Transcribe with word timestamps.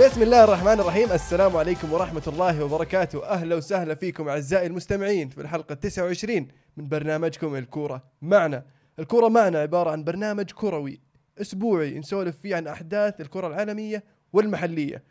بسم 0.00 0.22
الله 0.22 0.44
الرحمن 0.44 0.80
الرحيم. 0.80 1.12
السلام 1.12 1.56
عليكم 1.56 1.92
ورحمة 1.92 2.22
الله 2.26 2.64
وبركاته. 2.64 3.24
أهلا 3.24 3.56
وسهلا 3.56 3.94
فيكم 3.94 4.28
أعزائي 4.28 4.66
المستمعين 4.66 5.28
في 5.28 5.40
الحلقة 5.40 5.74
29 5.74 6.48
من 6.76 6.88
برنامجكم 6.88 7.56
الكورة 7.56 8.04
معنا. 8.22 8.64
الكورة 8.98 9.28
معنا 9.28 9.58
عبارة 9.58 9.90
عن 9.90 10.04
برنامج 10.04 10.50
كروي 10.50 11.00
أسبوعي 11.40 11.98
نسولف 11.98 12.38
فيه 12.38 12.56
عن 12.56 12.66
أحداث 12.66 13.20
الكرة 13.20 13.46
العالمية 13.46 14.04
والمحلية. 14.32 15.02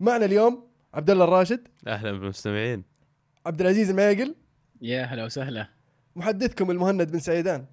معنا 0.00 0.24
اليوم 0.24 0.68
عبد 0.94 1.10
الله 1.10 1.24
الراشد. 1.24 1.68
أهلا 1.86 2.12
بالمستمعين. 2.12 2.84
عبد 3.46 3.60
العزيز 3.60 3.90
المياقل 3.90 4.34
يا 4.80 5.04
هلا 5.04 5.24
وسهلا. 5.24 5.68
محدثكم 6.16 6.70
المهند 6.70 7.12
بن 7.12 7.18
سعيدان. 7.18 7.66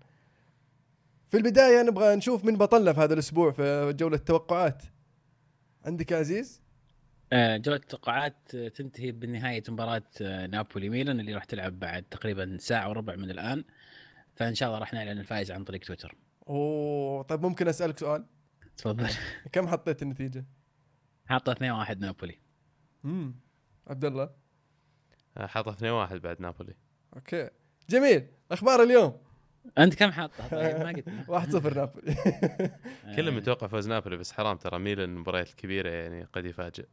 في 1.29 1.37
البداية 1.37 1.81
نبغى 1.81 2.15
نشوف 2.15 2.45
من 2.45 2.57
بطلنا 2.57 2.93
في 2.93 2.99
هذا 2.99 3.13
الأسبوع 3.13 3.51
في 3.51 3.93
جولة 3.93 4.17
التوقعات. 4.17 4.84
عندك 5.85 6.12
يا 6.12 6.17
عزيز؟ 6.17 6.62
آه، 7.34 7.57
جولة 7.57 7.77
التوقعات 7.77 8.55
آه، 8.55 8.67
تنتهي 8.67 9.12
بنهاية 9.12 9.63
مباراة 9.70 10.03
آه، 10.21 10.48
نابولي 10.48 10.89
ميلان 10.89 11.20
اللي 11.20 11.34
راح 11.34 11.43
تلعب 11.43 11.80
بعد 11.80 12.03
تقريبا 12.03 12.57
ساعة 12.59 12.89
وربع 12.89 13.16
من 13.16 13.31
الآن. 13.31 13.63
فإن 14.35 14.55
شاء 14.55 14.70
الله 14.70 14.79
راح 14.79 14.93
نعلن 14.93 15.20
الفائز 15.20 15.51
عن 15.51 15.63
طريق 15.63 15.82
تويتر. 15.82 16.15
أوه 16.48 17.24
طيب 17.24 17.41
ممكن 17.41 17.68
أسألك 17.68 17.99
سؤال؟ 17.99 18.26
تفضل. 18.77 19.09
كم 19.54 19.68
حطيت 19.68 20.01
النتيجة؟ 20.01 20.46
حاطة 21.26 21.51
2 21.51 21.71
1 21.71 21.99
نابولي. 21.99 22.40
امم 23.05 23.35
عبد 23.87 24.05
الله. 24.05 24.29
حاط 25.37 25.68
2 25.68 25.91
1 25.93 26.21
بعد 26.21 26.41
نابولي. 26.41 26.76
okay. 27.15 27.49
جميل. 27.90 28.27
أخبار 28.52 28.84
اليوم؟ 28.84 29.24
أنت 29.77 29.96
كم 29.96 30.12
حاطة؟ 30.12 30.48
طيب 30.48 30.77
ما 30.77 30.88
قلت 31.40 31.55
1-0 31.74 31.76
نابولي. 31.77 32.16
كله 33.16 33.32
آه، 33.32 33.35
متوقع 33.35 33.68
فوز 33.68 33.88
نابولي 33.88 34.18
بس 34.18 34.32
حرام 34.32 34.58
ترى 34.58 34.80
ميلان 34.80 35.10
المباريات 35.10 35.49
الكبيره 35.49 35.90
يعني 35.90 36.24
قد 36.34 36.46
يفاجئ. 36.46 36.85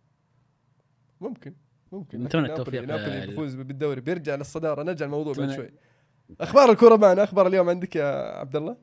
ممكن 1.21 1.55
ممكن. 1.93 2.23
نتمنى 2.25 2.47
التوفيق 2.47 2.83
نابولي 2.83 3.27
بيفوز 3.27 3.55
بالدوري. 3.55 4.01
بيرجع 4.01 4.35
للصدارة 4.35 4.83
نرجع 4.83 5.07
الموضوع 5.07 5.33
بعد 5.35 5.55
شوي. 5.57 5.71
أخبار 6.41 6.71
الكورة 6.71 6.97
معنا. 6.97 7.25
أخبار 7.25 7.47
اليوم 7.47 7.69
عندك 7.69 7.97
يا 7.97 8.39
عبد 8.39 8.57
الله 8.57 8.77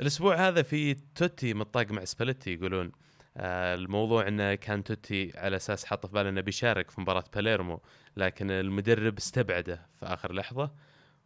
الأسبوع 0.00 0.48
هذا 0.48 0.62
في 0.62 0.94
توتي 1.14 1.54
مطاق 1.54 1.90
مع 1.90 2.04
سباليتي 2.04 2.54
يقولون. 2.54 2.92
الموضوع 3.36 4.28
إنه 4.28 4.54
كان 4.54 4.84
توتي 4.84 5.32
على 5.34 5.56
أساس 5.56 5.84
حاط 5.84 6.06
في 6.06 6.12
باله 6.12 6.28
إنه 6.28 6.40
بيشارك 6.40 6.90
في 6.90 7.00
مباراة 7.00 7.24
باليرمو 7.34 7.80
لكن 8.16 8.50
المدرب 8.50 9.18
استبعده 9.18 9.86
في 10.00 10.06
آخر 10.06 10.32
لحظة 10.32 10.70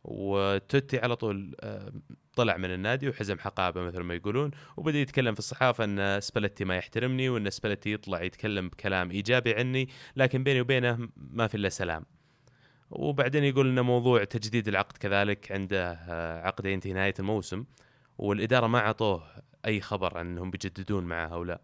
وتوتي 0.04 0.98
على 0.98 1.16
طول 1.16 1.56
آه 1.60 1.92
طلع 2.36 2.56
من 2.56 2.70
النادي 2.74 3.08
وحزم 3.08 3.38
حقائبه 3.38 3.82
مثل 3.82 4.00
ما 4.00 4.14
يقولون 4.14 4.50
وبدأ 4.76 4.98
يتكلم 4.98 5.34
في 5.34 5.38
الصحافة 5.38 5.84
إن 5.84 6.20
سباليتي 6.20 6.64
ما 6.64 6.76
يحترمني 6.76 7.28
وإن 7.28 7.50
سباليتي 7.50 7.92
يطلع 7.92 8.22
يتكلم 8.22 8.68
بكلام 8.68 9.10
إيجابي 9.10 9.54
عني 9.54 9.88
لكن 10.16 10.44
بيني 10.44 10.60
وبينه 10.60 11.08
ما 11.16 11.46
في 11.46 11.54
إلا 11.56 11.68
سلام 11.68 12.04
وبعدين 12.90 13.44
يقول 13.44 13.68
إن 13.68 13.80
موضوع 13.84 14.24
تجديد 14.24 14.68
العقد 14.68 14.96
كذلك 14.96 15.52
عنده 15.52 15.92
آه، 15.92 16.46
عقد 16.46 16.66
ينتهي 16.66 16.92
نهاية 16.92 17.14
الموسم 17.18 17.64
والإدارة 18.18 18.66
ما 18.66 18.78
أعطوه 18.78 19.24
أي 19.66 19.80
خبر 19.80 20.20
انهم 20.20 20.50
بيجددون 20.50 21.04
معه 21.04 21.26
أو 21.26 21.44
لا. 21.44 21.60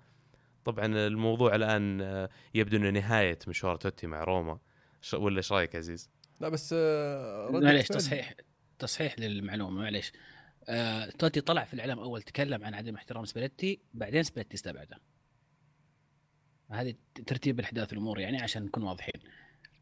طبعا 0.65 0.87
الموضوع 0.87 1.55
الآن 1.55 2.01
آه، 2.01 2.29
يبدو 2.55 2.77
إنه 2.77 2.91
نهاية 2.91 3.39
مشوار 3.49 3.77
توتي 3.77 4.07
مع 4.07 4.25
روما. 4.25 4.59
ش- 5.01 5.15
ولا 5.15 5.37
إيش 5.37 5.53
رأيك 5.53 5.77
عزيز؟ 5.77 6.11
لا 6.41 6.49
بس 6.49 6.75
آه، 6.79 7.51
معليش. 7.53 7.89
تصحيح 7.89 8.35
تصحيح 8.79 9.19
للمعلومة 9.19 9.81
معليش. 9.83 10.13
آه، 10.69 11.07
توتي 11.11 11.41
طلع 11.41 11.65
في 11.65 11.75
الإعلام 11.75 11.99
أول 11.99 12.23
تكلم 12.23 12.65
عن 12.65 12.75
عدم 12.75 12.95
احترام 12.95 13.25
سباليتي 13.25 13.81
بعدين 13.95 14.23
سباليتي 14.23 14.55
استبعده. 14.55 14.99
هذه 16.71 16.95
ترتيب 17.27 17.59
الأحداث 17.61 17.93
الأمور 17.93 18.21
يعني 18.21 18.43
عشان 18.43 18.63
نكون 18.65 18.83
واضحين. 18.83 19.21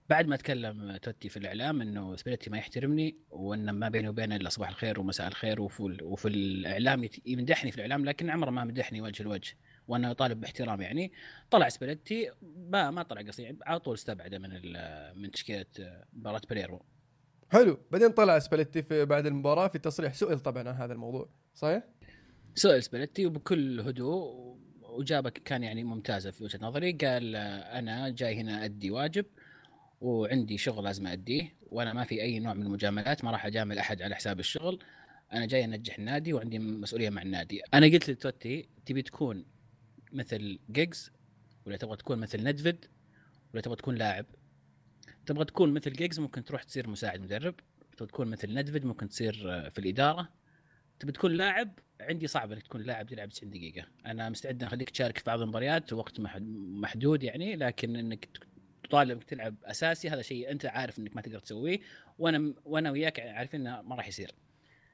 بعد 0.08 0.26
ما 0.26 0.36
تكلم 0.36 0.96
توتي 0.96 1.28
في 1.28 1.36
الإعلام 1.36 1.80
إنه 1.82 2.16
سباليتي 2.16 2.50
ما 2.50 2.58
يحترمني 2.58 3.16
وإن 3.30 3.70
ما 3.70 3.88
بيني 3.88 4.08
وبينه 4.08 4.36
إلا 4.36 4.48
صباح 4.48 4.68
الخير 4.68 5.00
ومساء 5.00 5.28
الخير 5.28 5.60
وفي, 5.60 5.80
ال- 5.80 6.02
وفي 6.02 6.28
الإعلام 6.28 7.08
يمدحني 7.26 7.70
في 7.70 7.76
الإعلام 7.76 8.04
لكن 8.04 8.30
عمره 8.30 8.50
ما 8.50 8.64
مدحني 8.64 9.00
وجه 9.00 9.22
لوجه. 9.22 9.56
وأنا 9.90 10.10
يطالب 10.10 10.40
باحترام 10.40 10.80
يعني 10.80 11.12
طلع 11.50 11.68
سباليتي 11.68 12.30
ما 12.42 12.90
ما 12.90 13.02
طلع 13.02 13.20
قصدي 13.20 13.58
على 13.66 13.78
طول 13.80 13.94
استبعده 13.94 14.38
من 14.38 14.50
من 15.22 15.30
تشكيلة 15.30 15.66
مباراة 16.12 16.40
باليرمو. 16.50 16.82
حلو. 17.48 17.78
بعدين 17.90 18.10
طلع 18.10 18.38
سباليتي 18.38 18.82
في 18.82 19.04
بعد 19.04 19.26
المباراة 19.26 19.68
في 19.68 19.78
تصريح 19.78 20.14
سئل 20.14 20.38
طبعا 20.38 20.68
عن 20.68 20.74
هذا 20.74 20.92
الموضوع 20.92 21.28
صحيح؟ 21.54 21.82
سئل 22.54 22.82
سباليتي 22.82 23.26
وبكل 23.26 23.80
هدوء 23.80 24.56
واجابه 24.82 25.30
كان 25.30 25.62
يعني 25.62 25.84
ممتازة 25.84 26.30
في 26.30 26.44
وجهة 26.44 26.58
نظري. 26.62 26.92
قال 26.92 27.36
أنا 27.36 28.08
جاي 28.08 28.40
هنا 28.40 28.64
أدي 28.64 28.90
واجب 28.90 29.26
وعندي 30.00 30.58
شغل 30.58 30.84
لازم 30.84 31.06
أديه 31.06 31.54
وأنا 31.70 31.92
ما 31.92 32.04
في 32.04 32.22
أي 32.22 32.38
نوع 32.38 32.54
من 32.54 32.62
المجاملات 32.62 33.24
ما 33.24 33.30
راح 33.30 33.46
أجامل 33.46 33.78
أحد 33.78 34.02
على 34.02 34.14
حساب 34.14 34.40
الشغل. 34.40 34.78
أنا 35.32 35.46
جاي 35.46 35.64
أنجح 35.64 35.98
النادي 35.98 36.32
وعندي 36.32 36.58
مسؤولية 36.58 37.10
مع 37.10 37.22
النادي. 37.22 37.62
أنا 37.74 37.86
قلت 37.86 38.10
لتوتي 38.10 38.68
تبي 38.86 39.02
تكون 39.02 39.44
مثل 40.12 40.58
جيجز 40.70 41.12
ولا 41.66 41.76
تبغى 41.76 41.96
تكون 41.96 42.18
مثل 42.18 42.44
ندفد 42.44 42.84
ولا 43.54 43.62
تبغى 43.62 43.76
تكون 43.76 43.94
لاعب. 43.94 44.26
تبغى 45.26 45.44
تكون 45.44 45.72
مثل 45.74 45.92
جيجز 45.92 46.20
ممكن 46.20 46.44
تروح 46.44 46.62
تصير 46.62 46.88
مساعد 46.90 47.20
مدرب. 47.20 47.54
تبغى 47.96 48.08
تكون 48.08 48.28
مثل 48.28 48.54
ندفد 48.54 48.84
ممكن 48.84 49.08
تصير 49.08 49.42
آه، 49.52 49.68
في 49.68 49.78
الإدارة. 49.78 50.28
تبي 51.00 51.12
تكون 51.12 51.32
لاعب 51.32 51.78
عندي 52.00 52.26
صعب 52.26 52.52
إنك 52.52 52.62
تكون 52.62 52.80
لاعب 52.82 53.06
تلعب 53.06 53.28
90 53.28 53.50
دقيقة. 53.50 53.86
أنا 54.06 54.28
مستعد 54.28 54.62
أخليك 54.62 54.90
تشارك 54.90 55.18
في 55.18 55.24
بعض 55.26 55.40
المباريات 55.40 55.92
وقت 55.92 56.20
محد- 56.20 56.42
محدود 56.58 57.22
يعني 57.22 57.56
لكن 57.56 57.96
إنك 57.96 58.28
تطالب 58.84 59.10
إنك 59.10 59.24
تلعب 59.24 59.54
أساسي 59.64 60.10
هذا 60.10 60.22
شيء 60.22 60.50
أنت 60.50 60.66
عارف 60.66 60.98
إنك 60.98 61.16
ما 61.16 61.22
تقدر 61.22 61.38
تسويه. 61.38 61.80
وأنا 62.18 62.54
وأنا 62.64 62.90
وياك 62.90 63.20
عارفين 63.20 63.66
إنه 63.66 63.82
ما 63.82 63.94
راح 63.96 64.08
يصير. 64.08 64.30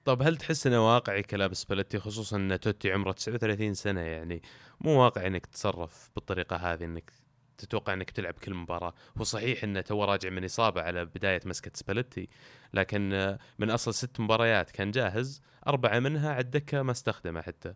طب 0.06 0.22
هل 0.22 0.37
تحس 0.37 0.67
إنه 0.67 0.94
واقعي 0.94 1.22
كلام 1.22 1.53
سباليتي 1.53 1.99
خصوصا 1.99 2.37
إن 2.37 2.61
توتي 2.61 2.93
عمره 2.93 3.12
39 3.12 3.75
سنة؟ 3.75 4.00
يعني 4.00 4.43
مو 4.81 5.03
واقعي 5.03 5.27
إنك 5.27 5.47
تتصرف 5.47 6.11
بالطريقة 6.15 6.56
هذه 6.56 6.84
إنك 6.84 7.12
تتوقع 7.59 7.93
إنك 7.93 8.11
تلعب 8.11 8.34
كل 8.34 8.55
مباراة. 8.55 8.95
هو 9.19 9.25
صحيح 9.25 9.65
إنه 9.65 9.81
تو 9.81 10.05
راجع 10.05 10.31
من 10.31 10.45
إصابة 10.45 10.83
على 10.83 11.05
بداية 11.05 11.41
مسكة 11.45 11.71
سباليتي 11.75 12.28
لكن 12.75 13.37
من 13.59 13.71
أصل 13.71 13.95
ست 13.95 14.21
مباريات 14.21 14.71
كان 14.71 14.91
جاهز 14.91 15.43
أربعة 15.66 15.99
منها 15.99 16.31
على 16.31 16.41
الدكة 16.41 16.83
ما 16.83 16.93
استخدمه 16.93 17.43
حتى. 17.43 17.75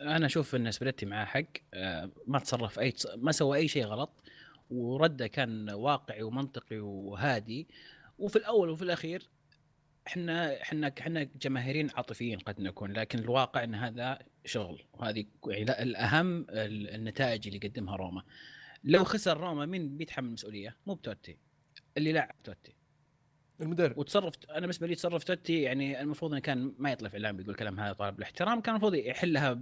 أنا 0.00 0.26
أشوف 0.26 0.54
إن 0.54 0.70
سباليتي 0.70 1.06
معاه 1.06 1.24
حق 1.24 1.44
آه، 1.74 2.10
ما 2.26 2.38
تصرف 2.38 2.78
أي 2.78 2.94
ما 3.16 3.32
سوى 3.32 3.58
أي 3.58 3.68
شيء 3.68 3.84
غلط 3.84 4.10
ورده 4.70 5.26
كان 5.26 5.70
واقعي 5.70 6.22
ومنطقي 6.22 6.78
وهادي 6.78 7.68
وفي 8.18 8.36
الأول 8.36 8.70
وفي 8.70 8.82
الأخير 8.82 9.28
إحنا 10.10 10.62
إحنا 10.62 10.92
إحنا 11.00 11.22
جماهيريين 11.40 11.90
عاطفيين 11.94 12.38
قد 12.38 12.60
نكون 12.60 12.92
لكن 12.92 13.18
الواقع 13.18 13.64
إن 13.64 13.74
هذا 13.74 14.18
شغل 14.44 14.82
وهذه 14.92 15.24
يعني 15.46 15.64
لا- 15.64 15.82
الأهم 15.82 16.40
ال- 16.50 16.88
النتائج 16.94 17.46
اللي 17.46 17.58
قدمها 17.68 17.96
روما. 17.96 18.22
لو 18.84 19.04
خسر 19.04 19.36
روما 19.40 19.66
مين 19.66 19.96
بيتحمل 19.96 20.26
المسؤولية؟ 20.28 20.76
مو 20.86 20.94
بتوتي. 20.94 21.36
اللي 21.96 22.12
لاعب 22.12 22.34
توتي. 22.44 22.74
المدرب. 23.60 23.98
وتصرف 23.98 24.34
أنا 24.50 24.60
بالنسبة 24.60 24.86
لي 24.86 24.94
تصرف 24.94 25.24
توتي 25.24 25.62
يعني 25.62 26.00
المفروض 26.00 26.30
إنه 26.32 26.40
كان 26.40 26.74
ما 26.78 26.92
يطلع 26.92 27.08
في 27.08 27.16
الاعلام 27.16 27.36
بيقول 27.36 27.54
كلام 27.54 27.80
هذا 27.80 27.92
طالب 27.92 28.18
الاحترام 28.18 28.60
كان 28.60 28.74
المفروض 28.74 28.94
يحلها 28.94 29.60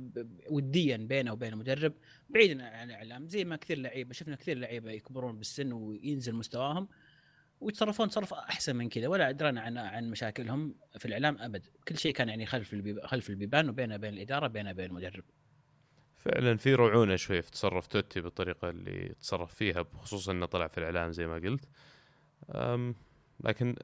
وديا 0.51 0.97
بينه 0.97 1.33
وبين 1.33 1.53
المدرب 1.53 1.93
بعيدا 2.31 2.67
عن 2.67 2.89
الإعلام. 2.91 3.29
زي 3.29 3.45
ما 3.45 3.57
كثير 3.57 3.79
لعيبة 3.79 4.13
شفنا 4.13 4.37
كثير 4.37 4.59
لعيبة 4.59 4.91
يكبرون 4.91 5.39
بالسن 5.39 5.73
وينزل 5.73 6.35
مستواهم. 6.35 6.89
ويتصرفون 7.61 8.09
تصرف 8.09 8.35
أحسن 8.35 8.77
من 8.77 8.89
كذا 8.89 9.09
ولا 9.09 9.31
ادرانا 9.31 9.61
عن 9.61 9.79
عن 9.79 10.11
مشاكلهم 10.11 10.75
في 10.99 11.07
الإعلام 11.07 11.39
أبد 11.39 11.67
كل 11.89 11.99
شيء 11.99 12.13
كان 12.13 12.29
يعني 12.29 12.47
خلف 12.47 12.75
خلف 13.05 13.31
البيبان 13.31 13.69
وبينه 13.69 13.95
وبين 13.95 14.15
الإدارة 14.15 14.47
بينه 14.47 14.71
وبين 14.71 14.85
المدرب 14.85 15.25
فعلا 16.17 16.57
في 16.57 16.75
رعونة 16.75 17.17
شوي 17.17 17.43
في 17.43 17.51
تصرف 17.51 17.87
توتي 17.87 18.21
بالطريقة 18.21 18.71
اللي 18.71 19.15
تصرف 19.21 19.55
فيها 19.55 19.85
خصوصا 19.95 20.33
إنه 20.33 20.47
طلع 20.47 20.67
في 20.67 20.79
الإعلام 20.79 21.13
زي 21.13 21.27
ما 21.27 21.35
قلت 21.35 21.69
أم 22.51 22.95
لكن 23.45 23.77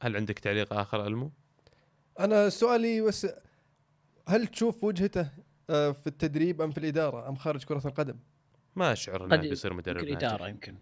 هل 0.00 0.16
عندك 0.16 0.38
تعليق 0.38 0.72
آخر 0.72 1.06
ألمو؟ 1.06 1.32
أنا 2.20 2.48
سؤالي 2.48 3.00
بس 3.00 3.26
هل 4.28 4.46
تشوف 4.46 4.84
وجهته 4.84 5.30
آه، 5.70 5.92
في 5.92 6.06
التدريب 6.06 6.62
أم 6.62 6.70
في 6.70 6.78
الإدارة 6.78 7.28
أم 7.28 7.36
خارج 7.36 7.64
كرة 7.64 7.86
القدم؟ 7.86 8.18
ما 8.76 8.92
أشعر 8.92 9.24
إنه 9.24 9.36
بيصير 9.36 9.74
مدرب 9.74 9.96
يمكن 9.96 10.12
ناجح. 10.12 10.26
إدارة 10.28 10.48
يمكن 10.48 10.76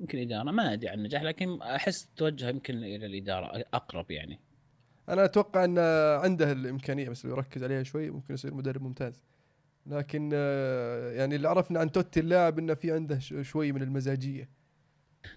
يمكن 0.00 0.18
إدارة 0.18 0.50
ما 0.50 0.72
أدري 0.72 0.88
عن 0.88 0.98
النجاح 0.98 1.22
لكن 1.22 1.62
أحس 1.62 2.08
توجه 2.16 2.48
يمكن 2.48 2.76
إلى 2.76 3.06
الإدارة 3.06 3.64
أقرب 3.74 4.10
يعني. 4.10 4.40
أنا 5.08 5.24
أتوقع 5.24 5.64
أن 5.64 5.78
عنده 6.24 6.52
الإمكانية 6.52 7.08
بس 7.08 7.24
لو 7.26 7.30
يركز 7.32 7.62
عليها 7.64 7.82
شوي 7.82 8.10
ممكن 8.10 8.34
يصير 8.34 8.54
مدرب 8.54 8.82
ممتاز. 8.82 9.22
لكن 9.86 10.30
آه، 10.34 11.12
يعني 11.12 11.36
اللي 11.36 11.48
عرفنا 11.48 11.80
عن 11.80 11.92
توتي 11.92 12.20
اللاعب 12.20 12.58
إنه 12.58 12.74
في 12.74 12.92
عنده 12.92 13.18
شوي 13.42 13.72
من 13.72 13.82
المزاجية. 13.82 14.48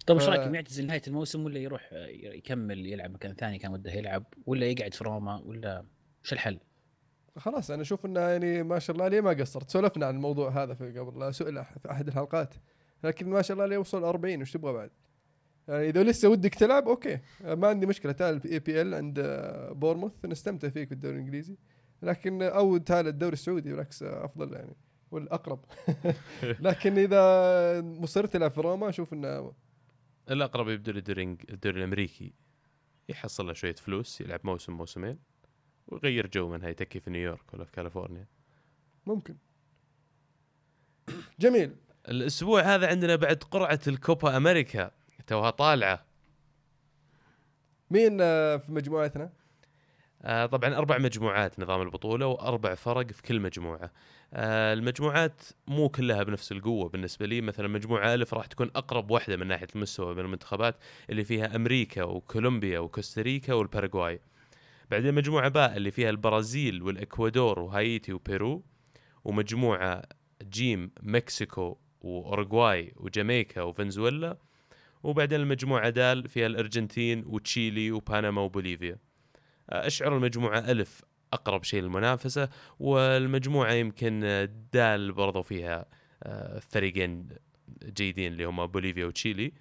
طيب 0.07 0.17
إيش 0.17 0.25
ف- 0.27 0.29
رايكم 0.29 0.55
يعتزل 0.55 0.87
نهايه 0.87 1.01
الموسم 1.07 1.45
ولا 1.45 1.59
يروح 1.59 1.89
يكمل 2.09 2.85
يلعب 2.85 3.11
مكان 3.13 3.33
ثاني 3.33 3.57
كان 3.57 3.71
وده 3.73 3.91
يلعب 3.91 4.23
ولا 4.45 4.65
يقعد 4.65 4.93
في 4.93 5.03
روما 5.03 5.35
ولا 5.35 5.85
وش 6.23 6.33
الحل؟ 6.33 6.59
خلاص 7.37 7.71
أنا 7.71 7.81
أشوف 7.81 8.05
إنه 8.05 8.19
يعني 8.19 8.63
ما 8.63 8.79
شاء 8.79 8.93
الله 8.93 9.05
عليه 9.05 9.21
ما 9.21 9.29
قصرت. 9.29 9.69
سولفنا 9.69 10.05
عن 10.05 10.15
الموضوع 10.15 10.63
هذا 10.63 10.73
في 10.73 10.99
قبل 10.99 11.33
سئل 11.33 11.65
في 11.65 11.91
أحد 11.91 12.07
الحلقات. 12.07 12.53
لكن 13.05 13.29
ما 13.29 13.41
شاء 13.41 13.55
الله 13.55 13.63
عليه 13.63 13.77
وصل 13.77 14.03
40 14.03 14.41
وش 14.41 14.51
تبغى 14.51 14.73
بعد؟ 14.73 14.91
يعني 15.67 15.89
إذا 15.89 16.03
لسه 16.03 16.29
ودك 16.29 16.55
تلعب 16.55 16.87
okay. 16.87 17.19
ما 17.43 17.67
عندي 17.67 17.85
مشكلة. 17.85 18.11
تعال 18.11 18.51
EPL 18.51 18.93
عند 18.93 19.19
بورموث 19.71 20.25
نستمتع 20.25 20.69
فيك 20.69 20.89
بالدوري 20.89 21.15
الإنجليزي. 21.15 21.57
لكن 22.01 22.41
أو 22.41 22.77
تعال 22.77 23.07
الدوري 23.07 23.33
السعودي 23.33 23.71
بالعكس 23.71 24.03
أفضل 24.03 24.53
يعني 24.53 24.75
والأقرب. 25.11 25.65
لكن 26.67 26.97
إذا 26.97 27.81
مصر 27.81 28.25
تلعب 28.25 28.51
في 28.51 28.61
روما 28.61 28.89
أشوف 28.89 29.13
إنه 29.13 29.53
الأقرب 30.31 30.69
يبدو 30.69 30.91
الدوري 30.91 31.37
الدوري 31.49 31.77
الأمريكي. 31.77 32.33
يحصل 33.09 33.47
له 33.47 33.53
شوية 33.53 33.75
فلوس 33.75 34.21
يلعب 34.21 34.39
موسم 34.43 34.73
موسمين 34.73 35.19
ويغير 35.87 36.27
جو 36.27 36.49
منها 36.49 36.69
يتكي 36.69 36.99
في 36.99 37.09
نيويورك 37.09 37.53
ولا 37.53 37.63
في 37.63 37.71
كاليفورنيا. 37.71 38.27
ممكن. 39.05 39.35
جميل. 41.39 41.75
الأسبوع 42.09 42.61
هذا 42.61 42.87
عندنا 42.87 43.15
بعد 43.15 43.43
قرعة 43.51 43.79
الكوبا 43.87 44.37
أمريكا. 44.37 44.91
توها 45.27 45.49
طالعة. 45.49 46.05
مين 47.91 48.17
آه، 48.21 48.57
في 48.57 48.71
مجموعتنا؟ 48.71 49.29
آه 50.21 50.45
طبعا 50.45 50.75
أربع 50.75 50.97
مجموعات 50.97 51.59
نظام 51.59 51.81
البطولة 51.81 52.27
وأربع 52.27 52.75
فرق 52.75 53.11
في 53.11 53.21
كل 53.21 53.39
مجموعة. 53.39 53.91
آه 54.33 54.73
المجموعات 54.73 55.41
مو 55.67 55.89
كلها 55.89 56.23
بنفس 56.23 56.51
القوة 56.51 56.89
بالنسبة 56.89 57.25
لي. 57.25 57.41
مثلا 57.41 57.67
مجموعة 57.67 58.13
ألف 58.13 58.33
راح 58.33 58.45
تكون 58.45 58.71
أقرب 58.75 59.11
واحدة 59.11 59.37
من 59.37 59.47
ناحية 59.47 59.67
المستوى 59.75 60.13
من 60.13 60.19
المنتخبات 60.19 60.75
اللي 61.09 61.23
فيها 61.23 61.55
أمريكا 61.55 62.03
وكولومبيا 62.03 62.79
وكوستاريكا 62.79 63.53
والباراغواي. 63.53 64.19
بعدين 64.91 65.13
مجموعة 65.13 65.49
باء 65.49 65.77
اللي 65.77 65.91
فيها 65.91 66.09
البرازيل 66.09 66.83
والإكوادور 66.83 67.59
وهايتي 67.59 68.13
وبيرو. 68.13 68.63
ومجموعة 69.23 70.03
جيم 70.43 70.91
مكسيكو 71.01 71.77
وأوروغواي 72.05 72.93
وجامايكا 72.95 73.61
وفنزويلا 73.61 74.37
وبعدين 75.03 75.39
المجموعة 75.39 75.89
دال 75.89 76.29
فيها 76.29 76.47
الأرجنتين 76.47 77.23
وتشيلي 77.27 77.91
وبنما 77.91 78.41
وبوليفيا. 78.41 78.97
أشعر 79.69 80.17
المجموعة 80.17 80.59
ألف 80.59 81.01
أقرب 81.33 81.63
شيء 81.63 81.81
للمنافسة 81.81 82.49
والمجموعة 82.79 83.71
يمكن 83.71 84.47
دال 84.73 85.11
برضو 85.11 85.41
فيها 85.41 85.85
آه، 86.23 86.59
فريقين 86.59 87.27
جيدين 87.85 88.31
اللي 88.31 88.45
هم 88.45 88.65
بوليفيا 88.65 89.05
وتشيلي. 89.05 89.53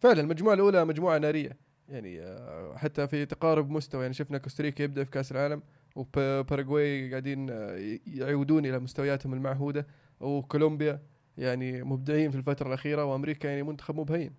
فعلا 0.00 0.20
المجموعة 0.20 0.54
الأولى 0.54 0.84
مجموعة 0.84 1.18
نارية. 1.18 1.56
يعني 1.88 2.20
آه، 2.20 2.76
حتى 2.76 3.08
في 3.08 3.26
تقارب 3.26 3.70
مستوى 3.70 4.02
يعني 4.02 4.14
شفنا 4.14 4.38
كوستاريكا 4.38 4.82
يبدأ 4.82 5.04
في 5.04 5.10
كأس 5.10 5.32
العالم 5.32 5.62
وباراغواي 5.96 7.10
قاعدين 7.10 7.50
آه، 7.50 7.98
يعودون 8.06 8.66
إلى 8.66 8.78
مستوياتهم 8.78 9.34
المعهودة 9.34 9.86
وكولومبيا 10.20 11.02
يعني 11.38 11.82
مبدعين 11.82 12.30
في 12.30 12.36
الفترة 12.36 12.68
الأخيرة 12.68 13.04
وأمريكا 13.04 13.48
يعني 13.48 13.62
منتخب 13.62 14.00
مبهين. 14.00 14.32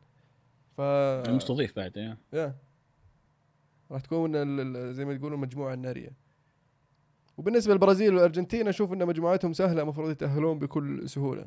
ف 0.77 0.81
المستضيف 0.81 1.75
بعد 1.75 1.97
إيه. 1.97 2.17
يا. 2.33 2.55
راح 3.91 4.01
تكون 4.01 4.35
ال- 4.35 4.59
ال- 4.77 4.93
زي 4.95 5.05
ما 5.05 5.17
تقولوا 5.17 5.37
المجموعه 5.37 5.73
الناريه 5.73 6.09
وبالنسبة 7.37 7.73
للبرازيل 7.73 8.13
والأرجنتين 8.13 8.67
أشوف 8.67 8.93
إن 8.93 9.05
مجموعتهم 9.07 9.53
سهلة 9.53 9.81
المفروض 9.81 10.09
يتأهلون 10.11 10.59
بكل 10.59 11.09
سهولة. 11.09 11.45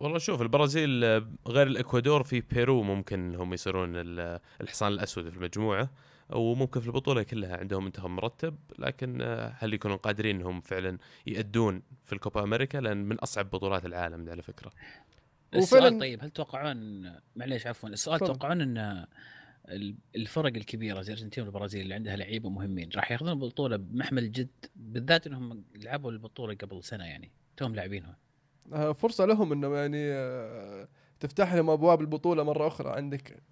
والله 0.00 0.18
شوف 0.18 0.42
البرازيل 0.42 1.04
غير 1.48 1.66
الإكوادور 1.66 2.22
في 2.22 2.40
بيرو 2.40 2.82
ممكن 2.82 3.34
هم 3.34 3.52
يصيرون 3.54 3.90
ال- 3.96 4.40
الحصان 4.60 4.92
الأسود 4.92 5.28
في 5.28 5.36
المجموعة. 5.36 5.90
وممكن 6.32 6.80
في 6.80 6.86
البطولة 6.86 7.22
كلها 7.22 7.56
عندهم 7.56 7.84
منتخب 7.84 8.10
مرتب 8.10 8.56
لكن 8.78 9.18
آه، 9.22 9.54
هل 9.58 9.74
يكونون 9.74 9.96
قادرين 9.96 10.36
انهم 10.36 10.60
فعلا 10.60 10.98
يأدون 11.26 11.82
في 12.04 12.12
الكوبا 12.12 12.42
أمريكا؟ 12.42 12.78
لأن 12.78 12.96
من 13.04 13.16
أصعب 13.18 13.50
بطولات 13.50 13.86
العالم 13.86 14.30
على 14.30 14.42
فكرة. 14.42 14.70
السؤال 15.54 15.98
طيب 15.98 16.22
هل 16.22 16.30
تتوقعون 16.30 17.10
معليش 17.36 17.66
عفوا 17.66 17.88
السؤال 17.88 18.18
تفضل. 18.20 18.32
تتوقعون 18.32 18.60
إن 18.60 19.06
ال- 19.68 19.96
الفرق 20.16 20.56
الكبيرة 20.56 21.00
زي 21.02 21.12
الأرجنتين 21.12 21.44
والبرازيل 21.44 21.80
اللي 21.82 21.94
عندها 21.94 22.16
لعيبة 22.16 22.48
مهمين 22.48 22.88
راح 22.96 23.10
ياخذون 23.12 23.32
البطولة 23.32 23.76
بمحمل 23.76 24.32
جد 24.32 24.48
بالذات 24.76 25.26
إنهم 25.26 25.64
لعبوا 25.74 26.10
البطولة 26.10 26.54
قبل 26.54 26.84
سنة 26.84 27.04
يعني 27.04 27.30
توهم 27.56 27.74
لاعبينها 27.74 28.16
آه، 28.72 28.92
فرصة 28.92 29.24
لهم 29.24 29.52
انه 29.52 29.76
يعني 29.76 30.12
آه، 30.12 30.88
تفتح 31.20 31.54
لهم 31.54 31.70
أبواب 31.70 32.00
البطولة 32.00 32.42
مرة 32.42 32.66
أخرى 32.66 32.90
عندك 32.90 33.42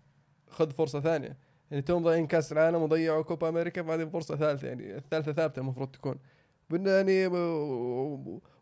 خذ 0.51 0.71
فرصة 0.71 1.01
ثانية. 1.01 1.37
يعني 1.71 1.83
توم 1.83 2.03
ضايعين 2.03 2.27
كاس 2.27 2.53
العالم 2.53 2.83
وضيعوا 2.83 3.23
كوبا 3.23 3.49
أمريكا 3.49 3.83
بعدين 3.83 4.11
فرصة 4.11 4.37
ثالثة 4.37 4.69
يعني 4.69 4.97
الثالثه 4.97 5.33
ثابتة 5.33 5.61
المفروض 5.61 5.89
تكون. 5.89 6.19
يعني 6.71 7.27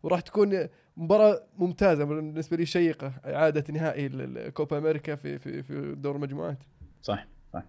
وراح 0.03 0.21
تكون 0.21 0.69
مباراة 0.97 1.43
ممتازة 1.59 2.05
بالنسبة 2.05 2.57
لي 2.57 2.67
شيقة 2.67 3.13
إعادة 3.27 3.73
نهائي 3.73 4.09
للكوبا 4.09 4.79
أمريكا 4.79 5.15
في 5.15 5.39
في 5.39 5.63
في 5.63 5.95
دور 5.95 6.17
المجموعات. 6.17 6.59
صح 7.03 7.27
صح 7.53 7.63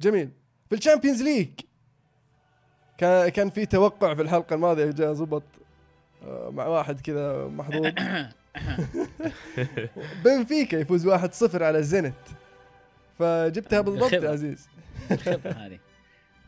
جميل. 0.00 0.30
في 0.68 0.74
ال 0.74 0.79
Champions 0.79 1.22
League 1.22 1.48
كان 2.98 3.28
كان 3.28 3.50
في 3.50 3.66
توقع 3.66 4.14
في 4.14 4.22
الحلقة 4.22 4.54
الماضية 4.54 4.90
جاء 4.90 5.12
زبط 5.12 5.42
آه، 6.22 6.50
مع 6.50 6.66
واحد 6.66 7.00
كذا 7.00 7.46
محظوظ. 7.46 7.86
بنفيكا 10.24 10.76
يفوز 10.76 11.08
1-0 11.08 11.62
على 11.62 11.82
زينت. 11.82 12.14
فجبتها 13.20 13.80
بالضبط 13.80 14.12
يا. 14.12 14.30
عزيز. 14.30 14.68
الخبرة 15.10 15.50
هذه. 15.52 15.78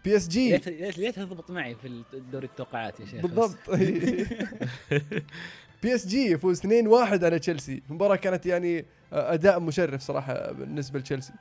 بي 0.04 0.16
اس 0.16 0.28
جي 0.28 0.50
ليت 0.98 1.16
تضبط 1.16 1.50
معي 1.50 1.74
في 1.74 2.02
دوري 2.32 2.46
التوقعات 2.46 3.00
يا 3.00 3.06
شيخ. 3.06 3.22
بالضبط. 3.22 3.70
PSG 5.82 6.30
يفوز 6.30 6.60
2-1 6.60 7.24
على 7.24 7.38
تشيلسي 7.38 7.82
المباراة 7.90 8.16
كانت 8.16 8.46
يعني 8.46 8.84
أداء 9.12 9.60
مشرف 9.60 10.00
صراحة 10.00 10.52
بالنسبة 10.52 10.98
لتشيلسي 10.98 11.32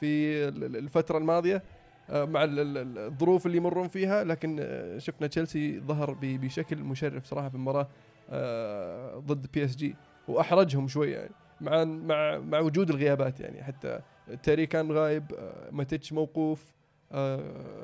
في 0.00 0.48
ال- 0.48 0.64
ال- 0.64 0.76
الفترة 0.76 1.18
الماضية 1.18 1.62
آه، 2.10 2.24
مع 2.24 2.44
ال- 2.44 2.58
ال- 2.60 2.78
ال- 2.78 2.98
الظروف 2.98 3.46
اللي 3.46 3.56
يمرون 3.56 3.88
فيها 3.88 4.24
لكن 4.24 4.56
آه، 4.60 4.98
شفنا 4.98 5.26
تشيلسي 5.26 5.80
ظهر 5.80 6.16
بشكل 6.22 6.76
مشرف 6.76 7.24
صراحة 7.26 7.48
في 7.48 7.54
المباراة 7.54 7.88
آه، 8.30 9.18
ضد 9.18 9.46
PSG 9.54 9.96
وأحرجهم 10.28 10.88
شوي 10.88 11.10
يعني. 11.10 11.30
مع 11.60 11.84
مع 11.84 12.38
مع 12.38 12.58
وجود 12.60 12.90
الغيابات 12.90 13.40
يعني. 13.40 13.62
حتى 13.62 14.00
تيري 14.42 14.66
كان 14.66 14.92
غايب 14.92 15.32
آه، 15.38 15.70
ماتيتش 15.70 16.12
موقوف 16.12 16.74
آه، 17.12 17.40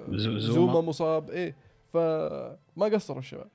زو- 0.09 0.39
زوما. 0.39 0.73
زوما. 0.73 0.81
مصاب 0.81 1.31
إيه. 1.31 1.57
فما 1.93 2.87
قصروا 2.95 3.19
الشباب. 3.19 3.49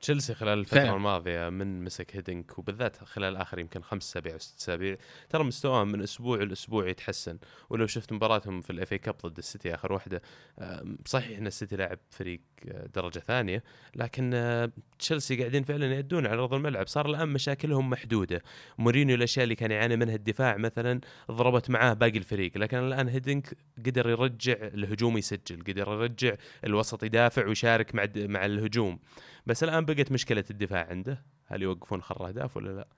تشيلسي 0.00 0.34
خلال 0.34 0.58
الفترة 0.58 0.78
فعلا. 0.80 0.96
الماضية 0.96 1.48
من 1.48 1.84
مسك 1.84 2.16
هيدنك 2.16 2.58
وبالذات 2.58 3.04
خلال 3.04 3.36
آخر 3.36 3.58
يمكن 3.58 3.82
خمس 3.82 4.10
أسابيع 4.10 4.32
أو 4.32 4.38
ست 4.38 4.58
أسابيع 4.60 4.96
ترى 5.28 5.44
مستواهم 5.44 5.92
من 5.92 6.02
أسبوع 6.02 6.42
لأسبوع 6.42 6.88
يتحسن. 6.88 7.38
ولو 7.70 7.86
شفت 7.86 8.12
مباراتهم 8.12 8.60
في 8.60 8.70
ال 8.70 8.78
FA 8.78 8.94
Cup 8.94 9.14
ضد 9.26 9.38
السيتي 9.38 9.74
آخر 9.74 9.92
واحدة 9.92 10.22
آم، 10.58 10.98
صحيح 11.06 11.38
أن 11.38 11.46
السيتي 11.46 11.76
لاعب 11.76 11.98
فريق 12.10 12.40
آه، 12.68 12.86
درجة 12.86 13.18
ثانية 13.18 13.62
لكن 13.96 14.30
آه، 14.34 14.70
تشيلسي 14.98 15.36
قاعدين 15.36 15.62
فعلا 15.64 15.94
يأدون 15.94 16.26
على 16.26 16.40
أرض 16.40 16.54
الملعب. 16.54 16.86
صار 16.88 17.06
الآن 17.06 17.28
مشاكلهم 17.28 17.90
محدودة. 17.90 18.42
مورينيو 18.78 19.16
الأشياء 19.16 19.44
اللي 19.44 19.54
كان 19.54 19.70
يعاني 19.70 19.96
منها 19.96 20.14
الدفاع 20.14 20.56
مثلا 20.56 21.00
ضربت 21.30 21.70
معاه 21.70 21.92
باقي 21.92 22.18
الفريق 22.18 22.58
لكن 22.58 22.78
الآن 22.78 23.08
هيدنك 23.08 23.56
قدر 23.86 24.08
يرجع 24.10 24.54
الهجوم 24.60 25.18
يسجل 25.18 25.60
قدر 25.60 25.92
يرجع 25.92 26.34
الوسط 26.64 27.04
يدافع 27.04 27.46
ويشارك 27.46 27.94
مع 27.94 28.06
مع 28.16 28.46
الهجوم. 28.46 28.98
بس 29.46 29.64
الآن 29.64 29.84
بقت 29.84 30.12
مشكلة 30.12 30.44
الدفاع 30.50 30.86
عنده 30.90 31.22
هل 31.46 31.62
يوقفون 31.62 32.02
خر 32.02 32.28
اهداف 32.28 32.56
ولا 32.56 32.70
لا؟ 32.76 32.88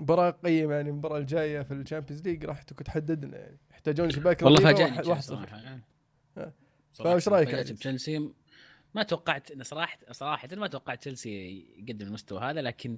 مباراة 0.00 0.30
قيمة 0.30 0.74
يعني 0.74 0.90
المباراة 0.90 1.18
الجاية 1.18 1.62
في 1.62 1.74
ال 1.74 1.79
Champions 1.79 2.22
League 2.22 2.44
راح 2.44 2.62
تحدد 2.62 3.24
لنا 3.24 3.38
يعني 3.38 3.58
يحتاجون 3.70 4.10
شباك 4.10 4.42
والله 4.42 4.60
فاجأني 4.60 4.90
واحد- 4.90 5.02
تشيلسي 5.02 5.34
يعني. 5.34 5.82
صراحة 6.92 7.18
فايش 7.18 7.54
عزيز؟ 7.54 7.70
بتشيلسي 7.70 8.30
ما 8.94 9.02
توقعت 9.02 9.50
إن 9.50 9.62
صراحة 9.62 9.98
صراحة 10.10 10.48
ما 10.52 10.66
توقعت 10.66 11.00
تشيلسي 11.00 11.30
يقدم 11.78 12.06
المستوى 12.06 12.40
هذا 12.40 12.62
لكن 12.62 12.96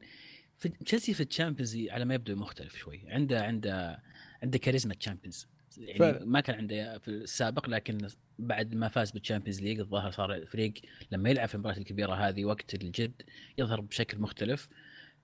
في 0.59 0.69
تشيلسي 0.69 1.15
في 1.15 1.23
ال 1.23 1.28
Champions 1.28 1.77
على 1.91 2.05
ما 2.05 2.15
يبدو 2.15 2.37
مختلف 2.37 2.77
شوي 2.77 3.03
عنده 3.09 3.45
عنده 3.45 4.03
عنده 4.43 4.59
كاريزما 4.59 4.95
ال 4.95 5.00
Champions 5.00 5.47
يعني 5.79 5.99
فعلا. 5.99 6.25
ما 6.25 6.41
كان 6.41 6.57
عنده 6.57 6.99
في 6.99 7.09
السابق 7.09 7.69
لكن 7.69 7.99
بعد 8.47 8.75
ما 8.75 8.89
فاز 8.89 9.11
بال 9.11 9.20
Champions 9.20 9.61
League 9.63 9.81
الظاهر 9.81 10.11
صار 10.11 10.35
الفريق 10.35 10.73
لما 11.11 11.31
يلعب 11.31 11.49
في 11.49 11.55
المباريات 11.55 11.79
الكبيرة 11.81 12.15
هذه 12.15 12.45
وقت 12.45 12.75
الجد 12.75 13.23
يظهر 13.59 13.81
بشكل 13.81 14.19
مختلف. 14.19 14.69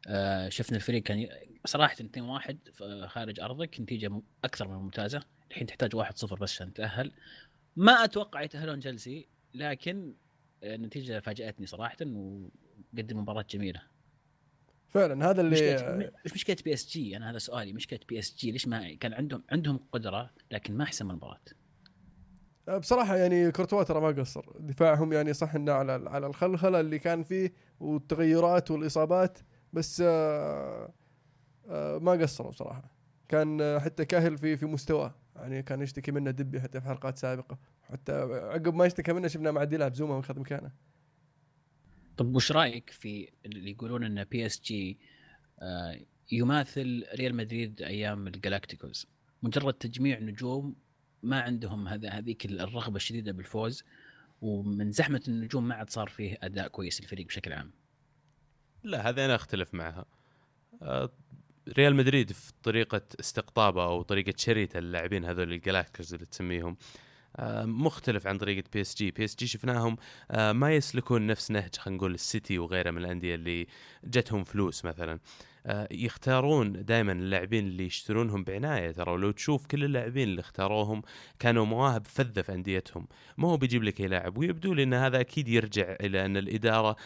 آه 0.07 0.49
شفنا 0.49 0.77
الفريق 0.77 1.03
كان 1.03 1.29
صراحة 1.65 1.95
2-1 1.95 2.55
ف- 2.73 2.83
خارج 3.07 3.41
أرضك 3.41 3.81
نتيجة 3.81 4.23
أكثر 4.45 4.69
من 4.69 4.75
ممتازة. 4.75 5.23
الحين 5.51 5.67
تحتاج 5.67 5.97
1-0 5.97 6.35
بس 6.35 6.53
عشان 6.53 6.73
تتاهل 6.73 7.13
ما 7.77 7.93
أتوقع 8.05 8.43
يتأهلون 8.43 8.81
تشيلسي 8.81 9.29
لكن 9.55 10.15
آه، 10.63 10.75
النتيجة 10.75 11.21
فاجأتني 11.21 11.67
صراحة 11.67 11.97
وقدم 12.01 13.19
مباراة 13.19 13.45
جميلة. 13.51 13.83
فعلا 14.89 15.31
هذا 15.31 15.43
مشكلة 15.43 15.95
اللي 15.95 16.13
مش 16.25 16.33
مشكلة 16.33 16.57
PSG 16.65 17.17
أنا 17.17 17.31
هذا 17.31 17.39
سؤالي 17.39 17.73
مشكلة 17.73 18.01
PSG 18.09 18.51
ليش 18.51 18.69
ما 18.69 18.95
كان 18.95 19.13
عندهم 19.15 19.43
عندهم 19.51 19.81
قدرة 19.93 20.31
لكن 20.51 20.75
ما 20.77 20.85
أحسن 20.85 21.11
المباراة؟ 21.11 21.41
بصراحة 22.77 23.17
يعني 23.17 23.53
كورتوا 23.53 23.83
ترى 23.83 24.01
ما 24.01 24.09
قصر. 24.09 24.45
دفاعهم 24.59 25.13
يعني 25.13 25.33
صح 25.33 25.55
إنه 25.55 25.73
على 25.73 25.93
على 25.93 26.27
الخلخلة 26.27 26.81
اللي 26.81 26.99
كان 26.99 27.23
فيه 27.23 27.53
والتغيرات 27.81 28.71
والإصابات 28.71 29.39
بس 29.73 30.03
آه، 30.07 30.93
آه، 31.69 31.99
ما 31.99 32.13
قصروا 32.13 32.51
بصراحة. 32.51 32.95
كان 33.29 33.81
حتى 33.81 34.05
كاهيل 34.05 34.39
في 34.39 34.57
في 34.57 34.67
مستواه. 34.67 35.15
يعني 35.37 35.63
كان 35.63 35.83
يشتكي 35.83 36.13
منه 36.13 36.31
دبي 36.31 36.61
حتى 36.61 36.81
في 36.81 36.87
حلقات 36.87 37.19
سابقة. 37.19 37.59
حتى 37.83 38.13
عقب 38.53 38.75
ما 38.75 38.87
اشتكى 38.87 39.13
منه 39.13 39.29
شفنا 39.29 39.51
مع 39.51 39.65
ديلاب 39.65 39.95
زوما 39.95 40.15
واخذ 40.15 40.41
مكانه. 40.41 40.71
طب 42.17 42.35
وش 42.35 42.53
رأيك 42.53 42.91
في 42.91 43.29
اللي 43.47 43.71
يقولون 43.71 44.05
إن 44.05 44.25
PSG 44.25 44.99
يماثل 46.33 47.05
ريال 47.15 47.35
مدريد 47.35 47.83
أيام 47.83 48.27
الجلاكتيكوز 48.27 49.07
مجرد 49.43 49.75
تجميع 49.75 50.19
نجوم 50.19 50.75
ما 51.23 51.41
عندهم 51.41 51.89
هذا 51.89 52.09
هذيك 52.11 52.47
الرغبة 52.47 52.97
الشديدة 52.97 53.33
بالفوز 53.33 53.85
ومن 54.43 54.93
زحمة 54.93 55.23
النجوم 55.29 55.69
ما 55.69 55.75
عاد 55.75 55.91
صار 55.91 56.09
فيه 56.09 56.39
أداء 56.43 56.69
كويس 56.69 57.01
الفريق 57.01 57.27
بشكل 57.27 57.53
عام. 57.53 57.71
لا 58.83 59.09
هذه 59.09 59.25
أنا 59.25 59.35
أختلف 59.35 59.75
معها. 59.75 60.05
آه، 60.83 61.11
ريال 61.79 61.97
مدريد 61.97 62.33
في 62.33 62.53
طريقة 62.63 63.03
استقطابه 63.21 63.85
أو 63.85 64.03
طريقة 64.03 64.35
شريته 64.37 64.79
اللاعبين 64.79 65.25
هذول 65.25 65.53
الجلاكتيكوز 65.53 66.15
اللي 66.15 66.27
تسميهم 66.27 66.77
آه، 67.37 67.65
مختلف 67.65 68.27
عن 68.27 68.39
طريقة 68.39 68.69
بي 68.73 68.81
إس 68.81 68.95
جي. 68.95 69.11
بي 69.11 69.25
إس 69.25 69.37
جي 69.37 69.47
شفناهم 69.47 69.97
آه، 70.31 70.53
ما 70.53 70.75
يسلكون 70.75 71.27
نفس 71.27 71.51
نهج 71.51 71.77
خلينا 71.77 71.97
نقول 71.99 72.15
السيتي 72.15 72.59
وغيره 72.59 72.91
من 72.91 72.99
الأندية 72.99 73.35
اللي 73.35 73.67
جتهم 74.05 74.45
فلوس 74.45 74.85
مثلا. 74.85 75.21
يختارون 75.91 76.85
دائما 76.85 77.13
اللاعبين 77.13 77.67
اللي 77.67 77.87
يشترونهم 77.87 78.45
بعناية. 78.45 78.91
ترى 78.91 79.13
ولو 79.13 79.31
تشوف 79.31 79.67
كل 79.67 79.85
اللاعبين 79.85 80.29
اللي 80.29 80.41
اختاروهم 80.41 81.03
كانوا 81.39 81.65
مواهب 81.65 82.07
فذة 82.07 82.43
في 82.43 82.55
أنديتهم. 82.55 83.07
ما 83.39 83.49
هو 83.49 83.57
بيجيب 83.57 83.83
لك 83.83 84.01
أي 84.01 84.07
لاعب 84.07 84.39
ويبدو 84.39 84.75
لي 84.75 84.83
إن 84.83 84.95
هذا 84.95 85.21
أكيد 85.21 85.49
يرجع 85.49 85.97
إلى 86.01 86.25
أن 86.25 86.37
الإدارة 86.37 86.97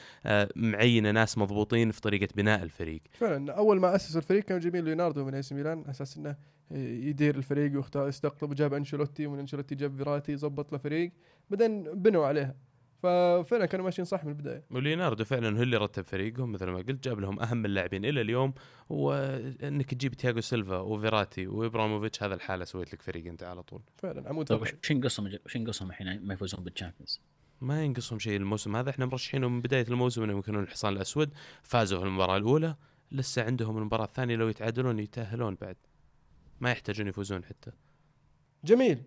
معينة 0.56 1.10
ناس 1.10 1.38
مضبوطين 1.38 1.90
في 1.90 2.00
طريقة 2.00 2.28
بناء 2.36 2.62
الفريق. 2.62 3.00
فعلا 3.12 3.52
أول 3.52 3.80
ما 3.80 3.96
اسسوا 3.96 4.20
الفريق 4.20 4.44
كانوا 4.44 4.60
جايبين 4.60 4.84
ليوناردو 4.84 5.24
من 5.24 5.34
إي 5.34 5.42
ميلان 5.52 5.84
أساس 5.88 6.16
إنه 6.16 6.36
يدير 6.70 7.36
الفريق 7.36 7.76
ويختار 7.76 8.08
يستقطب 8.08 8.54
جاب 8.54 8.74
أنشيلوتي 8.74 9.26
ومن 9.26 9.38
أنشيلوتي 9.38 9.74
جاب 9.74 9.96
فيراتي 9.96 10.36
ظبط 10.36 10.72
له 10.72 10.78
فريق 10.78 11.12
بعدين 11.50 11.82
بنوا 11.82 12.26
عليها 12.26 12.54
ففعلا 13.02 13.66
كانوا 13.66 13.84
ماشيين 13.84 14.04
صح 14.04 14.24
من 14.24 14.30
البداية. 14.30 14.64
وليوناردو 14.70 15.24
فعلا 15.24 15.58
هو 15.58 15.62
اللي 15.62 15.76
رتب 15.76 16.04
فريقهم 16.04 16.52
مثل 16.52 16.66
ما 16.66 16.78
قلت 16.78 17.04
جاب 17.04 17.20
لهم 17.20 17.40
أهم 17.40 17.64
اللاعبين 17.64 18.04
إلى 18.04 18.20
اليوم 18.20 18.54
وإنك 18.88 19.94
تجيب 19.94 20.14
تياغو 20.14 20.40
سيلفا 20.40 20.78
وفيراتي 20.78 21.46
وإبراهيموفيتش 21.46 22.22
هذا 22.22 22.34
لحاله 22.34 22.64
سويت 22.64 22.92
لك 22.92 23.02
فريق 23.02 23.26
أنت 23.26 23.42
على 23.42 23.62
طول. 23.62 23.82
فعلا 23.96 24.28
عمود 24.28 24.46
طيب 24.46 24.62
وش 24.62 24.90
ينقصهم؟ 24.90 25.32
وش 25.46 25.56
ينقصهم 25.56 25.90
الحين؟ 25.90 26.26
ما 26.26 26.34
يفوزون 26.34 26.64
بال 26.64 26.75
Champions 26.75 27.20
ما 27.60 27.84
ينقصهم 27.84 28.18
شيء 28.18 28.36
الموسم 28.36 28.76
هذا. 28.76 28.90
إحنا 28.90 29.06
مرشحينهم 29.06 29.52
من 29.52 29.60
بداية 29.60 29.86
الموسم 29.88 30.22
إنهم 30.22 30.38
يكونون 30.38 30.62
الحصان 30.62 30.92
الأسود. 30.92 31.30
فازوا 31.62 31.98
في 31.98 32.04
المباراة 32.04 32.36
الأولى. 32.36 32.76
لسه 33.12 33.44
عندهم 33.44 33.78
المباراة 33.78 34.04
الثانية 34.04 34.36
لو 34.36 34.48
يتعادلون 34.48 34.98
يتأهلون 34.98 35.54
بعد. 35.60 35.76
ما 36.60 36.70
يحتاجون 36.70 37.06
يفوزون 37.08 37.44
حتى. 37.44 37.70
جميل. 38.64 39.02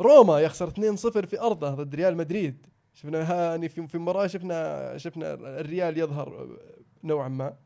روما 0.00 0.40
يخسر 0.40 0.70
2-0 0.70 1.26
في 1.26 1.40
أرضه 1.40 1.74
ضد 1.74 1.94
ريال 1.94 2.16
مدريد. 2.16 2.66
شفنا 2.98 3.22
هاني 3.32 3.68
في 3.68 3.86
في 3.86 3.98
مباراه 3.98 4.26
شفنا 4.26 4.96
شفنا 4.96 5.34
الريال 5.34 5.98
يظهر 5.98 6.58
نوعا 7.04 7.28
ما. 7.28 7.56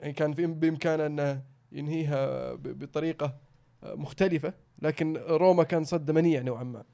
يعني 0.00 0.12
كان 0.12 0.32
في 0.32 0.46
بإمكانه 0.46 1.06
أنه 1.06 1.42
ينهيها 1.72 2.54
بطريقة 2.54 3.36
مختلفة 3.82 4.54
لكن 4.78 5.16
روما 5.16 5.64
كان 5.64 5.84
صد 5.84 6.10
منيع 6.10 6.42
نوعا 6.42 6.64
ما. 6.64 6.84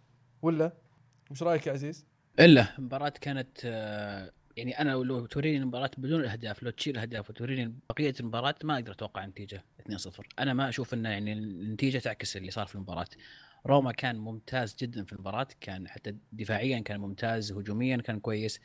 ولا؟ 0.42 0.72
وش 1.30 1.42
رأيك 1.42 1.66
يا 1.66 1.72
عزيز؟ 1.72 2.06
إلا 2.40 2.78
المباراه 2.78 3.08
كانت 3.08 3.58
آه، 3.64 4.32
يعني 4.56 4.80
أنا 4.80 4.90
لو 4.90 5.26
توريني 5.26 5.56
المباراة 5.56 5.90
بدون 5.98 6.20
الأهداف 6.20 6.62
لو 6.62 6.70
تشيل 6.70 6.94
الأهداف 6.94 7.30
وتوريني 7.30 7.74
بقية 7.90 8.14
المباراة 8.20 8.54
ما 8.64 8.74
أقدر 8.74 8.92
أتوقع 8.92 9.26
نتيجه 9.26 9.64
2-0 9.90 10.20
أنا 10.38 10.54
ما 10.54 10.68
أشوف 10.68 10.94
ان 10.94 11.04
يعني 11.04 11.32
النتيجة 11.32 11.98
تعكس 11.98 12.36
اللي 12.36 12.50
صار 12.50 12.66
في 12.66 12.74
المباراة. 12.74 13.06
روما 13.66 13.92
كان 13.92 14.16
ممتاز 14.18 14.76
جدا 14.80 15.04
في 15.04 15.12
المباراة 15.12 15.46
كان 15.60 15.88
حتى 15.88 16.16
دفاعيا 16.32 16.78
كان 16.80 17.00
ممتاز 17.00 17.52
هجوميا 17.52 17.96
كان 17.96 18.20
كويس. 18.20 18.60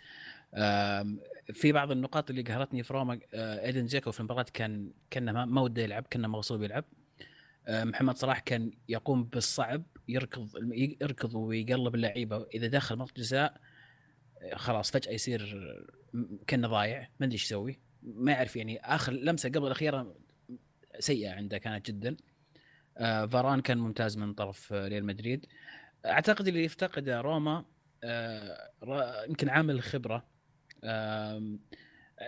في 1.54 1.72
بعض 1.72 1.92
النقاط 1.92 2.30
اللي 2.30 2.42
قهرتني 2.42 2.84
في 2.84 2.94
روما 2.94 3.20
آه، 3.34 3.66
إيدن 3.66 3.88
زيكو 3.88 4.12
في 4.12 4.20
المباراة 4.20 4.46
كان 4.54 4.92
كأنه 5.10 5.46
ما- 5.46 5.62
وده 5.62 5.82
يلعب 5.82 6.08
كأنه 6.10 6.28
مغصوب 6.28 6.64
يلعب. 6.64 6.86
آه، 7.68 7.84
محمد 7.84 8.18
صلاح 8.18 8.40
كان 8.40 8.72
يقوم 8.90 9.24
بالصعب 9.24 9.84
يركض 10.08 10.50
يركض 11.02 11.36
ويقلب 11.36 11.96
اللعيبة. 11.96 12.48
إذا 12.54 12.68
دخل 12.68 12.96
منطقه 12.96 13.14
جزاء 13.18 13.62
آه، 14.42 14.56
خلاص 14.56 14.92
فجأة 14.92 15.12
يصير 15.12 15.60
كأنه 16.48 16.68
ضايع 16.68 17.00
ما 17.20 17.26
أدري 17.26 17.34
إيش 17.34 17.46
يسوي. 17.46 17.80
ما 18.04 18.32
يعرف 18.32 18.56
يعني 18.56 18.80
آخر 18.80 19.14
لمسة 19.14 19.50
قبل 19.50 19.66
الأخيرة 19.68 20.16
سيئة 21.00 21.32
عنده 21.32 21.58
كانت 21.58 21.88
جدا. 21.88 22.18
آه، 22.98 23.26
فاران 23.26 23.62
كان 23.62 23.78
ممتاز 23.78 24.18
من 24.18 24.34
طرف 24.34 24.74
ريال 24.74 25.06
مدريد. 25.06 25.46
أعتقد 26.06 26.48
اللي 26.48 26.64
يفتقده 26.64 27.22
روما 27.22 27.66
آه، 28.04 29.24
يمكن 29.28 29.50
عامل 29.50 29.76
الخبرة 29.76 30.26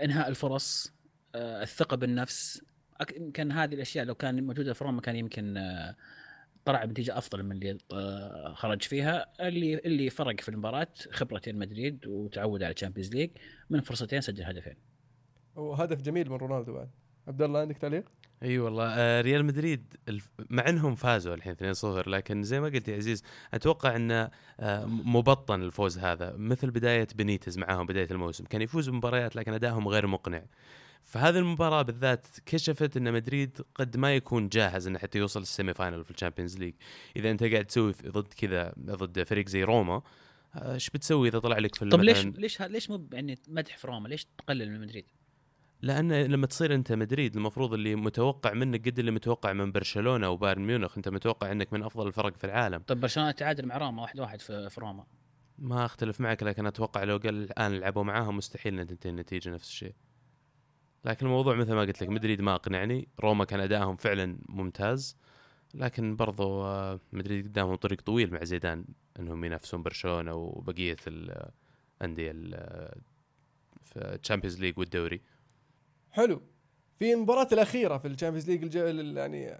إنهاء 0.03 0.27
الفرص 0.27 0.93
آه، 1.35 1.63
الثقة 1.63 1.97
بالنفس. 1.97 2.61
يمكن 3.17 3.51
هذه 3.51 3.73
الأشياء 3.73 4.05
لو 4.05 4.15
كان 4.15 4.43
موجودة 4.43 4.73
في 4.73 4.83
روما 4.83 5.01
كان 5.01 5.15
يمكن 5.15 5.59
طلع 6.65 6.85
بنتيجة 6.85 7.17
أفضل 7.17 7.43
من 7.43 7.51
اللي 7.51 7.77
خرج 8.53 8.81
فيها. 8.81 9.47
اللي 9.47 9.75
اللي 9.77 10.09
فرق 10.09 10.41
في 10.41 10.49
المباراة 10.49 10.87
خبرة 11.11 11.41
ريال 11.45 11.59
مدريد 11.59 12.07
وتعود 12.07 12.63
على 12.63 12.73
ال 12.73 12.77
Champions 12.77 13.15
League 13.15 13.29
من 13.69 13.81
فرصتين 13.81 14.21
سجل 14.21 14.43
هدفين. 14.43 14.75
وهدف 15.55 16.01
جميل 16.01 16.29
من 16.29 16.35
رونالدو 16.35 16.73
بعد. 16.73 16.89
عبد 17.27 17.41
الله 17.41 17.59
عندك 17.59 17.77
تعليق؟ 17.77 18.05
إي 18.45 18.59
والله. 18.59 18.85
آه، 18.89 19.21
ريال 19.21 19.45
مدريد 19.45 19.93
الف- 20.09 20.29
مع 20.49 20.69
إنهم 20.69 20.95
فازوا 20.95 21.33
الحين 21.35 21.51
2-0 21.53 22.07
لكن 22.09 22.43
زي 22.43 22.59
ما 22.59 22.67
قلت 22.67 22.87
يا 22.87 22.95
عزيز 22.95 23.23
أتوقع 23.53 23.95
انه 23.95 24.29
آه، 24.59 24.85
مبطن 24.85 25.61
الفوز 25.61 25.97
هذا. 25.97 26.35
مثل 26.37 26.71
بداية 26.71 27.07
بنيتز 27.15 27.57
معاهم 27.57 27.85
بداية 27.85 28.07
الموسم. 28.11 28.43
كان 28.45 28.61
يفوز 28.61 28.89
بمباريات 28.89 29.35
لكن 29.35 29.53
أدائهم 29.53 29.87
غير 29.87 30.07
مقنع. 30.07 30.43
فهذه 31.03 31.37
المباراة 31.37 31.81
بالذات 31.81 32.27
كشفت 32.45 32.97
إن 32.97 33.13
مدريد 33.13 33.57
قد 33.75 33.97
ما 33.97 34.15
يكون 34.15 34.49
جاهز 34.49 34.87
إنه 34.87 34.99
حتى 34.99 35.19
يوصل 35.19 35.41
ال 35.41 35.73
semi-final 35.73 36.03
في 36.03 36.11
ال 36.11 36.16
Champions 36.16 36.57
League، 36.57 36.73
إذا 37.15 37.31
أنت 37.31 37.43
قاعد 37.43 37.65
تسوي 37.65 37.93
ضد 38.07 38.33
كذا 38.33 38.73
ضد 38.79 39.23
فريق 39.23 39.47
زي 39.49 39.63
روما 39.63 40.01
آه، 40.55 40.73
إيش 40.73 40.89
بتسوي 40.89 41.29
إذا 41.29 41.39
طلع 41.39 41.57
لك 41.57 41.75
في 41.75 41.89
طب 41.89 42.01
ليش 42.01 42.25
ليش 42.25 42.61
ليش 42.61 42.89
مو 42.89 43.07
يعني 43.13 43.37
مدح 43.47 43.77
في 43.77 43.87
روما؟ 43.87 44.07
ليش 44.07 44.27
تقلل 44.37 44.71
من 44.71 44.81
مدريد؟ 44.81 45.05
لأن 45.85 46.13
لما 46.13 46.47
تصير 46.47 46.75
أنت 46.75 46.91
مدريد 46.91 47.35
المفروض 47.35 47.73
اللي 47.73 47.95
متوقع 47.95 48.53
منك 48.53 48.87
قد 48.89 48.99
اللي 48.99 49.11
متوقع 49.11 49.53
من 49.53 49.71
برشلونة 49.71 50.29
وبايرن 50.29 50.61
ميونخ 50.61 50.97
أنت 50.97 51.09
متوقع 51.09 51.51
إنك 51.51 51.73
من 51.73 51.83
أفضل 51.83 52.07
الفرق 52.07 52.37
في 52.37 52.43
العالم. 52.43 52.77
طب 52.77 52.99
برشلونة 52.99 53.31
تعادل 53.31 53.65
مع 53.65 53.77
روما 53.77 54.01
واحد 54.01 54.19
واحد 54.19 54.41
في, 54.41 54.69
في 54.69 54.81
روما. 54.81 55.05
ما 55.59 55.85
أختلف 55.85 56.21
معك 56.21 56.43
لكن 56.43 56.65
أتوقع 56.65 57.03
لو 57.03 57.17
قال 57.17 57.43
الآن 57.43 57.73
لعبوا 57.79 58.03
معاهم 58.03 58.37
مستحيل 58.37 58.79
إن 58.79 58.87
تنتهي 58.87 59.09
النتيجة 59.09 59.49
نفس 59.49 59.67
الشيء. 59.69 59.93
لكن 61.05 61.25
الموضوع 61.25 61.55
مثل 61.55 61.73
ما 61.73 61.81
قلت 61.81 62.01
لك 62.03 62.09
مدريد 62.09 62.41
ما 62.41 62.55
أقنعني. 62.55 63.07
روما 63.19 63.45
كان 63.45 63.59
أدائهم 63.59 63.95
فعلا 63.95 64.37
ممتاز. 64.49 65.17
لكن 65.73 66.15
برضو 66.15 66.63
آه، 66.63 66.99
مدريد 67.13 67.47
قدامهم 67.47 67.75
طريق 67.75 68.01
طويل 68.01 68.33
مع 68.33 68.43
زيدان 68.43 68.85
إنهم 69.19 69.43
ينافسون 69.45 69.83
برشلونة 69.83 70.33
وبقية 70.33 70.97
الانديه 71.07 72.31
ال- 72.31 73.01
في 73.83 73.99
ال 73.99 74.05
Champions 74.05 74.59
League 74.61 74.79
والدوري. 74.79 75.21
حلو. 76.15 76.41
في 76.99 77.13
المباراة 77.13 77.47
الأخيرة 77.51 77.97
في 77.97 78.07
ال 78.07 78.11
Champions 78.11 78.49
League 78.51 78.75
يعني 79.17 79.57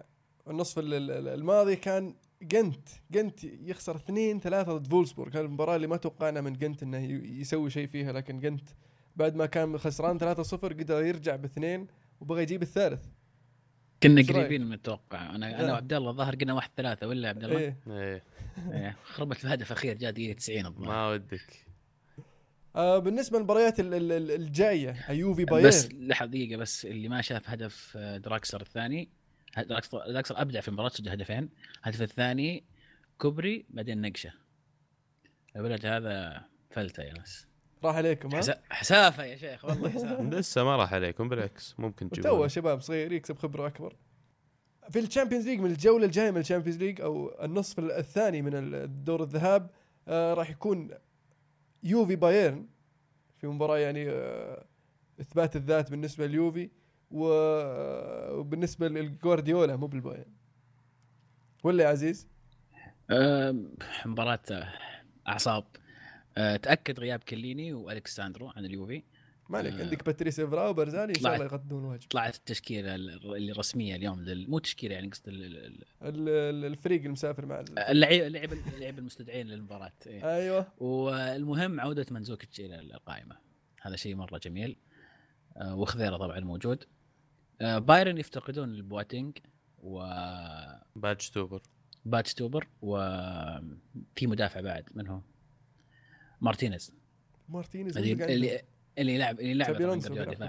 النصف 0.48 0.78
ال- 0.78 0.94
ال- 0.94 1.28
الماضي 1.28 1.76
كان 1.76 2.14
جنت. 2.42 2.88
جنت 3.10 3.44
يخسر 3.44 3.96
2 3.96 4.40
3 4.40 4.72
ضد 4.76 4.86
فولسبورغ. 4.86 5.32
هذه 5.38 5.40
المباراة 5.44 5.76
اللي 5.76 5.86
ما 5.86 5.96
توقعنا 5.96 6.40
من 6.40 6.52
جنت 6.52 6.82
إنه 6.82 6.98
ي- 6.98 7.40
يسوي 7.40 7.70
شيء 7.70 7.86
فيها 7.86 8.12
لكن 8.12 8.40
جنت 8.40 8.68
بعد 9.16 9.34
ما 9.36 9.46
كان 9.46 9.78
خسران 9.78 10.18
3-0 10.18 10.72
قدر 10.72 11.04
يرجع 11.04 11.36
باثنين 11.36 11.86
وبغى 12.20 12.42
يجيب 12.42 12.62
الثالث. 12.62 13.04
كنا؟ 14.02 14.22
قريبين 14.22 14.66
من 14.66 14.72
التوقع. 14.72 15.34
أنا 15.34 15.46
لا. 15.46 15.60
أنا 15.60 15.72
وعبد 15.72 15.92
الله 15.92 16.10
الظاهر 16.10 16.34
قلنا 16.34 16.54
واحد 16.54 16.70
ثلاثة 16.76 17.06
ولا 17.08 17.22
يا 17.24 17.28
عبد 17.28 17.44
الله؟ 17.44 17.58
إيه. 17.58 17.76
إيه. 17.90 18.22
إيه. 18.72 18.96
خربت 19.04 19.46
بهدف 19.46 19.72
اخير 19.72 19.96
جاء 19.96 20.10
دقيقة 20.10 20.36
90 20.36 20.66
الظاهر. 20.66 20.88
ما 20.88 21.10
ودك. 21.10 21.65
آه 22.76 22.98
بالنسبة 22.98 23.38
للمباريات 23.38 23.80
ال- 23.80 23.94
ال- 23.94 24.12
ال- 24.12 24.30
الجاية 24.30 24.90
ايوفي 25.08 25.44
بايرن. 25.44 25.68
بس 25.68 25.88
لحظة 25.92 26.26
دقيقة 26.30 26.56
بس 26.58 26.86
اللي 26.86 27.08
ما 27.08 27.20
شاف 27.22 27.50
هدف 27.50 27.92
آه، 27.96 28.16
دراكسر 28.16 28.60
الثاني 28.60 29.08
دراكسر 29.58 29.98
دراكسر 30.12 30.40
أبدع 30.40 30.60
في 30.60 30.68
المباراة 30.68 30.88
سجل 30.88 31.08
هدفين. 31.08 31.48
الهدف 31.86 32.02
الثاني 32.02 32.64
كوبري 33.18 33.66
بعدين 33.70 34.00
نقشة. 34.00 34.32
الولد 35.56 35.86
هذا 35.86 36.42
فلتة 36.70 37.02
يا 37.02 37.12
ناس. 37.14 37.46
راح 37.84 37.96
عليكم 37.96 38.34
ها؟ 38.34 38.36
حسا- 38.40 38.60
حسافة 38.70 39.24
يا 39.24 39.36
شيخ 39.36 39.64
والله 39.64 39.90
حسافة. 39.90 40.22
لسه 40.38 40.64
ما 40.64 40.76
راح 40.76 40.92
عليكم 40.94 41.28
بالعكس 41.28 41.74
ممكن 41.78 42.10
تو 42.10 42.20
تجيبون 42.20 42.48
شباب 42.48 42.80
صغير 42.80 43.12
يكسب 43.12 43.38
خبرة 43.38 43.66
أكبر. 43.66 43.96
في 44.90 44.98
ال 44.98 45.03
Champions 45.03 45.46
League 45.48 45.60
من 45.60 45.70
الجولة 45.70 46.04
الجاية 46.06 46.30
من 46.30 46.40
ال 46.40 46.44
Champions 46.44 46.78
League 46.82 47.00
أو 47.00 47.44
النصف 47.44 47.78
الثاني 47.78 48.42
من 48.42 48.74
الدور 48.74 49.22
الذهاب 49.22 49.70
آه 50.08 50.34
راح 50.34 50.50
يكون 50.50 50.90
يوفي 51.82 52.16
بايرن 52.16 52.66
في 53.40 53.46
مباراة 53.46 53.78
يعني 53.78 54.10
آه 54.10 54.66
إثبات 55.20 55.56
الذات 55.56 55.90
بالنسبة 55.90 56.26
ليوفي 56.26 56.70
و- 57.10 57.32
آه، 57.32 58.32
وبالنسبه 58.34 58.88
للجوارديولا 58.88 59.76
مو 59.76 59.86
بالبايرن. 59.86 60.32
ولا 61.64 61.84
يا 61.84 61.88
عزيز؟ 61.88 62.28
آم، 63.10 63.74
مباراة 64.06 64.40
آه، 64.50 64.72
أعصاب. 65.28 65.64
آه، 66.38 66.56
تأكد 66.56 67.00
غياب 67.00 67.20
كيليني 67.20 67.72
وألكساندرو 67.72 68.48
عن 68.48 68.64
اليوفي. 68.64 69.02
ما 69.48 69.58
عليك 69.58 69.74
آه. 69.74 69.84
عندك 69.84 70.04
باتريس 70.06 70.40
افرا 70.40 70.68
وبارزالي 70.68 71.10
إن 71.10 71.14
شاء 71.14 71.22
طلعت. 71.22 71.34
الله 71.34 71.44
يقدمون 71.46 71.84
الواجب 71.84 72.08
طلعت 72.08 72.34
التشكيلة 72.36 72.94
ال- 72.94 73.50
الرسميه 73.50 73.96
اليوم 73.96 74.20
لل... 74.20 74.50
مو 74.50 74.58
تشكيلة 74.58 74.94
يعني 74.94 75.08
قصد 75.08 75.28
ال- 75.28 75.44
ال- 75.44 75.56
ال- 75.66 75.84
ال- 76.02 76.28
ال- 76.28 76.64
الفريق 76.64 77.04
المسافر 77.04 77.46
مع 77.46 77.60
ال- 77.60 77.78
اللعيبه 77.78 78.26
اللعيبه 78.26 78.56
اللعيبه 78.74 78.98
المستدعين 78.98 79.46
للمباراة 79.46 79.92
إيه. 80.06 80.34
أيوه 80.36 80.66
والمهم 80.78 81.80
عودة 81.80 82.06
ماندزوكيتش 82.10 82.60
إلى 82.60 82.80
القائمة 82.80 83.36
هذا 83.82 83.96
شيء 83.96 84.14
مرة 84.16 84.38
جميل 84.38 84.76
آه، 85.56 85.74
وخضيرة 85.76 86.16
طبعا 86.16 86.40
موجود 86.40 86.84
آه، 87.60 87.78
بايرن 87.78 88.18
يفتقدون 88.18 88.74
البواتينج 88.74 89.38
وباتش 89.78 91.30
باج 91.30 91.30
توبر 91.30 91.60
توبر 92.36 92.66
وفي 92.82 94.26
مدافع 94.26 94.60
بعد 94.60 94.88
من 94.94 95.06
هو؟ 95.06 95.20
مارتينيز 96.40 96.92
مارتينيز 97.48 97.98
اللي 97.98 98.34
اللي 98.34 98.62
اللي 98.98 99.14
يلعب 99.14 99.40
اللي 99.40 99.50
يلعب 99.50 99.76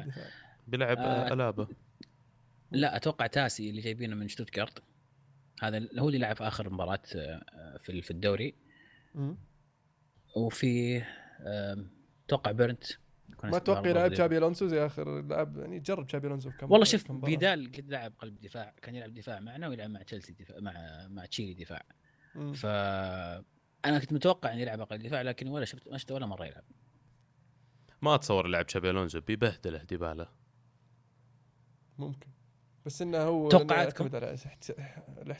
دفاع. 0.07 0.25
بيلعب 0.67 0.97
آه. 0.97 1.01
آه. 1.01 1.33
ألابا 1.33 1.67
لا 2.71 2.95
أتوقع 2.95 3.27
تاسي 3.27 3.69
اللي 3.69 3.81
جايبينه 3.81 4.15
من 4.15 4.27
شتوتغارت 4.27 4.83
هذا 5.61 5.87
هو 5.99 6.07
اللي 6.07 6.17
لعب 6.19 6.35
آخر 6.41 6.69
مباراة 6.69 6.99
آه، 7.15 7.77
في 7.79 8.01
في 8.01 8.11
الدوري. 8.11 8.55
وفي 10.35 11.03
آم، 11.41 11.89
أتوقع 12.25 12.51
بيرنت 12.51 12.83
ما 13.43 13.49
يلعب 13.67 14.05
اللي- 14.05 14.15
تشابي 14.15 14.37
ألونسو 14.37 14.67
زي 14.67 14.85
آخر 14.85 15.21
لعب 15.21 15.57
يعني 15.57 15.79
جرب 15.79 16.07
تشابي 16.07 16.27
ألونسو 16.27 16.49
في 16.51 16.57
كم 16.57 16.71
والله 16.71 16.85
شوف. 16.85 17.11
فيدال 17.25 17.71
قد 17.77 17.89
لعب 17.89 18.13
قلب 18.19 18.41
دفاع 18.41 18.73
كان 18.81 18.95
يلعب 18.95 19.13
دفاع 19.13 19.39
معنا 19.39 19.67
ويلعب 19.67 19.89
مع 19.89 20.01
تشيلسي 20.01 20.33
دفاع 20.33 20.59
مع 20.59 21.07
مع 21.07 21.25
تشيلي 21.25 21.53
دفاع. 21.53 21.83
ف 22.53 22.65
أنا 23.85 23.99
كنت 23.99 24.13
متوقع 24.13 24.53
إنه 24.53 24.61
يلعب 24.61 24.81
قلب 24.81 25.01
دفاع 25.03 25.21
لكن 25.21 25.47
ولا 25.47 25.65
شفت 25.65 25.87
ما 25.87 25.97
شفته 25.97 26.15
ولا 26.15 26.25
مرة 26.25 26.45
يلعب 26.45 26.63
ما 28.01 28.15
اتصور 28.15 28.47
لعب 28.47 28.69
شابي 28.69 28.89
الونزو 28.89 29.21
بيبهدله 29.21 29.83
ديبالا. 29.83 30.29
ممكن. 31.97 32.27
بس 32.85 33.01
إنه 33.01 33.17
هو 33.17 33.49
توقعاتكم؟ 33.49 34.09
على 34.13 34.35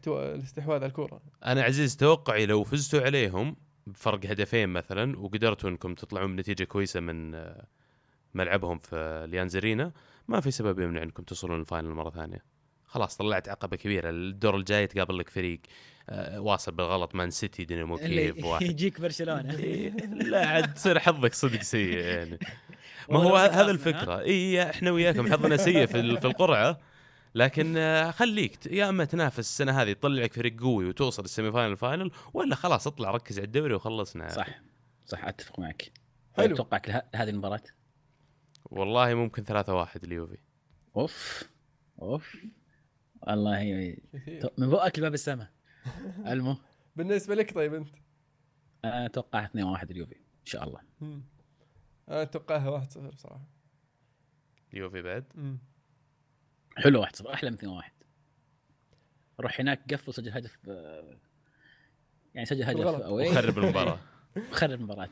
الاستحواذ 0.08 0.76
على 0.76 0.86
الكورة. 0.86 1.22
أنا 1.46 1.62
عزيز 1.62 1.98
توقعي 1.98 2.46
لو 2.46 2.64
فزتوا 2.64 3.02
عليهم 3.02 3.56
بفرق 3.88 4.26
هدفين 4.26 4.70
مثلا 4.70 5.20
وقدرتوا 5.20 5.70
إنكم 5.70 5.96
تطلعون 5.96 6.36
بنتيجة 6.36 6.64
كويسة 6.64 7.00
من 7.00 7.36
آه، 7.36 7.68
ملعبهم 8.34 8.80
في 8.80 8.96
أليانز 8.96 9.49
أرينا 9.49 9.92
ما 10.28 10.40
في 10.40 10.52
سبب 10.52 10.80
يمنع 10.80 11.04
إنكم 11.04 11.24
توصلون 11.24 11.60
ال 11.60 11.65
final 11.65 11.90
مرة 11.90 12.10
ثانية. 12.10 12.44
خلاص 12.86 13.18
طلعت 13.18 13.50
عقبة 13.50 13.78
كبيرة. 13.78 14.10
الدور 14.10 14.56
الجاي 14.56 14.88
تقابل 14.88 15.18
لك 15.18 15.30
فريق 15.30 15.60
آه، 15.62 15.72
واصل 16.38 16.72
بالغلط 16.72 17.16
مان 17.16 17.30
سيتي 17.32 17.66
دينامو 17.66 17.98
كييف 17.98 18.44
واحد. 18.46 18.66
يجيك 18.66 19.02
برشلونة. 19.02 19.52
لا 20.32 20.48
عاد 20.48 20.74
تصير 20.74 21.00
حظك 21.00 21.34
صدق 21.34 21.62
سيء 21.62 21.98
يعني. 21.98 22.40
ما 23.12 23.20
هو 23.20 23.36
هذا 23.36 23.72
الفكرة. 23.72 24.20
إي 24.22 24.70
إحنا 24.70 24.92
وياكم 24.92 25.32
حظنا 25.34 25.58
سيء 25.58 25.86
في 25.86 26.00
ال- 26.00 26.22
في 26.22 26.28
القرعة. 26.28 26.80
لكن 27.36 27.78
آه، 27.78 28.12
خليك 28.12 28.66
يا 28.66 28.90
أما 28.90 29.06
تنافس 29.06 29.40
السنة 29.40 29.82
هذه 29.82 29.94
تطلع 29.94 30.24
لك 30.24 30.34
فريق 30.34 30.62
قوي 30.62 30.86
وتوصل 30.86 31.24
ال 31.24 31.52
semi-final 31.52 31.72
ال 31.72 31.78
final 31.78 32.12
ولا 32.34 32.56
خلاص 32.56 32.88
اطلع 32.88 33.12
ركز 33.12 33.38
على 33.40 33.46
الدوري 33.46 33.74
وخلصنا. 33.74 34.28
صح. 34.30 34.48
صح 35.06 35.26
أتفق 35.26 35.60
معك. 35.60 35.92
حلو. 36.38 36.56
أتوقع 36.56 36.82
هذه 37.16 37.30
المباراة؟ 37.30 37.62
والله 38.66 39.14
ممكن 39.14 39.44
ثلاثة 39.44 39.76
واحد 39.76 40.04
اليوفي 40.04 40.38
أوف. 40.96 41.44
أوف. 42.02 42.36
والله 43.28 43.96
من 44.58 44.70
بؤك 44.70 45.00
لباب 45.00 45.14
السماء 45.14 45.48
المو. 46.32 46.56
بالنسبة 46.96 47.36
لك 47.36 47.54
طيب 47.54 47.74
أنت؟ 47.74 47.90
أنا 48.86 49.06
أتوقع 49.06 49.46
2 49.46 49.66
1 49.66 49.92
اليوفي 49.92 50.16
إن 50.16 50.46
شاء 50.46 50.64
الله. 50.64 50.80
مم. 51.02 51.22
أنا 52.10 52.22
اتوقعها 52.22 52.70
1-0 52.86 53.16
صراحة. 53.16 53.48
اليوفي 54.74 55.02
بعد. 55.02 55.26
مم. 55.36 55.58
حلو 56.78 57.00
1 57.02 57.16
0 57.16 57.34
أحلى 57.34 57.50
من 57.50 57.56
2 57.56 57.72
1 57.74 57.92
روح 59.40 59.60
هناك 59.60 59.94
قفل 59.94 60.14
سجل 60.14 60.32
هدف 60.32 60.58
آه، 60.70 61.18
يعني 62.36 62.46
سجل 62.46 62.64
هدف. 62.64 62.80
أوي. 62.86 63.30
وخرب 63.30 63.58
المباراة. 63.64 64.00
خرب 64.52 64.72
المباراة. 64.72 65.10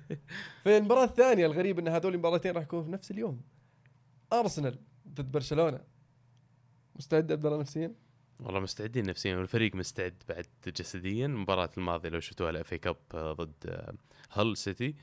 في 0.64 0.76
المباراة 0.78 1.04
الثانية 1.04 1.46
الغريب 1.46 1.78
إن 1.78 1.88
هذول 1.88 2.12
المباراتين 2.14 2.52
راح 2.54 2.62
يكونوا 2.62 2.84
في 2.84 2.90
نفس 2.90 3.10
اليوم. 3.10 3.42
أرسنال 4.32 4.78
ضد 5.08 5.32
برشلونة. 5.32 5.80
مستعد 6.96 7.32
عبد 7.32 7.46
الله 7.46 7.60
نفسيا؟ 7.60 7.94
والله 8.42 8.60
مستعدين 8.60 9.06
نفسيا 9.06 9.36
والفريق 9.36 9.74
مستعد 9.74 10.22
بعد 10.28 10.46
جسديا. 10.66 11.26
المباراة 11.26 11.70
الماضية 11.78 12.08
لو 12.08 12.20
شفتوها 12.20 12.50
الافي 12.50 12.78
كاب 12.78 12.96
آه، 13.14 13.32
ضد 13.32 13.66
آه، 13.66 13.94
هل 14.30 14.56
سيتي 14.56 14.94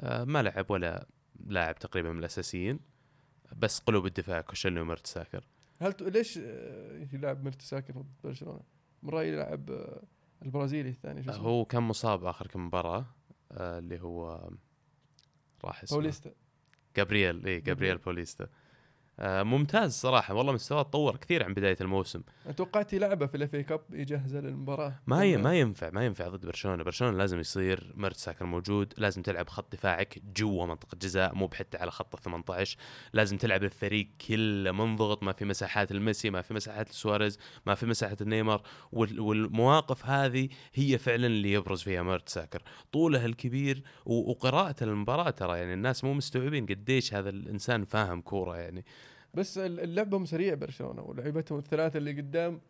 آه، 0.00 0.24
ما 0.24 0.42
لعب 0.42 0.70
ولا 0.70 1.06
لاعب 1.46 1.78
تقريبا 1.78 2.12
من 2.12 2.18
الأساسيين. 2.18 2.80
بس 3.56 3.78
قلوب 3.80 4.06
الدفاع 4.06 4.40
كوشلني 4.40 4.80
ومرت 4.80 5.06
ساكر 5.06 5.44
هل 5.80 5.92
ت... 5.92 6.02
ليش 6.02 6.36
يلعب 7.12 7.44
مرتساكر 7.44 7.92
ضد 7.92 8.14
برشلونة؟ 8.24 8.60
من 9.02 9.10
رأيي 9.10 9.32
يلعب 9.32 9.70
البرازيلي 10.42 10.88
الثاني 10.88 11.22
شو؟ 11.22 11.30
هو 11.30 11.64
كان 11.64 11.82
مصاب 11.82 12.24
آخر 12.24 12.46
كم 12.46 12.66
مباراة 12.66 13.06
اللي 13.52 14.02
هو 14.02 14.50
راح 15.64 15.82
اسمه 15.82 15.98
باوليستا 15.98 16.30
جابرييل 16.96 17.46
اي 17.46 17.60
جابرييل. 17.60 17.98
بوليستا. 17.98 18.48
ممتاز 19.18 19.92
صراحة. 19.92 20.34
والله 20.34 20.52
مستواه 20.52 20.82
تطور 20.82 21.16
كثير 21.16 21.44
عن 21.44 21.54
بداية 21.54 21.76
الموسم. 21.80 22.22
توقعت 22.56 22.92
يلعبه 22.92 23.26
في 23.26 23.36
ال 23.36 23.43
FA 23.43 23.56
Cup 23.56 23.80
يجهزه 23.92 24.40
للمباراة. 24.40 24.94
ما 25.06 25.24
ي... 25.24 25.36
ما 25.36 25.58
ينفع 25.58 25.90
ما 25.90 26.04
ينفع 26.06 26.28
ضد 26.28 26.46
برشلونة. 26.46 26.84
برشلونة 26.84 27.18
لازم 27.18 27.40
يصير 27.40 27.92
مرتساكر 27.94 28.44
موجود 28.44 28.94
لازم 28.96 29.22
تلعب 29.22 29.48
خط 29.48 29.72
دفاعك 29.72 30.18
جوا 30.36 30.66
منطقة 30.66 30.98
جزاء 31.02 31.34
مو 31.34 31.46
بحتى 31.46 31.78
على 31.78 31.90
خط 31.90 32.14
ال 32.14 32.22
18 32.22 32.78
لازم 33.12 33.36
تلعب 33.36 33.64
الفريق 33.64 34.08
كله 34.28 34.72
منضغط 34.72 35.22
ما 35.22 35.32
في 35.32 35.44
مساحات 35.44 35.90
الميسي 35.90 36.30
ما 36.30 36.42
في 36.42 36.54
مساحات 36.54 36.88
سواريز 36.92 37.38
ما 37.66 37.74
في 37.74 37.86
مساحة 37.86 38.16
النيمار 38.20 38.62
وال... 38.92 39.20
والمواقف 39.20 40.06
هذه 40.06 40.48
هي 40.74 40.98
فعلا 40.98 41.26
اللي 41.26 41.52
يبرز 41.52 41.82
فيها 41.82 42.02
مرتساكر. 42.02 42.62
طوله 42.92 43.26
الكبير 43.26 43.82
و... 44.06 44.30
وقراءته 44.30 44.86
للمباراه 44.86 45.30
ترى 45.30 45.58
يعني 45.58 45.74
الناس 45.74 46.04
مو 46.04 46.14
مستوعبين 46.14 46.66
قديش 46.66 47.14
هذا 47.14 47.30
الإنسان 47.30 47.84
فاهم 47.84 48.20
كورة 48.20 48.56
يعني. 48.56 48.84
بس 49.36 49.58
ال- 49.58 49.94
لعبهم 49.94 50.24
سريع 50.24 50.54
برشلونة 50.54 51.02
ولعيبتهم 51.02 51.58
الثلاثة 51.58 51.96
اللي 51.98 52.20
قدام 52.20 52.60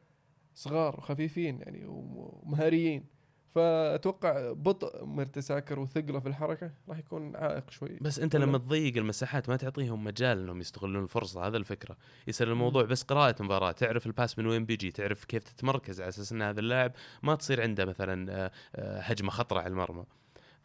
صغار 0.54 0.96
وخفيفين 0.98 1.60
يعني 1.60 1.84
ومهاريين. 1.86 3.16
فأتوقع 3.54 4.52
بطء 4.52 5.04
مرتساكر 5.04 5.78
وثقله 5.80 6.20
في 6.20 6.28
الحركة 6.28 6.70
راح 6.88 6.98
يكون 6.98 7.36
عائق 7.36 7.70
شوي. 7.70 7.98
بس 8.00 8.18
أنت؟ 8.18 8.36
لما 8.36 8.58
تضيق 8.58 8.96
المساحات 8.96 9.48
ما 9.48 9.56
تعطيهم 9.56 10.04
مجال 10.04 10.38
إنهم 10.38 10.60
يستغلون 10.60 11.02
الفرصة 11.04 11.46
هذا 11.46 11.56
الفكرة. 11.56 11.96
يصير 12.28 12.52
الموضوع 12.52 12.82
بس 12.84 13.02
قراءة 13.02 13.42
مباراه 13.42 13.72
تعرف 13.72 14.06
الباس 14.06 14.38
من 14.38 14.46
وين 14.46 14.64
بيجي 14.64 14.90
تعرف 14.90 15.24
كيف 15.24 15.42
تتمركز 15.44 16.00
على 16.00 16.08
أساس 16.08 16.32
إن 16.32 16.42
هذا 16.42 16.60
اللاعب 16.60 16.92
ما 17.22 17.34
تصير 17.34 17.62
عنده 17.62 17.84
مثلا 17.84 18.32
آه، 18.32 18.50
آه، 18.76 19.00
هجمة 19.00 19.30
خطرة 19.30 19.58
على 19.60 19.68
المرمى. 19.68 20.04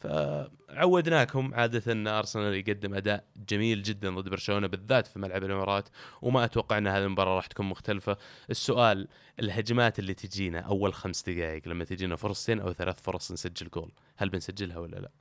فعودناكم 0.01 1.53
عادة 1.53 1.91
أن 1.91 2.07
أرسنال 2.07 2.53
يقدم 2.53 2.93
أداء 2.93 3.23
جميل 3.49 3.83
جدا 3.83 4.09
ضد 4.09 4.29
برشلونة 4.29 4.67
بالذات 4.67 5.07
في 5.07 5.19
ملعب 5.19 5.43
الإمارات 5.43 5.89
وما 6.21 6.45
أتوقع 6.45 6.77
أن 6.77 6.87
هذه 6.87 7.03
المباراة 7.03 7.35
راح 7.35 7.47
تكون 7.47 7.65
مختلفة. 7.65 8.17
السؤال 8.49 9.07
الهجمات 9.39 9.99
اللي 9.99 10.13
تجينا 10.13 10.59
أول 10.59 10.93
خمس 10.93 11.29
دقائق 11.29 11.67
لما 11.67 11.83
تجينا 11.83 12.15
فرصتين 12.15 12.59
أو 12.59 12.73
ثلاث 12.73 13.01
فرص 13.01 13.31
نسجل 13.31 13.69
جول 13.69 13.91
هل 14.17 14.29
بنسجلها 14.29 14.77
ولا 14.77 14.95
لا؟ 14.95 15.11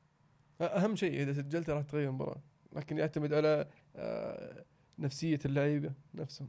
أهم 0.61 0.97
شيء 0.97 1.23
إذا 1.23 1.33
سجلت 1.33 1.71
راح 1.71 1.83
تغير 1.83 2.09
المباراة 2.09 2.43
لكن 2.73 2.99
يعتمد 2.99 3.33
على 3.33 3.67
آه، 3.97 4.65
نفسية 4.99 5.39
اللعيبة 5.45 5.93
نفسهم. 6.15 6.49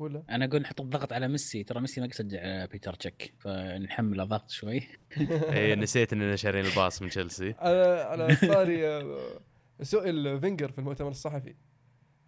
ولا؟ 0.00 0.22
أنا 0.30 0.44
أقول 0.44 0.60
نحط 0.62 0.80
الضغط 0.80 1.12
على 1.12 1.28
ميسي 1.28 1.64
ترى 1.64 1.80
ميسي 1.80 2.00
ما 2.00 2.06
يسجل 2.06 2.38
على 2.38 2.68
بيتر 2.72 2.94
تشيك 2.94 3.34
فنحمله 3.38 4.24
ضغط 4.24 4.50
شوي. 4.50 4.82
إيه 5.52 5.74
نسيت 5.74 6.12
إننا 6.12 6.36
شارين 6.36 6.64
الباص 6.64 7.02
من 7.02 7.08
تشيلسي. 7.08 7.54
على 7.58 8.06
على 8.08 8.36
طاري 8.36 8.88
آه، 8.88 9.40
سئل 9.82 10.40
فينجر 10.40 10.70
في 10.72 10.78
المؤتمر 10.78 11.10
الصحفي 11.10 11.54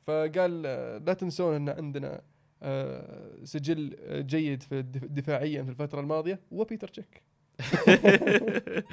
فقال 0.06 0.62
آه، 0.66 0.98
لا 0.98 1.12
تنسون 1.12 1.54
إن 1.54 1.68
عندنا 1.68 2.22
آه، 2.62 3.44
سجل 3.44 3.96
آه، 3.98 4.20
جيد 4.20 4.62
في 4.62 4.82
دفاعيا 4.82 5.62
في 5.62 5.70
الفترة 5.70 6.00
الماضية 6.00 6.40
وبيتر 6.50 6.88
تشيك. 6.88 7.22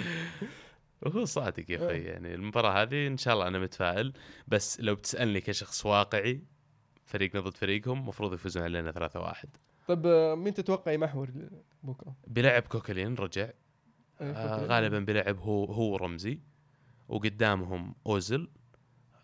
وهو 1.02 1.26
صادق 1.26 1.72
يا 1.72 1.78
أخي 1.78 2.02
يعني 2.02 2.34
المباراة 2.34 2.82
هذه 2.82 3.08
إن 3.08 3.18
شاء 3.18 3.34
الله 3.34 3.48
أنا 3.48 3.60
متفائل 3.60 4.14
بس 4.48 4.82
لو 4.82 4.96
بتسألني 4.96 5.42
كشخص 5.42 5.86
واقعي 5.86 6.42
فريقنا 7.10 7.42
ضد 7.42 7.58
فريقهم 7.58 8.00
المفروض 8.00 8.34
يفوزون 8.34 8.64
علينا 8.64 8.92
3-1 8.92 9.46
طيب 9.88 10.06
آه، 10.06 10.36
مين 10.36 10.54
تتوقع 10.54 10.92
يمحور 10.92 11.30
بكره؟ 11.84 12.16
بلعب 12.28 12.62
كوكلين 12.62 13.16
رجع. 13.16 13.50
إيه، 14.22 14.32
آه. 14.32 14.66
غالبا 14.66 15.00
بيلعب 15.00 15.40
هو 15.40 15.66
هو 15.66 15.96
رمزي 15.96 16.40
وقدامهم 17.08 17.96
اوزل 18.08 18.50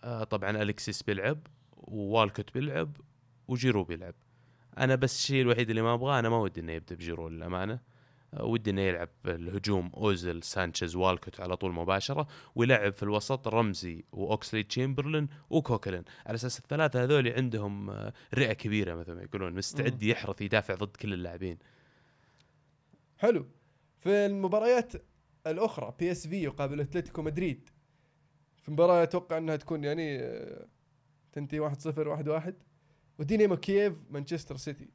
آه 0.04 0.24
طبعا 0.24 0.50
الكسيس 0.50 1.04
بيلعب 1.04 1.39
ووالكوت 1.78 2.54
بيلعب 2.54 2.98
وجيرو 3.48 3.84
بيلعب. 3.84 4.15
أنا 4.78 4.95
بس 4.95 5.15
الشيء 5.15 5.41
الوحيد 5.41 5.69
اللي 5.69 5.82
ما 5.82 5.93
أبغاه 5.93 6.19
أنا 6.19 6.30
ما 6.30 6.38
ودي 6.38 6.62
إنه 6.62 6.71
يبدأ 6.71 6.95
بجيرو 6.95 7.28
للأمانة. 7.28 7.80
ودي 8.39 8.69
إنه 8.69 8.82
يلعب 8.82 9.10
الهجوم 9.26 9.91
اوزل 9.93 10.43
سانشيز 10.43 10.95
والكوت 10.95 11.39
على 11.39 11.58
طول 11.58 11.74
مباشرة 11.74 12.28
ويلعب 12.56 12.93
في 12.93 13.04
الوسط 13.04 13.48
رمزي 13.48 14.04
وأوكسلي 14.12 14.63
تشامبرلين 14.63 15.28
وكوكلين. 15.50 16.04
على 16.26 16.36
أساس 16.36 16.60
الثلاثة 16.60 17.04
هذول 17.04 17.28
عندهم 17.28 17.89
آه، 17.89 18.13
رئة 18.34 18.54
كبيرة 18.54 18.95
مثل 18.95 19.12
ما 19.12 19.21
يقولون 19.24 19.54
مستعد. 19.54 20.04
يحرث 20.04 20.41
يدافع 20.41 20.76
ضد 20.76 20.95
كل 20.95 21.13
اللاعبين. 21.13 21.58
حلو. 23.17 23.45
في 24.00 24.10
المباريات 24.10 24.93
الأخرى 25.48 25.93
PSV 25.99 26.43
يقابل 26.43 26.82
أتلتيكو 26.82 27.21
مدريد. 27.21 27.69
في 28.63 28.71
مباراة 28.71 29.04
أتوقع 29.04 29.38
إنها 29.38 29.56
تكون 29.56 29.84
يعني 29.84 30.19
آه، 30.19 30.67
تنتهي 31.32 31.60
1-0 31.60 32.08
1-1 32.08 32.54
ودينامو 33.19 33.58
كييف 33.58 33.93
مانشستر 34.10 34.58
سيتي. 34.58 34.89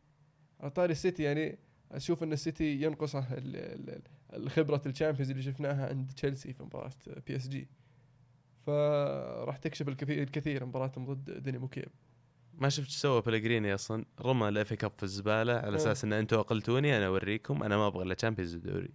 على 0.61 0.71
طاري 0.71 0.93
السيتي 0.93 1.23
يعني 1.23 1.59
أشوف 1.93 2.23
أن 2.23 2.33
السيتي 2.33 2.83
ينقصه 2.83 3.19
ال- 3.19 3.57
ال- 3.57 3.91
ال- 3.91 4.03
الخبرة 4.37 4.83
ال 4.87 4.91
Champions 4.91 5.31
اللي 5.31 5.43
شفناها 5.43 5.89
عند 5.89 6.11
تشيلسي 6.17 6.53
في 6.53 6.63
مباراة 6.63 6.91
PSG. 7.27 7.69
فراح 8.67 9.57
تكشف 9.57 9.89
الكثير 9.89 10.23
الكثير 10.23 10.67
مباراتهم 10.67 11.05
ضد 11.15 11.43
دينامو 11.43 11.69
كييف. 11.69 11.89
ما 12.59 12.69
شفت 12.69 12.87
إيش 12.87 12.97
سوى 12.97 13.21
بيلغريني 13.23 13.75
أصلا؟ 13.75 14.05
رمى 14.21 14.49
ال 14.49 14.58
FA 14.58 14.77
Cup 14.77 14.93
في 14.97 15.03
الزبالة 15.03 15.53
على 15.53 15.73
آه. 15.73 15.77
أساس 15.77 16.05
إن 16.05 16.13
أنتم 16.13 16.39
أقلتوني 16.39 16.97
أنا 16.97 17.07
أوريكم 17.07 17.63
أنا 17.63 17.77
ما 17.77 17.87
أبغى 17.87 18.03
إلا 18.05 18.15
Champions 18.15 18.55
الدوري. 18.55 18.91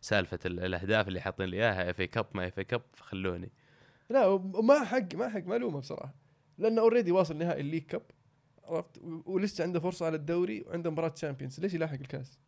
سالفة 0.00 0.38
ال- 0.46 0.60
الأهداف 0.60 1.08
اللي 1.08 1.20
حاطين 1.20 1.46
لي 1.46 1.56
إياها 1.56 1.90
FA 1.90 2.06
Cup 2.06 2.26
ما 2.34 2.46
FA 2.48 2.64
Cup 2.64 2.82
خلوني 3.00 3.50
لا 4.10 4.26
ومن 4.26 4.84
حقه 4.84 4.95
من 4.95 5.03
حقه 5.03 5.14
ما 5.14 5.28
ألومه 5.28 5.78
بصراحة. 5.80 6.14
لأنه 6.58 6.80
already 6.80 7.12
واصل 7.12 7.36
نهائي 7.38 7.60
ال 7.60 7.63
League 7.63 7.82
Cup 7.82 8.02
عرفت؟ 8.64 8.98
ولسه 9.26 9.64
عنده 9.64 9.80
فرصة 9.80 10.06
على 10.06 10.16
الدوري 10.16 10.62
وعنده 10.62 10.90
مباراة 10.90 11.08
Champions 11.08 11.60
ليش 11.60 11.74
يلاحق 11.74 11.94
الكاس؟ 11.94 12.38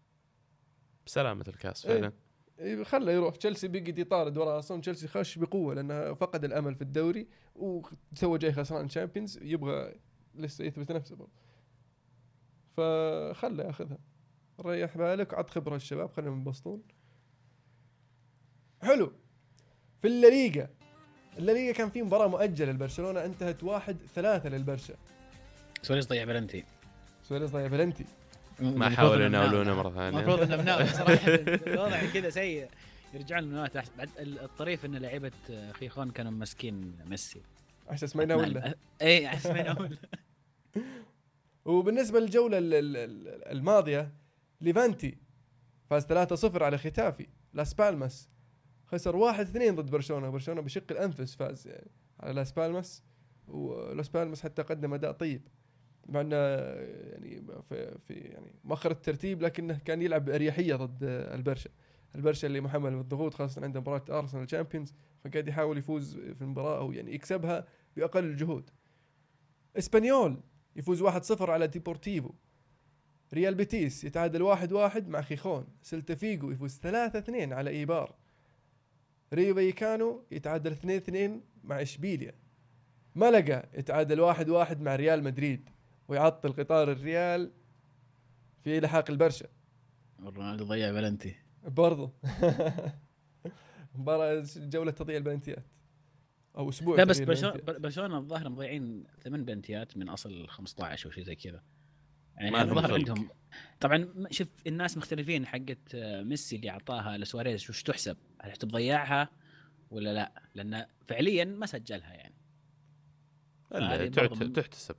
بسلامة 1.07 1.45
الكاس 1.49 1.87
إيه. 1.87 1.95
فعلا. 1.95 2.13
إيه، 2.59 2.85
خله 2.85 3.13
يروح. 3.13 3.37
تشيلسي 3.37 3.69
بيقعد 3.69 3.99
يطارد 3.99 4.37
وراه. 4.39 4.59
أصلا 4.59 4.81
تشيلسي 4.81 5.09
خش 5.09 5.39
بقوة 5.39 5.75
لأنه 5.75 6.15
فقد 6.15 6.45
الأمل 6.45 6.75
في 6.75 6.83
الدوري 6.83 7.29
وسوى 7.55 8.39
جاي 8.39 8.53
خسران 8.53 8.89
Champions 8.89 9.39
يبغى 9.43 9.95
لسه 10.35 10.65
يثبت 10.65 10.93
نفسه 10.93 11.17
برضه. 11.17 11.33
فخله 12.77 13.65
ياخذها. 13.65 13.99
ريح 14.61 14.97
بالك 14.97 15.35
عط 15.35 15.51
خبرة 15.51 15.77
الشباب 15.77 16.11
خليهم 16.11 16.33
ينبسطون 16.33 16.83
حلو. 18.83 19.13
في 20.03 20.09
الليغا. 20.09 20.69
الليغا 21.39 21.73
كان 21.73 21.91
في 21.91 22.03
مباراة 22.03 22.27
مؤجلة 22.29 22.73
لبرشلونة 22.73 23.25
انتهت 23.25 23.65
واحد 23.65 23.97
ثلاثة 24.15 24.49
للبرشا. 24.49 24.95
سواريز 25.83 26.07
ضيع 26.07 26.25
بلنتي. 26.25 26.65
سواريز 27.29 27.51
ضيع 27.51 27.69
بلنتي 27.69 28.05
ما 28.61 28.91
حاولوا 28.91 29.27
يناولونه. 29.27 29.75
مرة 29.75 29.91
ثانية. 29.91 30.09
المفروض 30.09 30.41
انه 30.41 30.57
مناولة 30.63 30.87
صراحة. 30.93 31.29
الوضع 31.75 32.07
كذا 32.15 32.31
سيء. 32.31 32.69
يرجعون 33.15 33.43
المناولة 33.43 33.71
أحسن. 33.77 33.93
بعد 33.99 34.09
الطريف 34.19 34.85
إن 34.85 34.97
لعيبة 34.97 35.33
خيخون 35.73 36.11
كانوا 36.11 36.33
ماسكين 36.33 36.95
ميسي. 37.07 37.41
عشان 37.89 38.09
ما 38.15 38.23
يناول 38.23 38.55
له. 38.55 38.75
أي 39.03 39.27
احس 39.27 39.47
ما 39.47 39.59
يناول 39.61 39.99
وبالنسبة 41.65 42.21
للجولة 42.21 42.59
ال- 42.59 42.75
ال- 42.75 42.97
ال- 42.97 43.49
الماضية 43.49 44.13
ليفانتي 44.61 45.17
فاز 45.91 46.05
3-0 46.07 46.63
على 46.63 46.79
ختافي. 46.79 47.27
لاس 47.55 47.75
بالماس. 47.75 48.29
خسر 48.87 49.33
1-2 49.35 49.47
ضد 49.57 49.91
برشلونة. 49.91 50.31
برشلونة 50.31 50.61
بشق 50.61 50.85
الأنفس 50.91 51.35
فاز 51.35 51.67
يعني 51.69 51.91
على 52.21 52.33
لاس 52.33 52.53
بالماس. 52.53 53.03
ولاس 53.49 54.09
بالماس 54.09 54.43
حتى 54.43 54.63
قدم 54.63 54.95
أداء 54.95 55.13
طيب. 55.13 55.43
مع 56.09 56.21
إنه 56.21 56.37
يعني 56.37 57.43
في, 57.69 57.99
في 57.99 58.15
يعني 58.15 58.55
مؤخر 58.65 58.91
الترتيب 58.91 59.43
لكنه 59.43 59.79
كان 59.85 60.03
يلعب 60.03 60.25
باريحيه 60.25 60.75
ضد 60.75 61.03
البرشا. 61.03 61.71
البرشا 62.15 62.47
اللي 62.47 62.61
محمل 62.61 62.97
بالضغوط 62.97 63.35
خاصة 63.35 63.63
عنده 63.63 63.81
مباراة 63.81 64.05
ارسنال 64.11 64.47
Champions 64.47 64.95
فقاعد 65.25 65.49
يحاول 65.49 65.79
يفوز 65.79 66.17
في 66.17 66.43
المباراة 66.43 66.79
أو 66.79 66.93
يعني 66.93 67.15
يكسبها 67.15 67.67
بأقل 67.97 68.25
الجهود. 68.25 68.71
إسبانيول 69.79 70.41
يفوز 70.77 71.03
1-0 71.03 71.41
على 71.41 71.67
ديبورتيفو. 71.67 72.31
ريال 73.35 73.55
بيتيس 73.55 74.05
يتعادل 74.05 74.57
1-1 74.57 75.09
مع 75.09 75.23
خيخون. 75.23 75.67
سلتا 75.83 76.15
فيجو 76.15 76.51
يفوز 76.51 76.81
3-2 76.81 77.53
على 77.53 77.71
إيبار. 77.71 78.15
ريو 79.33 79.55
فايكانو 79.55 80.25
يتعادل 80.31 80.77
2-2 80.77 81.41
مع 81.65 81.83
إشبيليا. 81.83 82.35
ملقا 83.15 83.63
يتعادل 83.79 84.35
1-1 84.35 84.81
مع 84.81 84.97
ريال 84.97 85.23
مدريد. 85.23 85.71
ويعطل 86.09 86.53
قطار 86.53 86.93
الريال 86.93 87.53
في 88.65 88.81
لحاق 88.81 89.11
البرشا. 89.11 89.47
رونالدو 90.21 90.65
ضيع 90.65 90.91
بلنتي. 90.93 91.35
برضو. 91.65 92.11
مباراة 93.95 94.45
جولة 94.57 94.91
تضييع 94.91 95.19
البلنتيات. 95.19 95.65
أو 96.57 96.69
أسبوع 96.69 96.97
لا 96.97 97.05
بس 97.05 97.21
برشلونه 97.21 98.19
الظاهر 98.19 98.49
مضيعين 98.49 99.05
ثمان 99.23 99.45
بلنتيات 99.45 99.97
من 99.97 100.09
أصل 100.09 100.49
15 100.49 101.07
أو 101.07 101.13
شيء 101.13 101.25
زي 101.25 101.35
كذا. 101.37 101.63
يعني 102.37 102.63
الظاهر. 102.63 102.95
عندهم 102.95 103.29
طبعا 103.81 104.09
شوف 104.31 104.49
الناس 104.67 104.97
مختلفين 104.97 105.47
حقت 105.47 105.95
آه، 105.95 106.23
ميسي 106.23 106.57
اللي 106.57 106.71
أعطاها 106.71 107.17
لسواريز. 107.19 107.71
وش 107.71 107.83
تحسب؟ 107.83 108.17
هل 108.43 108.51
تحسب 108.53 108.69
ضيعها 108.69 109.29
ولا 109.91 110.13
لا؟ 110.15 110.43
لأن 110.55 110.87
فعليا 111.07 111.45
ما 111.45 111.67
سجلها 111.67 112.13
يعني. 112.15 112.35
الا 113.75 113.95
هذه 113.95 114.09
تعت- 114.09 114.31
برضو 114.31 114.45
من- 114.45 114.53
تحتسب 114.53 114.97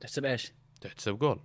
تحسب 0.00 0.24
إيش؟ 0.24 0.52
تحتسب 0.80 1.18
جول. 1.18 1.40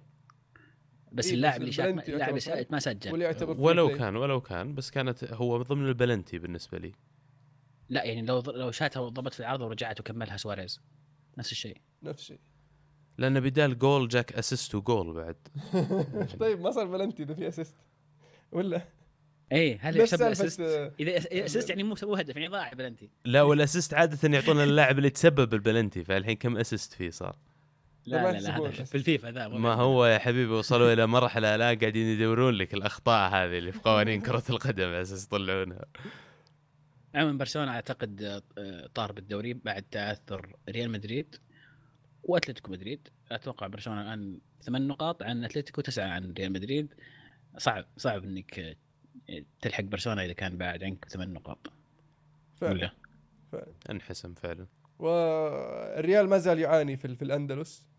بس 1.11 1.27
إيه، 1.27 1.33
اللاعب 1.33 1.61
اللي 1.61 1.85
البلنتي 1.85 2.13
اللاعب 2.13 2.33
ما 2.71 2.79
سجل. 2.79 3.11
واللي 3.11 3.25
يعتبر 3.25 3.61
ولو. 3.61 3.97
كان 3.97 4.15
ولو 4.15 4.41
كان 4.41 4.75
بس 4.75 4.91
كانت 4.91 5.23
هو 5.23 5.61
ضمن 5.61 5.87
البلنتي 5.87 6.39
بالنسبة 6.39 6.77
لي. 6.77 6.91
لا 7.89 8.03
يعني 8.03 8.21
لو 8.21 8.39
لو 8.39 8.71
شاتها 8.71 8.99
وضبط 8.99 9.33
في 9.33 9.39
العرض 9.39 9.61
ورجعت 9.61 9.99
وكملها 9.99 10.37
سواريز. 10.37 10.81
نفس 11.37 11.51
الشيء. 11.51 11.77
نفس 12.03 12.21
الشيء. 12.21 12.39
لأن 13.17 13.39
بدال 13.39 13.79
جول 13.79 14.07
جاك 14.07 14.33
assist 14.33 14.75
وجول 14.75 15.13
بعد. 15.13 15.35
طيب 16.39 16.59
ما 16.61 16.71
صار 16.71 16.87
بلنتي 16.87 17.23
إذا 17.23 17.33
في 17.33 17.47
assist؟ 17.47 17.75
ولا؟ 18.51 18.81
اي 19.51 19.77
هل 19.81 19.99
يحسب؟ 19.99 20.21
آه، 20.21 20.91
إذا 20.99 21.45
assist 21.45 21.69
يعني 21.69 21.83
مو 21.83 21.95
سووا 21.95 22.21
هدف 22.21 22.35
يعني 22.35 22.47
ضاع 22.47 22.73
بلنتي. 22.73 23.09
لا 23.25 23.41
وال 23.41 23.54
assist 23.54 23.93
عادة 23.93 24.29
يعطون 24.29 24.63
اللاعب 24.63 24.97
اللي 24.97 25.09
تسبب 25.09 25.49
بالبلنتي 25.49 26.03
فالحين 26.03 26.35
كم 26.35 26.57
assist 26.57 26.93
فيه 26.93 27.09
صار؟ 27.09 27.35
لا 28.05 28.31
لا 28.31 28.39
لا. 28.39 28.71
في 28.71 28.95
الفيفا 28.95 29.31
ذا 29.31 29.47
ما 29.47 29.73
هو 29.73 30.05
يا 30.05 30.17
حبيبي 30.17 30.51
وصلوا 30.51 30.93
إلى 30.93 31.07
مرحلة 31.07 31.55
لا 31.55 31.65
قاعدين 31.65 32.07
يدورون 32.07 32.53
لك 32.53 32.73
الأخطاء 32.73 33.31
هذه 33.31 33.57
اللي 33.57 33.71
في 33.71 33.79
قوانين 33.79 34.21
كرة 34.27 34.43
القدم 34.49 34.87
على 34.87 35.01
أساس 35.01 35.25
يطلعونها. 35.25 35.85
عموما 37.15 37.37
برشلونة 37.37 37.71
أعتقد 37.71 38.41
آه، 38.57 38.87
طار 38.93 39.11
بالدوري 39.11 39.53
بعد 39.53 39.83
تعثر 39.91 40.55
ريال 40.69 40.91
مدريد 40.91 41.35
وأتلتيكو 42.23 42.71
مدريد. 42.71 43.07
أتوقع 43.31 43.67
برشلونة 43.67 44.01
الآن 44.01 44.39
ثمان 44.61 44.87
نقاط 44.87 45.23
عن 45.23 45.43
أتلتيكو 45.43 45.81
تسعة 45.81 46.07
عن 46.07 46.33
ريال 46.33 46.51
مدريد. 46.51 46.93
صعب 47.57 47.85
صعب 47.97 48.23
إنك 48.23 48.59
آه، 49.29 49.43
تلحق 49.61 49.83
برشلونة 49.83 50.25
إذا 50.25 50.33
كان 50.33 50.57
بعد 50.57 50.83
عنك 50.83 51.05
ثمان 51.09 51.33
نقاط. 51.33 51.71
فعلا 52.55 52.73
ولا؟ 52.73 52.91
انحسم 53.89 54.33
فعلا. 54.33 54.67
والريال 54.99 56.29
ما 56.29 56.37
زال 56.37 56.59
يعاني 56.59 56.97
في, 56.97 57.15
في 57.15 57.21
الأندلس. 57.21 57.90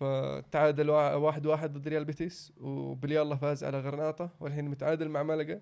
فتعادل 0.00 0.90
وا- 0.90 1.14
واحد 1.14 1.46
واحد 1.46 1.72
ضد 1.72 1.88
ريال 1.88 2.04
بيتيس 2.04 2.52
وبليالله 2.60 3.36
فاز 3.36 3.64
على 3.64 3.80
غرناطة 3.80 4.30
والحين 4.40 4.64
متعادل 4.68 5.08
مع 5.08 5.22
ملقا. 5.22 5.60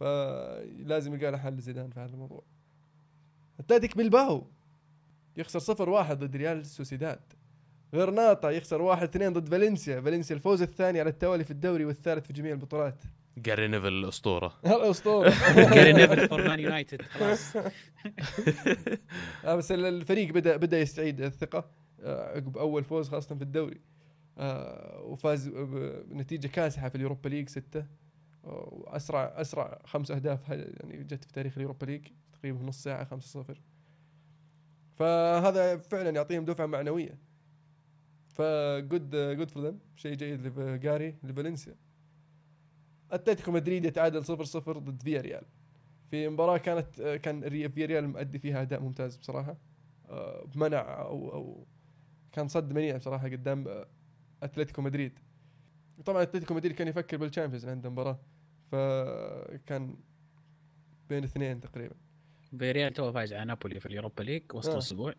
فلازم 0.00 1.14
يلقى 1.14 1.30
له 1.30 1.38
حل 1.38 1.58
زيدان 1.58 1.90
في 1.90 2.00
هذا 2.00 2.12
الموضوع. 2.12 2.42
أتلتيك 3.60 3.96
بلباو 3.96 4.46
يخسر 5.36 5.58
صفر 5.58 5.88
واحد 5.90 6.18
ضد 6.18 6.36
ريال 6.36 6.66
سوسيداد. 6.66 7.20
غرناطة 7.94 8.50
يخسر 8.50 8.82
واحد 8.82 9.02
اثنين 9.08 9.32
ضد 9.32 9.48
فالنسيا. 9.48 10.00
فالنسيا 10.00 10.36
الفوز 10.36 10.62
الثاني 10.62 11.00
على 11.00 11.10
التوالي 11.10 11.44
في 11.44 11.50
الدوري 11.50 11.84
والثالث 11.84 12.26
في 12.26 12.32
جميع 12.32 12.52
البطولات. 12.52 13.02
جاري 13.38 13.68
نيفل 13.68 13.88
الأسطورة. 13.88 14.52
الأسطورة. 14.66 15.32
جاري 15.74 15.92
نيفل 15.92 16.28
for 16.28 16.48
Man 16.48 16.60
United 16.60 17.02
خلاص. 17.02 17.56
آه 19.44 19.54
بس 19.56 19.72
ال- 19.72 19.84
الفريق 19.84 20.32
بدا 20.32 20.56
بدأ 20.56 20.80
يستعيد 20.80 21.20
الثقة. 21.20 21.64
عقب 22.02 22.58
أول 22.58 22.84
فوز 22.84 23.08
خاصة 23.08 23.34
في 23.34 23.42
الدوري. 23.42 23.80
آه، 24.38 25.02
وفاز 25.02 25.48
بنتيجة 25.48 26.46
كاسحة 26.46 26.88
في 26.88 26.94
ال 26.94 26.99
Europa 26.99 27.28
League 27.28 27.48
ستة. 27.48 27.86
آه، 28.44 28.68
وأسرع 28.72 29.40
أسرع 29.40 29.82
خمس 29.84 30.10
أهداف 30.10 30.48
يعني 30.48 31.04
جت 31.04 31.24
في 31.24 31.32
تاريخ 31.32 31.52
ال 31.56 31.60
Europa 31.60 31.86
League 31.86 32.06
تقريبا 32.32 32.64
نص 32.64 32.82
ساعة 32.82 33.04
5-0 33.04 33.60
فهذا 34.94 35.76
فعلا 35.76 36.10
يعطيهم 36.10 36.44
دفعة 36.44 36.66
معنوية. 36.66 37.18
ف 38.28 38.46
good 38.46 39.16
good 39.16 39.50
for 39.50 39.66
them 39.66 39.78
شيء 39.96 40.14
جيد 40.14 40.58
لجاري 40.58 41.16
لفالنسيا. 41.22 41.74
أتلتيكو 43.10 43.52
مدريد 43.52 43.84
يتعادل 43.84 44.24
0-0 44.24 44.78
ضد 44.78 45.02
فيا 45.02 45.20
ريال 45.20 45.44
في 46.10 46.28
مباراة 46.28 46.58
كانت 46.58 47.00
آه، 47.00 47.16
كان 47.16 47.68
فيا 47.68 47.86
ريال 47.86 48.08
مؤدي 48.08 48.38
فيها 48.38 48.62
أداء 48.62 48.80
ممتاز 48.80 49.16
بصراحة. 49.16 49.56
آه، 50.08 50.44
بمنع 50.44 51.00
أو 51.00 51.32
أو 51.32 51.66
كان 52.32 52.48
صد 52.48 52.72
منيع 52.72 52.96
بصراحة 52.96 53.28
قدام 53.28 53.68
آه، 53.68 53.86
أتلتيكو 54.42 54.82
مدريد. 54.82 55.18
طبعا 56.04 56.22
أتلتيكو 56.22 56.54
مدريد 56.54 56.74
كان 56.74 56.88
يفكر 56.88 57.16
بالشامبيونز 57.16 57.66
عنده 57.66 57.90
مباراه 57.90 58.18
فكان 58.72 59.96
بين 61.08 61.24
اثنين 61.24 61.60
تقريبا. 61.60 61.94
فياريال 62.58 62.92
تو 62.92 63.12
فايز 63.12 63.32
على 63.32 63.44
نابولي 63.44 63.80
في 63.80 63.86
اليوروبا 63.86 64.22
ليج 64.22 64.42
وسط 64.54 64.68
آه. 64.68 64.72
الأسبوع. 64.72 65.14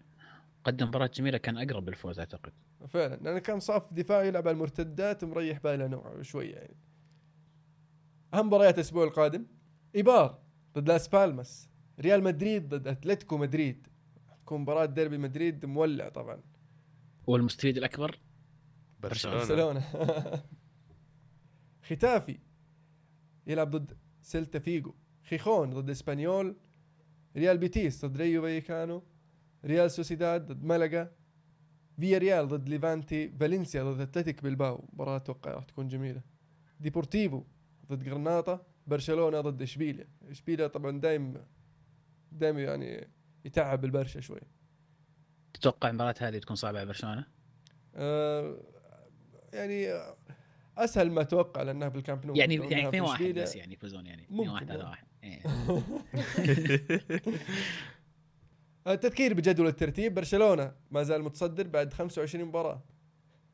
قدم 0.64 0.88
مباراة 0.88 1.10
جميلة 1.14 1.38
كان 1.38 1.58
أقرب 1.58 1.90
للفوز 1.90 2.20
أعتقد. 2.20 2.52
فعلا 2.88 3.16
لأنه 3.16 3.40
كان 3.40 3.60
صف 3.60 3.94
دفاع 3.94 4.24
يلعب 4.24 4.48
على 4.48 4.56
المرتدات 4.56 5.24
ومريح 5.24 5.60
باله 5.60 5.88
نوع 5.88 6.22
شوية 6.22 6.56
يعني. 6.56 6.76
أهم 8.34 8.48
مباريات 8.48 8.76
الأسبوع 8.76 9.04
القادم 9.04 9.46
إيبار 9.96 10.40
ضد 10.76 10.88
لاس 10.88 11.08
بالماس. 11.08 11.70
ريال 12.00 12.24
مدريد 12.24 12.70
ضد 12.70 12.88
أتلتيكو 12.88 13.38
مدريد. 13.38 13.88
تكون 14.42 14.62
مباراة 14.62 14.86
ديربي 14.86 15.18
مدريد 15.18 15.66
مولع 15.66 16.10
طبعا. 16.10 16.42
والمستفيد 17.28 17.78
الأكبر؟ 17.78 18.20
برشلونة. 19.00 19.38
برشلونة. 19.38 19.84
ختافي. 21.90 22.40
يلعب 23.48 23.72
ضد 23.72 23.98
سيلتا 24.22 24.60
فيغو. 24.60 24.94
خيخون 25.24 25.70
ضد 25.70 25.90
إسبانيول. 25.90 26.56
ريال 27.38 27.58
بيتيس 27.58 28.06
ضد 28.06 28.18
رايو 28.18 28.42
فايكانو. 28.42 29.04
ريال 29.66 29.92
سوسيداد 29.92 30.52
ضد 30.52 30.64
ملقا. 30.64 31.12
فياريال 32.00 32.48
ضد 32.48 32.70
ليفانتي. 32.70 33.30
فالنسيا 33.30 33.84
ضد 33.84 34.00
أتلتيك 34.02 34.44
بلباو. 34.44 34.90
مباراة 34.94 35.16
أتوقع 35.16 35.52
راح 35.52 35.64
تكون 35.64 35.88
جميلة. 35.88 36.22
ديبورتيفو 36.80 37.44
ضد 37.92 38.10
غرناطة. 38.10 38.66
برشلونة 38.88 39.42
ضد 39.42 39.62
إشبيليا. 39.62 40.08
إشبيليا 40.30 40.68
طبعا 40.68 41.00
دايم 41.00 41.34
دايم 42.32 42.58
يعني 42.60 43.08
يتعب 43.46 43.86
البرشا 43.86 44.20
شوي. 44.20 44.42
تتوقع 45.54 45.90
المباراة 45.90 46.16
هذه 46.20 46.38
تكون 46.38 46.56
صعبة 46.56 46.78
على 46.80 46.88
برشلونة؟ 46.88 47.26
آه 47.96 48.58
يعني 49.54 49.92
آه، 49.92 50.18
أسهل 50.78 51.12
ما 51.12 51.22
أتوقع 51.22 51.62
لأنها 51.62 51.90
في 51.90 51.98
الكامب 51.98 52.26
نو. 52.26 52.34
يعني 52.36 52.56
يعني 52.56 52.68
إنها 52.80 52.92
في 52.92 52.98
2 52.98 53.04
1 53.04 53.20
إشبيليا- 53.20 53.42
بس 53.42 53.56
يعني 53.56 53.74
يفوزون 53.74 54.06
يعني. 54.06 54.24
2 54.24 54.38
ممكن. 54.38 54.50
1 54.52 54.66
3 54.68 54.78
والله. 54.80 54.92
1 54.92 55.08
إيه. 55.24 55.44
التذكير 58.94 59.34
بجدول 59.34 59.68
الترتيب 59.68 60.14
برشلونة 60.14 60.72
ما 60.92 61.04
زال 61.04 61.24
متصدر 61.24 61.68
بعد 61.68 61.94
25 61.94 62.46
مباراة 62.46 62.82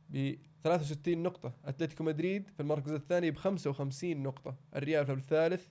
ب 0.09 0.35
63 0.63 1.23
نقطة. 1.23 1.53
أتلتيكو 1.65 2.03
مدريد 2.03 2.49
في 2.49 2.59
المركز 2.59 2.91
الثاني 2.91 3.31
ب 3.31 3.37
55 3.37 4.23
نقطة. 4.23 4.55
الريال 4.75 5.05
في 5.05 5.13
الثالث 5.13 5.67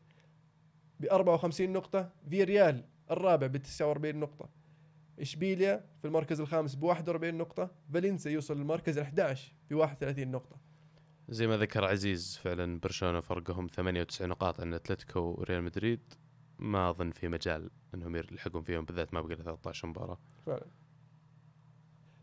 ب 1.01 1.05
54 1.05 1.73
نقطة. 1.73 2.11
في 2.31 2.45
ريال 2.45 2.85
الرابع 3.11 3.47
ب 3.47 3.57
49 3.57 4.17
نقطة. 4.17 4.49
إشبيليا 5.21 5.85
في 6.01 6.05
المركز 6.05 6.41
الخامس 6.41 6.75
ب 6.75 6.83
41 6.83 7.35
نقطة 7.35 7.71
فالنسيا 7.95 8.31
يوصل 8.31 8.57
للمركز 8.57 8.99
ال 8.99 9.05
11 9.05 9.53
ب 9.71 9.75
31 9.75 10.31
نقطة. 10.31 10.57
زي 11.29 11.47
ما 11.47 11.57
ذكر 11.57 11.85
عزيز 11.85 12.37
فعلا 12.43 12.81
برشلونة 12.81 13.21
فرقهم 13.21 13.67
98 13.67 14.29
نقاط 14.31 14.61
عن 14.61 14.75
أتلتيكو 14.75 15.21
وريال 15.21 15.63
مدريد. 15.63 16.01
ما 16.59 16.91
أظن 16.91 17.11
في 17.11 17.29
مجال 17.29 17.71
إنهم 17.95 18.17
يلحقون 18.17 18.63
فيهم 18.63 18.85
بالذات 18.85 19.15
ما 19.15 19.21
بقى 19.21 19.37
له 19.37 19.43
13 19.43 19.89
مباراة. 19.89 20.19
فعلا. 20.47 20.67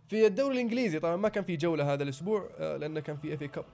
في 0.07 0.27
الدوري 0.27 0.55
الإنجليزي 0.55 0.99
طبعا 0.99 1.15
ما 1.15 1.29
كان 1.29 1.43
في 1.43 1.55
جولة 1.55 1.93
هذا 1.93 2.03
الأسبوع 2.03 2.49
آه، 2.57 2.77
لأنه 2.77 2.99
كان 2.99 3.17
في 3.17 3.33
إف 3.33 3.41
إي 3.41 3.47
كاب. 3.47 3.65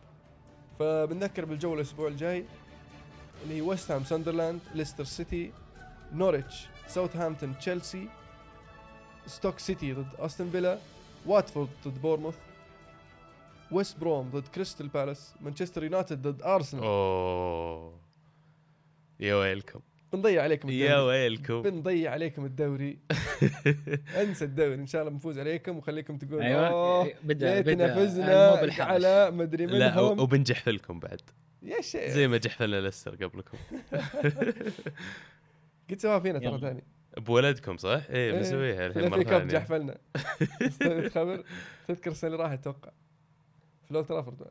فبنذكر 0.79 1.45
بالجولة 1.45 1.75
الأسبوع 1.75 2.07
الجاي 2.07 2.45
اللي 3.43 3.55
هي 3.55 3.61
ويست 3.61 3.91
هام 3.91 4.03
ساندرلاند 4.03 4.59
ليستر 4.75 5.03
سيتي 5.03 5.51
نوريتش 6.13 6.67
ساوثهامبتون 6.87 7.57
تشيلسي 7.57 8.07
ستوك 9.27 9.59
سيتي 9.59 9.93
ضد 9.93 10.07
استون 10.19 10.49
فيلا 10.49 10.77
واتفورد 11.25 11.69
ضد 11.87 12.01
بورنموث 12.01 12.35
ويست 13.71 13.99
بروم 13.99 14.29
ضد 14.29 14.47
كريستال 14.47 14.87
بالاس 14.87 15.33
مانشستر 15.41 15.83
يونايتد 15.83 16.21
ضد 16.21 16.41
ارسنال 16.41 16.83
أوه. 16.83 17.99
يا 19.19 19.35
ويلكم. 19.35 19.79
بنضيع 20.13 20.43
عليكم 20.43 20.69
يا 20.69 20.85
الدوري 20.85 21.07
ويلكم. 21.07 21.61
بنضيع 21.61 22.11
عليكم 22.11 22.45
الدوري. 22.45 22.99
انسى 24.21 24.45
الدوري 24.45 24.73
إن 24.73 24.87
شاء 24.87 25.01
الله 25.01 25.13
بنفوز 25.13 25.39
عليكم 25.39 25.77
وخليكم 25.77 26.17
تقولون 26.17 26.41
أيوه. 26.41 26.67
أوه 26.67 27.13
بدا 27.23 27.55
ليتنا 27.55 27.73
بدأ. 27.73 28.05
فزنا. 28.05 28.83
على 28.83 29.31
مدري 29.31 29.65
لا 29.65 29.95
منهم. 29.95 30.19
وبنجحفل 30.19 30.75
لكم 30.75 30.99
بعد. 30.99 31.21
يا 31.61 31.81
شيخ. 31.81 32.11
زي 32.11 32.27
ما 32.27 32.37
جحفلنا 32.37 32.81
ليستر 32.81 33.15
قبلكم. 33.15 33.57
قد 35.89 35.99
سواها 35.99 36.19
فينا 36.19 36.39
ترى. 36.39 36.59
ثاني. 36.59 36.83
بولدكم 37.17 37.77
صح؟ 37.77 37.89
إيه 37.89 38.05
إيه، 38.09 38.31
بنسويها 38.31 38.87
الحين 38.87 39.09
مرة 39.09 39.23
ثانية. 39.23 39.53
جحفلنا. 39.53 39.97
خبر 41.15 41.43
تذكر 41.87 42.11
السنة 42.11 42.31
اللي 42.31 42.43
راحت 42.43 42.59
أتوقع 42.59 42.91
في 43.85 43.91
الاولد 43.91 44.07
ترافورد. 44.07 44.47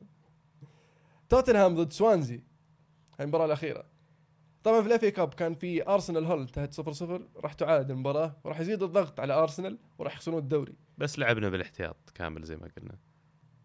توتنهام 1.28 1.74
ضد 1.74 1.92
سوانزي. 1.92 2.34
هاي 3.18 3.24
المباراة 3.24 3.46
الأخيرة. 3.46 3.84
طبعا 4.64 4.80
في 4.82 4.86
الأف 4.86 5.04
كاب 5.04 5.34
كان 5.34 5.54
في 5.54 5.88
أرسنال 5.88 6.24
هول 6.24 6.40
انتهت 6.40 6.72
0 6.72 6.92
0 6.92 7.28
راح 7.36 7.52
تعاد 7.52 7.90
المباراة 7.90 8.36
وراح 8.44 8.60
يزيد 8.60 8.82
الضغط 8.82 9.20
على 9.20 9.32
أرسنال 9.32 9.78
وراح 9.98 10.14
يخسرون 10.14 10.38
الدوري. 10.38 10.74
بس 10.98 11.18
لعبنا 11.18 11.48
بالاحتياط 11.48 12.10
كامل 12.14 12.42
زي 12.42 12.56
ما 12.56 12.68
قلنا. 12.76 12.98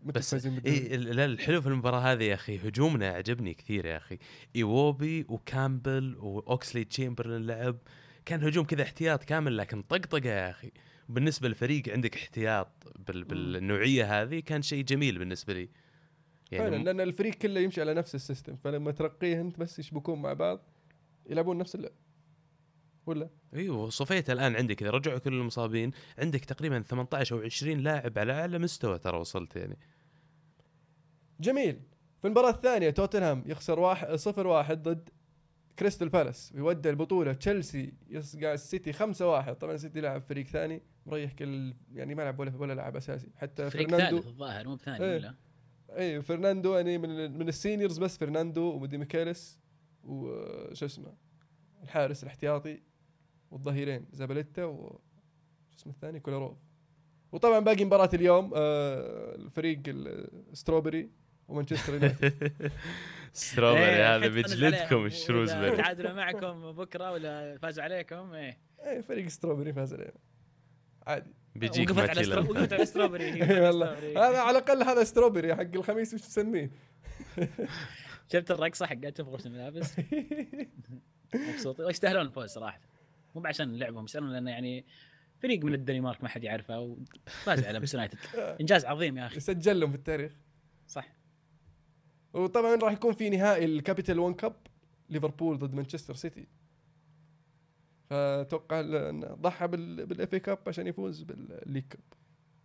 بس؟ 0.03 0.33
اي 0.65 0.97
لا 0.97 1.25
الحلو 1.25 1.61
في 1.61 1.67
المباراة 1.67 1.99
هذه 1.99 2.23
يا 2.23 2.33
أخي 2.33 2.57
هجومنا 2.67 3.09
عجبني 3.09 3.53
كثير 3.53 3.85
يا 3.85 3.97
أخي. 3.97 4.17
ايوبي 4.55 5.25
وكامبل 5.29 6.15
وأوكسلي 6.19 6.83
تشامبرلين 6.83 7.47
لعب. 7.47 7.77
كان 8.25 8.43
هجوم 8.43 8.65
كذا 8.65 8.83
احتياط 8.83 9.23
كامل 9.23 9.57
لكن 9.57 9.81
طقطقه 9.81 10.29
يا 10.29 10.49
أخي. 10.49 10.71
بالنسبة 11.09 11.47
للفريق 11.47 11.89
عندك 11.89 12.15
احتياط 12.15 12.69
بال 13.07 13.23
بالنوعية 13.23 14.21
هذه 14.21 14.39
كان 14.39 14.61
شيء 14.61 14.83
جميل 14.83 15.19
بالنسبة 15.19 15.53
لي. 15.53 15.69
فعلا 16.51 16.63
يعني 16.63 16.77
م- 16.77 16.83
لأن 16.85 17.01
الفريق 17.01 17.33
كله 17.33 17.59
يمشي 17.59 17.81
على 17.81 17.93
نفس 17.93 18.15
ال 18.15 18.20
system. 18.20 18.55
فلما 18.55 18.91
ترقيه 18.91 19.41
أنت 19.41 19.59
بس 19.59 19.79
يشبكون 19.79 20.21
مع 20.21 20.33
بعض 20.33 20.59
يلعبون 21.29 21.57
نفس 21.57 21.75
اللعب. 21.75 21.91
ولا؟ 23.05 23.29
أيوه 23.53 23.89
صفيت 23.89 24.29
الآن 24.29 24.55
عندك 24.55 24.81
إذا 24.81 24.91
رجعوا 24.91 25.17
كل 25.19 25.33
المصابين 25.33 25.91
عندك 26.19 26.45
تقريبا 26.45 26.81
18 26.81 27.35
أو 27.35 27.41
20 27.41 27.77
لاعب 27.79 28.19
على 28.19 28.33
أعلى 28.33 28.59
مستوى 28.59 28.99
ترى 28.99 29.17
وصلت 29.17 29.55
يعني. 29.55 29.77
جميل. 31.39 31.79
في 32.21 32.25
المباراة 32.27 32.49
الثانية 32.49 32.89
توتنهام 32.89 33.43
يخسر 33.45 33.79
واحد 33.79 34.13
صفر 34.15 34.47
واحد 34.47 34.83
ضد 34.83 35.09
كريستال 35.79 36.09
بالاس 36.09 36.53
ويودع 36.55 36.89
البطولة. 36.89 37.33
تشيلسي 37.33 37.93
يصقع 38.07 38.53
السيتي 38.53 38.93
خمسة 38.93 39.31
واحد. 39.31 39.55
طبعا 39.55 39.73
السيتي 39.73 40.01
لاعب 40.01 40.21
فريق 40.21 40.45
ثاني 40.45 40.81
مريح 41.05 41.33
كل 41.33 41.73
يعني 41.93 42.15
ما 42.15 42.21
لعب 42.21 42.39
ولا 42.39 42.55
ولا 42.55 42.73
لاعب 42.73 42.95
أساسي. 42.95 43.29
حتى 43.35 43.69
فريق 43.69 43.89
فرناندو 43.89 44.15
ثالث 44.15 44.27
الظاهر 44.27 44.67
مو 44.67 44.75
بثاني 44.75 45.05
إيه. 45.05 45.15
ولا؟ 45.15 45.35
اي 45.89 46.21
فرناندو 46.21 46.73
يعني 46.75 46.97
من 46.97 47.37
من 47.37 47.47
ال 47.47 47.54
seniors 47.54 47.99
بس 47.99 48.17
فرناندو 48.17 48.61
ودي 48.61 48.97
ميكيليس 48.97 49.59
وشو 50.03 50.85
اسمه 50.85 51.13
الحارس 51.83 52.23
الاحتياطي 52.23 52.81
والظهيرين 53.51 54.05
زاباليتا 54.11 54.63
و 54.65 54.99
شو 55.69 55.77
اسمه 55.77 55.93
الثاني؟ 55.93 56.19
كولاروف 56.19 56.57
وطبعا 57.31 57.59
باقي 57.59 57.85
مباراة 57.85 58.09
اليوم 58.13 58.51
آه 58.55 59.35
الفريق 59.35 59.81
ال 59.87 59.99
strawberry 59.99 61.11
ومانشستر 61.47 61.93
يونايتد. 61.93 62.71
strawberry 63.33 63.83
إيه، 63.85 64.15
هذا 64.15 64.27
بيجلدكم 64.27 64.85
عليهم. 64.85 65.05
الشروزبري 65.05 65.77
تعادلوا 65.77 66.13
معكم 66.13 66.71
بكرة 66.71 67.11
ولا 67.11 67.57
فازوا 67.57 67.83
عليكم 67.83 68.33
إيه. 68.33 68.57
اي 68.85 69.03
فريق 69.03 69.27
strawberry 69.27 69.73
فاز 69.73 69.93
عليه. 69.93 70.13
عادي. 71.07 71.33
بيجيك 71.55 71.89
وقفت 71.89 72.09
على 72.09 72.35
وقفت 72.37 72.73
على 72.73 72.85
strawberry. 72.85 73.25
اي 73.43 73.59
والله. 73.61 73.93
هذا 74.29 74.39
على 74.39 74.57
الأقل 74.57 74.83
هذا 74.83 75.03
strawberry 75.03 75.55
حق 75.55 75.61
الخميس 75.61 76.13
وش 76.13 76.21
تسميه؟ 76.21 76.71
شفت 78.31 78.51
الرقصة 78.51 78.85
حقت 78.85 79.21
في 79.21 79.29
غرفة 79.29 79.45
الملابس؟ 79.45 79.95
مبسوطين. 81.35 81.85
ويستاهلون 81.85 82.21
الفوز 82.25 82.49
صراحة. 82.49 82.79
مو 83.35 83.41
عشان 83.45 83.75
لعبهم 83.79 84.03
يستاهلون 84.03 84.33
لأنه 84.33 84.51
يعني 84.51 84.85
فريق 85.41 85.63
من 85.65 85.73
الدنمارك 85.73 86.23
ما 86.23 86.29
حد 86.29 86.43
يعرفه 86.43 86.79
وفاز 86.79 87.63
على 87.63 87.79
مانشستر 87.79 87.97
يونايتد. 87.97 88.17
إنجاز 88.61 88.85
عظيم 88.85 89.17
يا 89.17 89.25
أخي. 89.25 89.37
يسجل 89.37 89.79
لهم 89.79 89.91
في 89.91 89.97
التاريخ. 89.97 90.31
صح. 90.87 91.07
وطبعا 92.35 92.75
راح 92.75 92.93
يكون 92.93 93.13
في 93.13 93.29
نهائي 93.29 93.65
ال 93.65 93.72
Capital 93.72 94.19
One 94.19 94.35
Cup 94.35 94.55
ليفربول 95.09 95.59
ضد 95.59 95.73
مانشستر 95.73 96.15
سيتي. 96.15 96.47
فأتوقع 98.09 98.81
ضحى 99.35 99.67
بال 99.67 100.33
FA 100.33 100.39
Cup 100.39 100.59
عشان 100.67 100.87
يفوز 100.87 101.21
بال 101.21 101.37
League 101.37 101.83
Cup. 101.89 102.03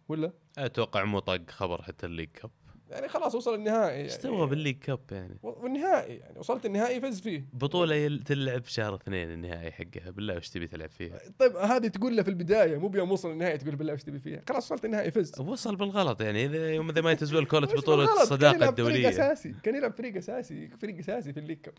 ولا؟ 0.09 0.33
أتوقع 0.59 1.05
مو 1.05 1.19
طق 1.19 1.51
خبر 1.51 1.83
حتى 1.83 2.07
الليج 2.07 2.29
كاب. 2.29 2.51
يعني 2.91 3.09
خلاص 3.09 3.35
وصل 3.35 3.55
النهائي 3.55 4.03
إيش 4.03 4.11
يعني. 4.11 4.23
تبغى 4.23 4.47
بالليج 4.47 4.79
كاب 4.79 5.01
يعني؟ 5.13 5.39
والنهائي 5.43 6.17
يعني 6.17 6.39
وصلت 6.39 6.67
النهائي 6.67 7.01
فز 7.01 7.21
فيه. 7.21 7.45
بطولة 7.53 7.95
يل- 7.95 8.23
تلعب 8.23 8.65
شهر 8.65 8.95
اثنين 8.95 9.31
النهائي 9.31 9.71
حقها 9.71 10.11
بالله 10.11 10.37
وش 10.37 10.49
تبي 10.49 10.67
تلعب 10.67 10.91
فيها؟ 10.91 11.19
طيب 11.39 11.57
هذه 11.57 11.87
تقول 11.89 12.17
له 12.17 12.23
في 12.23 12.31
البداية 12.31 12.79
مو 12.79 12.89
بيوم 12.89 13.13
وصل 13.13 13.31
النهائي 13.31 13.59
تقول 13.59 13.77
بالله 13.77 13.93
إيش 13.93 14.03
تبي 14.05 14.19
فيها. 14.19 14.43
خلاص 14.49 14.65
وصلت 14.65 14.85
النهائي 14.85 15.11
فز. 15.11 15.41
وصل 15.41 15.77
بالغلط 15.77 16.21
يعني 16.21 16.45
إذا 16.45 16.71
يوم 16.75 16.91
إذا 16.91 17.01
ما 17.01 17.13
يتزول 17.13 17.45
كولة 17.51 17.69
وش؟ 17.75 17.85
كان 17.85 18.01
الصداقة 18.23 18.55
يلعب 18.57 18.81
فريق 18.81 19.09
أساسي 19.09 19.55
كان 19.63 19.75
يلعب 19.75 19.93
فريق 19.97 20.17
أساسي 20.17 20.69
فريق 20.69 20.99
أساسي 20.99 21.33
في 21.33 21.41
الليج 21.41 21.59
كاب. 21.61 21.75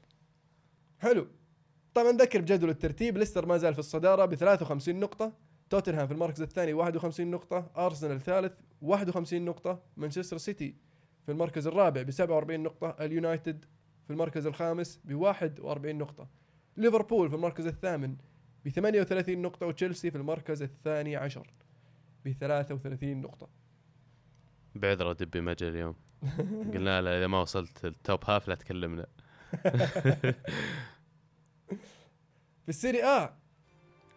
حلو. 0.99 1.27
طبعا 1.93 2.11
نذكر 2.11 2.41
بجدول 2.41 2.69
الترتيب 2.69 3.17
ليستر 3.17 3.45
ما 3.45 3.57
زال 3.57 3.73
في 3.73 3.79
الصدارة 3.79 4.25
ب 4.25 4.35
53 4.35 4.99
نقطة 4.99 5.33
توتنهام 5.69 6.07
في 6.07 6.13
المركز 6.13 6.41
الثاني 6.41 6.73
51 6.73 7.31
نقطة 7.31 7.71
أرسنال 7.77 8.21
ثالث 8.21 8.53
51 8.81 9.45
نقطة 9.45 9.83
مانشستر 9.97 10.37
سيتي 10.37 10.75
في 11.31 11.35
المركز 11.35 11.67
الرابع 11.67 12.01
ب 12.01 12.11
47 12.11 12.59
نقطة 12.59 12.95
اليونايتد 12.99 13.65
في 14.07 14.13
المركز 14.13 14.47
الخامس 14.47 15.01
ب 15.05 15.13
41 15.13 15.95
نقطة. 15.95 16.27
ليفربول 16.77 17.29
في 17.29 17.35
المركز 17.35 17.67
الثامن 17.67 18.15
ب 18.65 18.69
38 18.69 19.41
نقطة 19.41 19.65
وتشيلسي 19.65 20.11
في 20.11 20.17
المركز 20.17 20.61
الثاني 20.61 21.15
عشر 21.15 21.47
ب 22.25 22.31
33 22.31 23.21
نقطة. 23.21 23.49
بعذرة 24.75 25.13
دبي 25.13 25.41
ما 25.41 25.53
جاء 25.53 25.69
اليوم. 25.69 25.95
قلنا 26.73 27.01
له 27.01 27.17
إذا 27.17 27.27
ما 27.27 27.41
وصلت 27.41 27.85
ال 27.85 27.94
top 27.94 28.19
half 28.25 28.47
لا 28.47 28.55
تكلمنا. 28.55 29.05
في 32.63 32.69
السيري 32.69 33.03
آ 33.03 33.37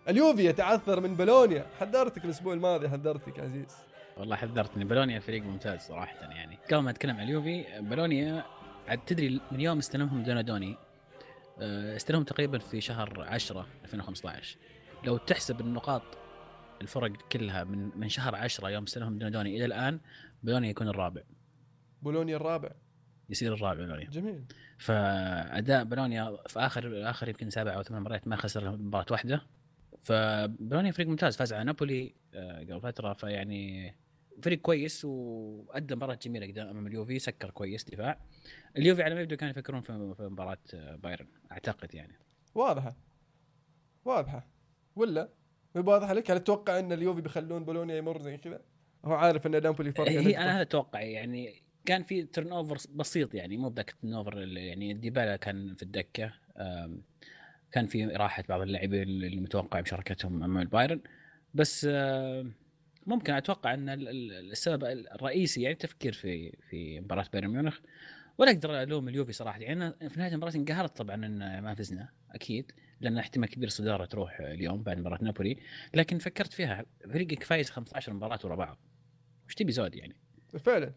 اليوفي 0.08 0.44
يتعثر 0.44 1.00
من 1.00 1.16
بولونيا. 1.16 1.66
حذرتك 1.80 2.24
الأسبوع 2.24 2.54
الماضي 2.54 2.88
حذرتك 2.88 3.40
عزيز. 3.40 3.93
والله 4.16 4.36
حذرتني. 4.36 4.84
بولونيا 4.84 5.20
فريق 5.20 5.42
ممتاز 5.42 5.80
صراحة 5.80 6.30
يعني. 6.30 6.58
قبل 6.72 6.78
ما 6.78 6.90
أتكلم 6.90 7.16
عن 7.16 7.24
اليوفي 7.24 7.64
بولونيا 7.80 8.44
عاد 8.88 8.98
تدري 8.98 9.40
من 9.52 9.60
يوم 9.60 9.78
استلمهم 9.78 10.22
دونادوني 10.22 10.76
آه، 11.60 11.96
استلمهم 11.96 12.24
تقريبا 12.24 12.58
في 12.58 12.80
شهر 12.80 13.22
10 13.22 13.66
2015 13.84 14.56
لو 15.04 15.16
تحسب 15.16 15.60
النقاط 15.60 16.02
الفرق 16.82 17.12
كلها 17.32 17.64
من 17.64 17.90
من 17.96 18.08
شهر 18.08 18.34
10 18.36 18.68
يوم 18.68 18.82
استلمهم 18.82 19.18
دونادوني 19.18 19.56
إلى 19.56 19.64
الآن 19.64 20.00
بولونيا 20.42 20.70
يكون 20.70 20.88
الرابع. 20.88 21.22
بولونيا 22.02 22.36
الرابع. 22.36 22.70
يصير 23.30 23.54
الرابع 23.54 23.80
بولونيا 23.80 24.10
جميل. 24.10 24.44
فأداء 24.78 25.84
بولونيا 25.84 26.36
في 26.46 26.58
آخر 26.58 27.10
آخر 27.10 27.28
يمكن 27.28 27.50
سبع 27.50 27.74
أو 27.74 27.82
ثمان 27.82 28.00
مباريات 28.00 28.28
ما 28.28 28.36
خسر 28.36 28.70
مباراة 28.70 29.06
واحدة. 29.10 29.42
فبولونيا 30.02 30.92
فريق 30.92 31.08
ممتاز 31.08 31.36
فاز 31.36 31.52
على 31.52 31.64
نابولي 31.64 32.14
آه، 32.34 32.60
قبل 32.60 32.80
فترة. 32.80 33.12
فيعني 33.12 33.94
فريق 34.42 34.60
كويس 34.60 35.04
وأدى 35.04 35.94
مباراة 35.94 36.18
جميلة 36.22 36.46
قدام 36.46 36.68
أمام 36.68 36.86
اليوفي 36.86 37.18
سكر 37.18 37.50
كويس 37.50 37.84
دفاع. 37.84 38.20
اليوفي 38.76 39.02
على 39.02 39.14
ما 39.14 39.20
يبدو 39.20 39.36
كانوا 39.36 39.52
يفكرون 39.52 39.80
في 39.80 39.92
مباراة 40.20 40.58
بايرن 40.74 41.26
أعتقد 41.52 41.94
يعني. 41.94 42.12
واضحة. 42.54 42.96
واضحة. 44.04 44.46
ولا؟ 44.96 45.28
واضحة 45.74 46.12
لك؟ 46.12 46.30
هل 46.30 46.40
تتوقع 46.40 46.78
إن 46.78 46.92
اليوفي 46.92 47.20
بيخلون 47.20 47.64
بولونيا 47.64 47.96
يمر 47.96 48.22
زي 48.22 48.36
كذا؟ 48.36 48.60
هو 49.04 49.12
عارف 49.12 49.46
إن 49.46 49.62
نابولي 49.62 49.92
فرق 49.92 50.08
هي 50.08 50.18
نقطة. 50.18 50.42
أنا 50.42 50.56
هذا 50.56 50.64
توقعي 50.64 51.12
يعني 51.12 51.62
كان 51.84 52.02
في 52.02 52.22
turnover 52.22 52.90
بسيط 52.94 53.34
يعني 53.34 53.56
مو 53.56 53.68
بذاك 53.68 53.90
ال 53.90 54.14
turnover 54.14 54.38
يعني 54.56 54.94
ديبالا 54.94 55.36
كان 55.36 55.74
في 55.74 55.82
الدكة 55.82 56.32
كان 57.72 57.86
في 57.86 58.06
راحة 58.06 58.44
بعض 58.48 58.60
اللاعبين 58.60 59.02
اللي 59.02 59.40
متوقع 59.40 59.80
مشاركتهم 59.80 60.42
أمام 60.42 60.62
البايرن. 60.62 61.00
بس 61.54 61.88
ممكن 63.06 63.32
أتوقع 63.32 63.74
أن 63.74 63.88
ال- 63.88 64.08
ال- 64.08 64.50
السبب 64.52 64.84
الرئيسي 64.84 65.62
يعني 65.62 65.72
التفكير 65.74 66.12
في 66.12 66.52
في 66.70 67.00
مباراة 67.00 67.24
بايرن 67.32 67.48
ميونخ. 67.48 67.78
ولا 68.38 68.50
أقدر 68.50 68.82
ألوم 68.82 69.08
اليوفي 69.08 69.32
صراحة. 69.32 69.58
يعني 69.58 69.92
في 70.08 70.18
نهاية 70.18 70.32
المباراة 70.32 70.54
انقهرت 70.54 70.96
طبعا 70.96 71.14
إن 71.14 71.58
ما 71.58 71.74
فزنا 71.74 72.08
أكيد 72.30 72.72
لأن 73.00 73.18
احتمال 73.18 73.48
كبير 73.48 73.66
الصدارة 73.66 74.04
تروح 74.04 74.40
اليوم 74.40 74.82
بعد 74.82 74.98
مباراة 74.98 75.18
نابولي. 75.24 75.56
لكن 75.94 76.18
فكرت 76.18 76.52
فيها 76.52 76.84
فريقك 77.12 77.42
فايز 77.42 77.70
15 77.70 78.12
مباراة 78.12 78.38
ورا 78.44 78.54
بعض. 78.56 78.78
وش 79.48 79.54
تبي 79.54 79.72
زود 79.72 79.94
يعني؟ 79.94 80.16
فعلا. 80.58 80.92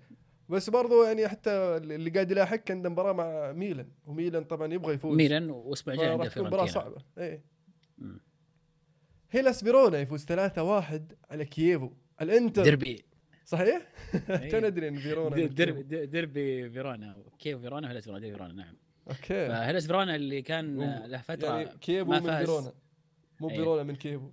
بس 0.50 0.70
برضو 0.70 1.04
يعني 1.04 1.28
حتى 1.28 1.52
اللي 1.78 2.10
قاعد 2.10 2.32
يلاحق 2.32 2.72
عنده 2.72 2.90
مباراة 2.90 3.14
مع 3.14 3.52
ميلان. 3.52 3.90
وميلان 4.06 4.44
طبعا 4.44 4.74
يبغى 4.74 4.94
يفوز. 4.94 5.18
ميلان 5.18 5.50
وأسبوع 5.50 5.96
جاي 5.96 6.06
عنده 6.08 6.32
مباراة 6.38 6.66
صعبة. 6.66 6.98
إيه. 7.18 7.44
مم. 7.98 8.20
هيلاس 9.32 9.64
فيرونا 9.64 10.00
يفوز 10.00 10.26
3-1 10.26 10.30
على 11.32 11.46
كييفو. 11.46 11.92
الإنتر. 12.22 12.64
ديربي. 12.64 13.06
صحيح؟ 13.46 13.94
إيه. 14.30 14.50
كان 14.52 14.66
أدري 14.66 14.88
إن 14.88 14.96
فيرونا 14.96 15.36
ديربي 15.36 15.84
كييفو. 15.84 16.06
ديربي 16.06 16.70
فيرونا. 16.70 17.16
كيف 17.40 17.62
فيرونا 17.62 17.88
وهيلاس 17.88 18.04
فيرونا. 18.04 18.22
ديربي 18.22 18.38
فيرونا 18.38 18.54
نعم. 18.54 18.76
okay. 19.10 19.48
فهيلاس 19.48 19.88
فيرونا 19.88 20.16
اللي 20.16 20.42
كان. 20.42 20.78
له 21.06 21.18
فترة 21.18 21.48
يعني 21.48 21.78
كييفو 21.78 22.12
من. 22.12 22.20
فيرونا. 22.20 22.74
مو. 23.40 23.50
فيرونا 23.50 23.84
من 23.84 23.96
كييفو. 23.96 24.32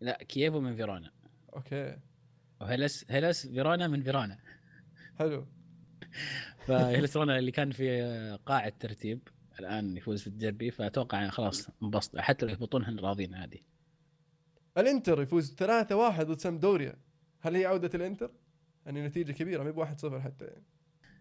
لا 0.00 0.18
كييفو 0.28 0.60
من 0.60 0.76
فيرونا. 0.76 1.10
okay. 1.56 1.96
وهيلاس 2.60 3.06
هيلاس 3.10 3.46
فيرونا 3.46 3.88
من 3.88 4.02
فيرونا. 4.02 4.38
حلو. 5.18 5.46
فهيلاس 6.66 7.12
فيرونا 7.12 7.38
اللي 7.38 7.50
كان 7.50 7.70
في 7.70 8.38
قاع 8.46 8.66
الترتيب 8.66 9.28
الآن 9.60 9.96
يفوز 9.96 10.20
في 10.20 10.26
الديربي 10.26 10.70
فأتوقع 10.70 11.28
خلاص 11.28 11.68
انبسط. 11.82 12.18
حتى 12.18 12.46
لو 12.46 12.52
يهبطون 12.52 12.98
راضيين 12.98 13.34
عادي. 13.34 13.62
الانتر 14.78 15.22
يفوز 15.22 15.54
3-1 15.54 15.56
ضد 16.22 16.38
سامبدوريا 16.40 16.96
هل 17.40 17.56
هي 17.56 17.64
عودة 17.66 17.90
الانتر؟ 17.94 18.30
يعني 18.86 19.06
نتيجة 19.06 19.32
كبيرة 19.32 19.62
ما 19.62 19.70
ب 19.70 19.84
1-0 19.84 20.14
حتى 20.24 20.44
يعني. 20.44 20.64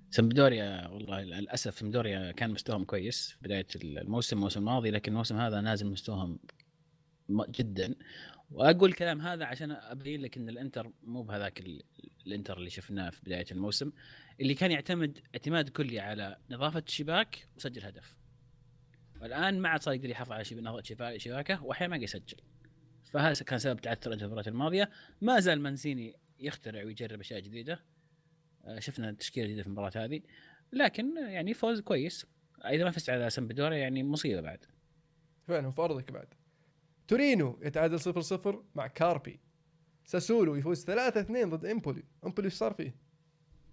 سمدوريا 0.10 0.88
والله 0.88 1.22
للأسف 1.22 1.80
سمدوريا 1.80 2.32
كان 2.32 2.50
مستواهم 2.52 2.84
كويس 2.84 3.30
في 3.30 3.38
بداية 3.42 3.68
الموسم 3.76 4.38
الموسم 4.38 4.60
الماضي 4.60 4.92
لكن 4.92 5.12
الموسم 5.12 5.38
هذا 5.38 5.62
نازل 5.62 5.88
مستواهم 5.88 6.40
جدا 7.50 7.96
وأقول 8.52 8.90
الكلام 8.90 9.22
هذا 9.22 9.46
عشان 9.46 9.72
أبين 9.72 10.22
لك 10.22 10.38
إن 10.38 10.50
الإنتر 10.50 10.92
مو 11.04 11.24
بهذاك 11.24 11.60
ال- 11.60 11.84
الإنتر 12.28 12.58
اللي 12.58 12.70
شفناه 12.70 13.10
في 13.10 13.22
بداية 13.26 13.46
الموسم 13.52 13.92
اللي 14.42 14.54
كان 14.54 14.72
يعتمد 14.72 15.20
اعتماد 15.36 15.70
كلي 15.70 16.00
على 16.00 16.38
نظافة 16.50 16.84
الشباك 16.88 17.48
وسجل 17.58 17.84
هدف 17.86 18.16
والآن 19.22 19.60
ما 19.60 19.70
عاد 19.70 19.82
صار 19.82 19.94
يقدر 19.94 20.10
يحافظ 20.10 20.32
على 20.32 21.20
شباكه 21.20 21.64
واحيانا 21.64 21.98
ما 21.98 22.04
يسجل 22.04 22.38
فهذا 23.14 23.44
كان 23.44 23.60
سبب 23.60 23.82
تعثر 23.82 24.12
المباراه 24.14 24.48
الماضية. 24.48 24.90
ما 25.22 25.40
زال 25.40 25.62
مانسيني 25.62 26.16
يخترع 26.40 26.84
ويجرب 26.84 27.20
أشياء 27.20 27.40
جديدة. 27.40 27.80
آه، 28.66 28.80
شفنا 28.80 29.12
تشكيلة 29.12 29.46
جديدة 29.48 29.62
في 29.62 29.68
المباراة 29.68 29.92
هذه. 29.96 30.22
لكن 30.72 31.18
يعني 31.18 31.54
فوز 31.54 31.80
كويس. 31.82 32.26
إذا 32.66 32.84
ما 32.84 32.92
فزت 32.92 33.10
على 33.10 33.30
سمبدوريا 33.30 33.78
يعني 33.78 34.04
مصيبة 34.04 34.42
بعد. 34.42 34.66
فعلا 35.48 35.72
في 35.72 35.82
ارضك 35.82 36.12
بعد. 36.12 36.28
تورينو 37.08 37.60
يتعادل 37.64 38.00
0-0 38.00 38.56
مع 38.76 38.88
كاربي. 38.88 39.40
ساسولو 40.06 40.56
يفوز 40.56 40.86
3-2 40.86 41.50
ضد 41.50 41.66
إمبولي. 41.66 42.04
إمبولي 42.26 42.46
إيش 42.46 42.54
صار 42.54 42.74
فيه؟ 42.74 42.96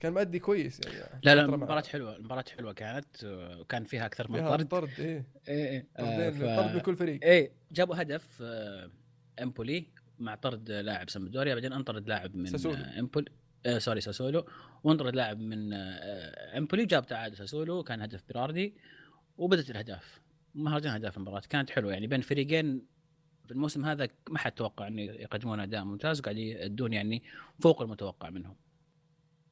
كان 0.01 0.13
مأدي 0.13 0.39
كويس 0.39 0.81
يعني. 0.87 1.21
لا 1.23 1.35
لا 1.35 1.43
المباراة 1.45 1.83
حلوة 1.83 2.17
المباراة 2.17 2.45
حلوة 2.57 2.73
كانت 2.73 3.25
آه، 3.25 3.61
وكان 3.61 3.85
فيها 3.85 4.07
أكثر 4.07 4.31
من 4.31 4.39
فيها 4.39 4.57
طرد. 4.57 4.69
طرد 4.69 4.91
إيه. 4.99 5.25
إيه 5.49 5.87
آه، 5.97 6.27
طردين 6.27 6.33
ف- 6.33 6.61
طرد 6.61 6.75
من 6.75 6.81
كل 6.81 6.97
فريق. 6.97 7.25
إيه 7.25 7.53
جابوا 7.73 8.03
هدف 8.03 8.39
آه، 8.43 8.91
امبولي 9.43 9.87
مع 10.19 10.35
طرد 10.35 10.71
لاعب 10.71 11.11
سمدوريا 11.11 11.55
بعدين 11.55 11.73
انطرد 11.73 12.09
لاعب 12.09 12.37
من 12.37 12.47
ساسولو. 12.47 12.77
امبولي 12.99 13.27
آه 13.67 13.79
sorry 13.79 14.01
ساسولو. 14.01 14.47
وانطرد 14.85 15.15
لاعب 15.17 15.39
من 15.41 15.73
آه، 15.73 16.59
امبولي 16.59 16.87
جاب 16.87 17.07
تعادل 17.07 17.37
ساسولو 17.37 17.83
كان 17.83 18.03
هدف 18.03 18.23
بيراردي 18.29 18.75
وبدت 19.39 19.71
الأهداف. 19.71 20.21
مهرجان 20.55 20.93
أهداف 20.95 21.17
المباراة 21.17 21.43
كانت 21.49 21.71
حلوة. 21.71 21.93
يعني 21.93 22.07
بين 22.07 22.21
فريقين 22.21 22.87
في 23.45 23.51
الموسم 23.53 23.85
هذا 23.85 24.09
ما 24.31 24.39
حد 24.39 24.53
توقع 24.53 24.87
ان 24.87 24.99
يقدمون 24.99 25.61
أداء 25.61 25.85
ممتاز 25.85 26.21
وقاعد 26.21 26.37
يدون 26.37 26.93
يعني 26.93 27.23
فوق 27.61 27.83
المتوقع 27.83 28.31
منهم. 28.31 28.57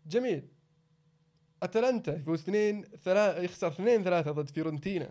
جميل. 0.07 0.43
أتلانتا 1.63 2.17
يفوز 2.17 2.41
2 2.41 2.83
3 2.85 3.43
يخسر 3.43 3.69
2 3.69 4.05
3 4.05 4.31
ضد 4.33 4.49
فيورنتينا. 4.51 5.11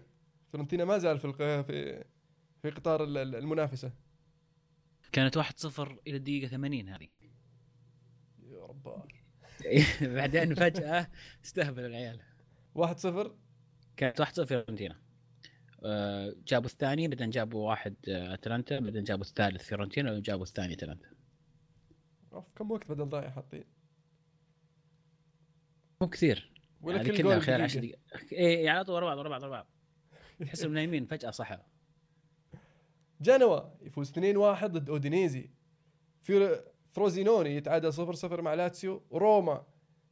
فيورنتينا 0.51 0.85
ما 0.85 0.97
زال 0.97 1.19
في 1.19 1.33
في 1.63 2.03
في 2.61 2.69
قطار 2.69 3.03
ال- 3.03 3.17
ال- 3.17 3.35
المنافسة. 3.35 3.91
كانت 5.11 5.37
1-0 5.37 5.43
إلى 6.07 6.17
الدقيقة 6.17 6.47
80 6.47 6.89
هذه. 6.89 7.07
يا 8.43 8.65
رب 8.65 9.03
بعدين 10.15 10.55
فجأة 10.55 11.07
استهبلوا 11.45 11.87
العيال. 11.87 12.19
1 12.75 12.97
0 12.99 13.35
كانت 13.97 14.21
1-0 14.21 14.43
فيورنتينا 14.43 14.95
آه، 15.83 16.35
جابوا 16.47 16.69
الثاني 16.69 17.07
بعدين 17.07 17.29
جابوا 17.29 17.69
واحد 17.69 17.95
آه، 18.09 18.33
أتلانتا 18.33 18.79
بعدين 18.79 19.03
جابوا 19.03 19.23
الثالث 19.23 19.63
فيورنتينا 19.63 20.11
وجابوا 20.11 20.43
الثاني 20.43 20.73
أتلانتا. 20.73 21.09
كم 22.55 22.71
وقت 22.71 22.91
بدل 22.91 23.09
ضايع 23.09 23.29
حاطين 23.29 23.65
مو 26.01 26.07
كثير. 26.07 26.51
ولا 26.81 26.97
يعني 26.97 27.09
كل 27.09 27.23
جول 27.23 27.41
خلال 27.41 27.61
10 27.61 27.79
دقيقة. 27.79 27.99
دقائق 28.13 28.59
اي 28.59 28.69
على 28.69 28.83
طول 28.83 28.95
ورا 28.95 29.05
بعض 29.05 29.17
ورا 29.17 29.29
بعض 29.29 29.43
ورا 29.43 29.49
بعض 29.49 29.67
تحس 30.45 30.61
انهم 30.61 30.73
نايمين 30.73 31.05
فجأة 31.05 31.31
صحوا 31.31 31.76
جنوا 33.21 33.59
يفوز 33.81 34.09
2 34.09 34.37
1 34.37 34.71
ضد 34.71 34.89
أودينيزي. 34.89 35.49
فروزينوني 36.91 37.55
يتعادل 37.55 37.93
0 37.93 38.13
0 38.13 38.41
مع 38.41 38.53
لاتسيو. 38.53 39.03
روما 39.13 39.65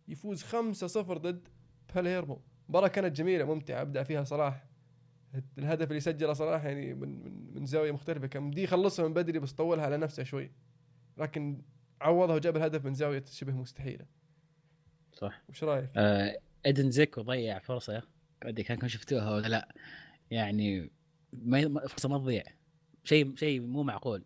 يفوز 0.08 0.44
5-0 0.44 0.98
ضد 1.18 1.48
باليرمو 1.96 2.42
مباراة 2.70 2.88
كانت 2.88 3.16
جميلة 3.18 3.46
ممتعة 3.46 3.82
أبدع 3.82 4.04
فيها 4.04 4.24
صلاح. 4.24 4.66
الهدف 5.58 5.90
اللي 5.90 6.00
سجله 6.00 6.34
صلاح 6.34 6.66
يعني 6.66 6.94
من 6.94 7.24
من, 7.24 7.54
من 7.54 7.66
زاوية 7.66 7.92
مختلفة. 7.92 8.28
كان 8.28 8.52
بدي 8.52 8.64
يخلصها 8.64 9.08
من 9.08 9.14
بدري 9.14 9.40
بس 9.40 9.54
طولها 9.54 9.86
على 9.86 9.98
نفسه 9.98 10.24
شوي. 10.24 10.52
لكن 11.18 11.62
عوضها 12.02 12.36
وجاب 12.36 12.58
الهدف 12.58 12.86
من 12.86 12.94
زاوية 12.94 13.24
شبه 13.32 13.54
مستحيلة. 13.54 14.06
صح. 15.14 15.42
وش 15.50 15.64
رأيك؟ 15.64 15.90
آه 15.96 16.38
إدين 16.66 16.92
دزيكو 16.92 17.22
ضيع 17.22 17.60
فرصة. 17.60 17.94
ما 18.44 18.50
ادري 18.50 18.64
كانكم 18.64 18.88
شفتوها 18.88 19.32
ولا 19.36 19.48
لا. 19.48 19.76
يعني 20.32 20.92
ما 21.34 21.68
ما- 21.68 21.88
فرصة 21.88 22.10
ما 22.10 22.18
تضيع. 22.18 22.44
شيء 23.06 23.36
شيء 23.36 23.62
مو 23.62 23.84
معقول. 23.84 24.24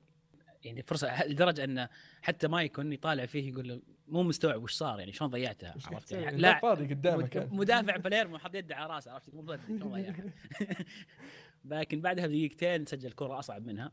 يعني 0.63 0.84
فرصة 0.84 1.25
لدرجة 1.27 1.63
انه 1.63 1.89
حتى 2.21 2.47
مايكون 2.47 2.93
يطالع 2.93 3.25
فيه 3.25 3.49
يقول 3.51 3.67
له 3.67 3.82
مو 4.07 4.23
مستوعب 4.23 4.63
وش 4.63 4.73
صار 4.73 4.99
يعني 4.99 5.13
شلون 5.13 5.30
ضيعتها 5.30 5.75
عرفت؟ 5.86 6.11
يعني 6.11 6.38
لا 6.38 6.59
فاضي 6.59 6.84
مد- 6.95 7.27
كان 7.27 7.49
مدافع 7.51 7.97
باليرمو 7.97 8.38
حط 8.38 8.55
يده 8.55 8.75
على 8.75 8.93
راسه 8.93 9.11
عرفت؟ 9.11 9.34
مو 9.34 9.57
شلون 9.67 9.91
ضيعها؟ 9.91 10.23
لكن 11.65 12.01
بعدها 12.01 12.27
بدقيقتين 12.27 12.86
سجل 12.86 13.11
كرة 13.11 13.39
أصعب 13.39 13.65
منها 13.65 13.91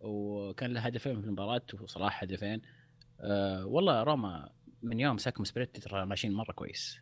وكان 0.00 0.72
له 0.72 0.80
هدفين 0.80 1.20
في 1.20 1.26
المباراة 1.26 1.62
وصلاح 1.80 2.22
هدفين. 2.22 2.62
أه 3.20 3.66
والله 3.66 4.02
روما 4.02 4.50
من 4.82 5.00
يوم 5.00 5.18
مسكهم 5.18 5.44
سباليتي 5.44 5.80
ترى 5.80 6.06
ماشيين 6.06 6.32
مرة 6.32 6.52
كويس. 6.52 6.98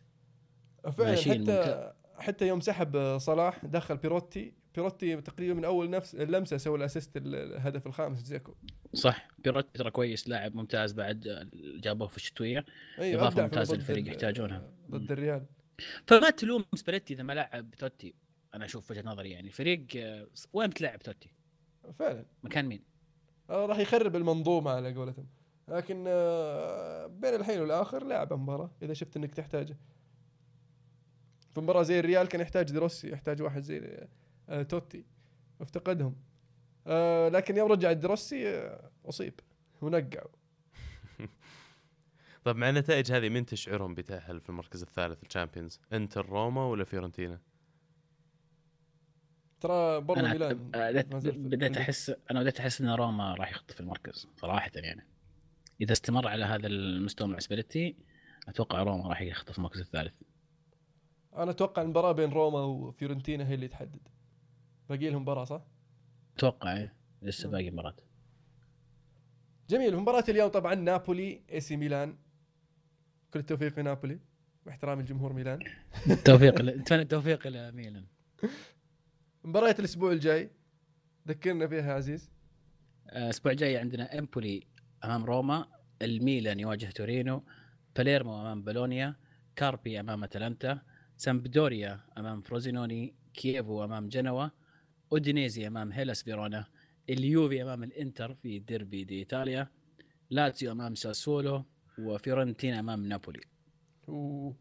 فعلا 0.97 1.15
حتى 1.15 1.93
حتى 2.19 2.47
يوم 2.47 2.59
سحب 2.59 3.17
صلاح 3.17 3.65
دخل 3.65 3.97
بيروتي 3.97 4.53
بيروتي 4.75 5.21
تقريبا 5.21 5.53
من 5.53 5.65
أول 5.65 5.89
نفس 5.89 6.15
اللمسة 6.15 6.57
سوى 6.57 6.77
ال 6.77 6.83
assist 6.83 7.17
الهدف 7.17 7.87
الخامس 7.87 8.19
دزيكو. 8.19 8.55
صح. 8.93 9.27
بيروتي 9.39 9.69
ترى 9.73 9.91
كويس 9.91 10.27
لاعب 10.27 10.55
ممتاز 10.55 10.93
بعد 10.93 11.49
جابوه 11.83 12.07
في 12.07 12.17
الشتوية. 12.17 12.65
في 12.95 13.17
ممتازة 13.17 13.73
ضد 13.73 13.79
للفريق 13.79 14.07
يحتاجونها. 14.07 14.71
ضد 14.91 15.11
الريال. 15.11 15.45
فما 16.07 16.29
تلوم 16.29 16.65
سباليتي 16.75 17.13
إذا 17.13 17.23
ما 17.23 17.33
لعب 17.33 17.71
توتي 17.71 18.13
أنا 18.53 18.65
أشوف 18.65 18.91
وجهة 18.91 19.01
نظري 19.01 19.29
يعني. 19.31 19.47
الفريق 19.47 19.85
آه، 19.97 20.27
وين 20.53 20.69
بتلعب 20.69 20.99
توتي؟ 20.99 21.29
فعلا. 21.99 22.25
مكان 22.43 22.65
مين؟ 22.65 22.83
آه، 23.49 23.65
راح 23.65 23.77
يخرب 23.79 24.15
المنظومة 24.15 24.71
على 24.71 24.93
قولتهم. 24.93 25.27
لكن 25.67 26.05
آه، 26.07 27.07
بين 27.07 27.33
الحين 27.33 27.61
والآخر 27.61 28.03
لاعب 28.03 28.33
مباراة 28.33 28.71
إذا 28.81 28.93
شفت 28.93 29.17
إنك 29.17 29.35
تحتاجه. 29.35 29.77
في 31.53 31.61
مباراة 31.61 31.83
زي 31.83 31.99
الريال 31.99 32.27
كان 32.27 32.41
يحتاج 32.41 32.71
دي 32.71 32.84
روسي 32.84 33.11
يحتاج 33.11 33.41
واحد 33.41 33.61
زي 33.61 34.07
توتي 34.69 35.05
افتقدهم. 35.61 36.15
آه، 36.87 37.29
لكن 37.29 37.57
يوم 37.57 37.71
رجع 37.71 37.91
دي 37.91 38.10
روسي 38.10 38.49
آه، 38.49 38.91
أصيب. 39.05 39.33
ونقع 39.81 40.23
طيب 42.43 42.55
مع 42.55 42.69
النتائج 42.69 43.11
هذه 43.11 43.29
مين 43.29 43.45
تشعرهم 43.45 43.95
بيتاهل 43.95 44.41
في 44.41 44.49
المركز 44.49 44.81
الثالث 44.81 45.23
ال 45.23 45.28
Champions؟ 45.28 45.79
إنتر 45.93 46.25
روما 46.25 46.65
ولا 46.65 46.83
فيورنتينا؟ 46.83 47.39
ترى 49.61 50.01
برضو 50.01 50.21
ميلان 50.21 50.71
آه، 50.75 50.91
بديت 51.23 51.77
احس 51.77 52.11
أنا 52.31 52.39
بديت 52.39 52.59
أحس 52.59 52.81
إن 52.81 52.89
روما 52.89 53.33
راح 53.33 53.51
يخطف 53.51 53.79
المركز 53.79 54.27
صراحة 54.37 54.71
يعني. 54.75 55.05
إذا 55.81 55.91
استمر 55.91 56.27
على 56.27 56.45
هذا 56.45 56.67
المستوى 56.67 57.27
مع 57.27 57.39
سباليتي 57.39 57.95
أتوقع 58.47 58.83
روما 58.83 59.09
راح 59.09 59.21
يخطف 59.21 59.57
المركز 59.57 59.79
الثالث. 59.79 60.13
أنا 61.35 61.51
أتوقع 61.51 61.81
المباراة 61.81 62.11
بين 62.11 62.29
روما 62.29 62.59
وفيورنتينا 62.59 63.47
هي 63.47 63.53
اللي 63.53 63.67
تحدد. 63.67 64.07
باقي 64.89 65.09
لهم 65.09 65.21
مباراة 65.21 65.43
صح؟ 65.43 65.61
أتوقع 66.37 66.77
إيه، 66.77 66.93
لسه 67.21 67.49
باقي 67.49 67.71
مباراة. 67.71 67.95
جميل. 69.69 69.97
مباراة 69.97 70.23
اليوم 70.29 70.49
طبعا 70.49 70.75
نابولي 70.75 71.41
إي 71.51 71.59
سي 71.59 71.77
ميلان. 71.77 72.17
كل 73.33 73.39
التوفيق 73.39 73.79
لنابولي 73.79 74.19
واحترام 74.65 74.99
الجمهور 74.99 75.33
ميلان. 75.33 75.59
التوفيق 76.11 76.61
نتمنى 76.61 77.01
التوفيق 77.07 77.47
إلى 77.47 77.71
ميلان. 77.71 78.05
مباراة 79.43 79.75
الأسبوع 79.79 80.11
الجاي. 80.11 80.51
ذكرنا 81.27 81.67
فيها 81.67 81.93
عزيز. 81.93 82.31
آه، 83.09 83.25
الأسبوع 83.25 83.51
الجاي 83.51 83.77
عندنا 83.77 84.19
إمبولي 84.19 84.67
أمام 85.03 85.25
روما. 85.25 85.67
الميلان 86.01 86.59
يواجه 86.59 86.85
تورينو. 86.85 87.43
باليرمو 87.95 88.41
أمام 88.41 88.63
بولونيا. 88.63 89.15
كاربي 89.55 89.99
أمام 89.99 90.23
أتلانتا. 90.23 90.81
سامبدوريا 91.17 91.99
أمام 92.17 92.41
فروزينوني. 92.41 93.15
كييفو 93.33 93.83
أمام 93.83 94.07
جنوا. 94.09 94.47
أودينيزي 95.11 95.67
أمام 95.67 95.91
هيلاس 95.91 96.23
فيرونا 96.23 96.65
اليوفي 97.09 97.61
أمام 97.63 97.83
الإنتر 97.83 98.33
في 98.33 98.59
ديربي 98.59 99.03
دي 99.03 99.19
ايطاليا 99.19 99.67
لاتسيو 100.29 100.71
أمام 100.71 100.95
ساسولو 100.95 101.65
وفيورنتينا 101.99 102.79
أمام 102.79 103.05
نابولي. 103.05 103.41
و 104.07 104.51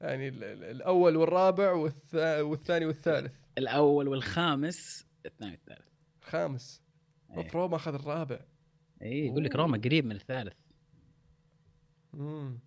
يعني 0.00 0.28
ال- 0.28 0.44
ال- 0.44 0.64
الأول 0.64 1.16
والرابع 1.16 1.72
والث... 1.72 2.14
والثاني 2.40 2.86
والثالث. 2.86 3.32
الأول 3.58 4.08
والخامس 4.08 5.06
الثاني 5.26 5.50
والثالث. 5.50 5.88
الخامس. 6.22 6.82
اوف 7.30 7.56
روما 7.56 7.76
أخذ 7.76 7.94
الرابع. 7.94 8.40
اي 9.02 9.26
يقول 9.26 9.44
لك 9.44 9.56
روما 9.56 9.78
قريب 9.78 10.04
من 10.06 10.16
الثالث. 10.16 10.54
مم. 12.12 12.58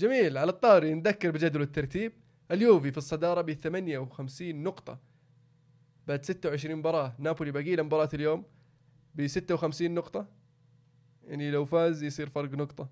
جميل 0.00 0.38
على 0.38 0.50
الطاري 0.50 0.94
نذكر 0.94 1.30
بجدول 1.30 1.62
الترتيب. 1.62 2.12
اليوفي 2.50 2.90
في 2.92 2.98
الصدارة 2.98 3.40
ب 3.40 3.52
58 3.52 4.62
نقطة. 4.62 5.00
بعد 6.10 6.24
26 6.24 6.76
مباراة 6.76 7.14
نابولي 7.18 7.50
باقي 7.50 7.76
له 7.76 7.82
مباراة 7.82 8.08
اليوم 8.14 8.44
ب 9.14 9.26
56 9.26 9.94
نقطة. 9.94 10.28
يعني 11.24 11.50
لو 11.50 11.64
فاز 11.64 12.02
يصير 12.02 12.28
فرق 12.28 12.50
نقطة. 12.50 12.88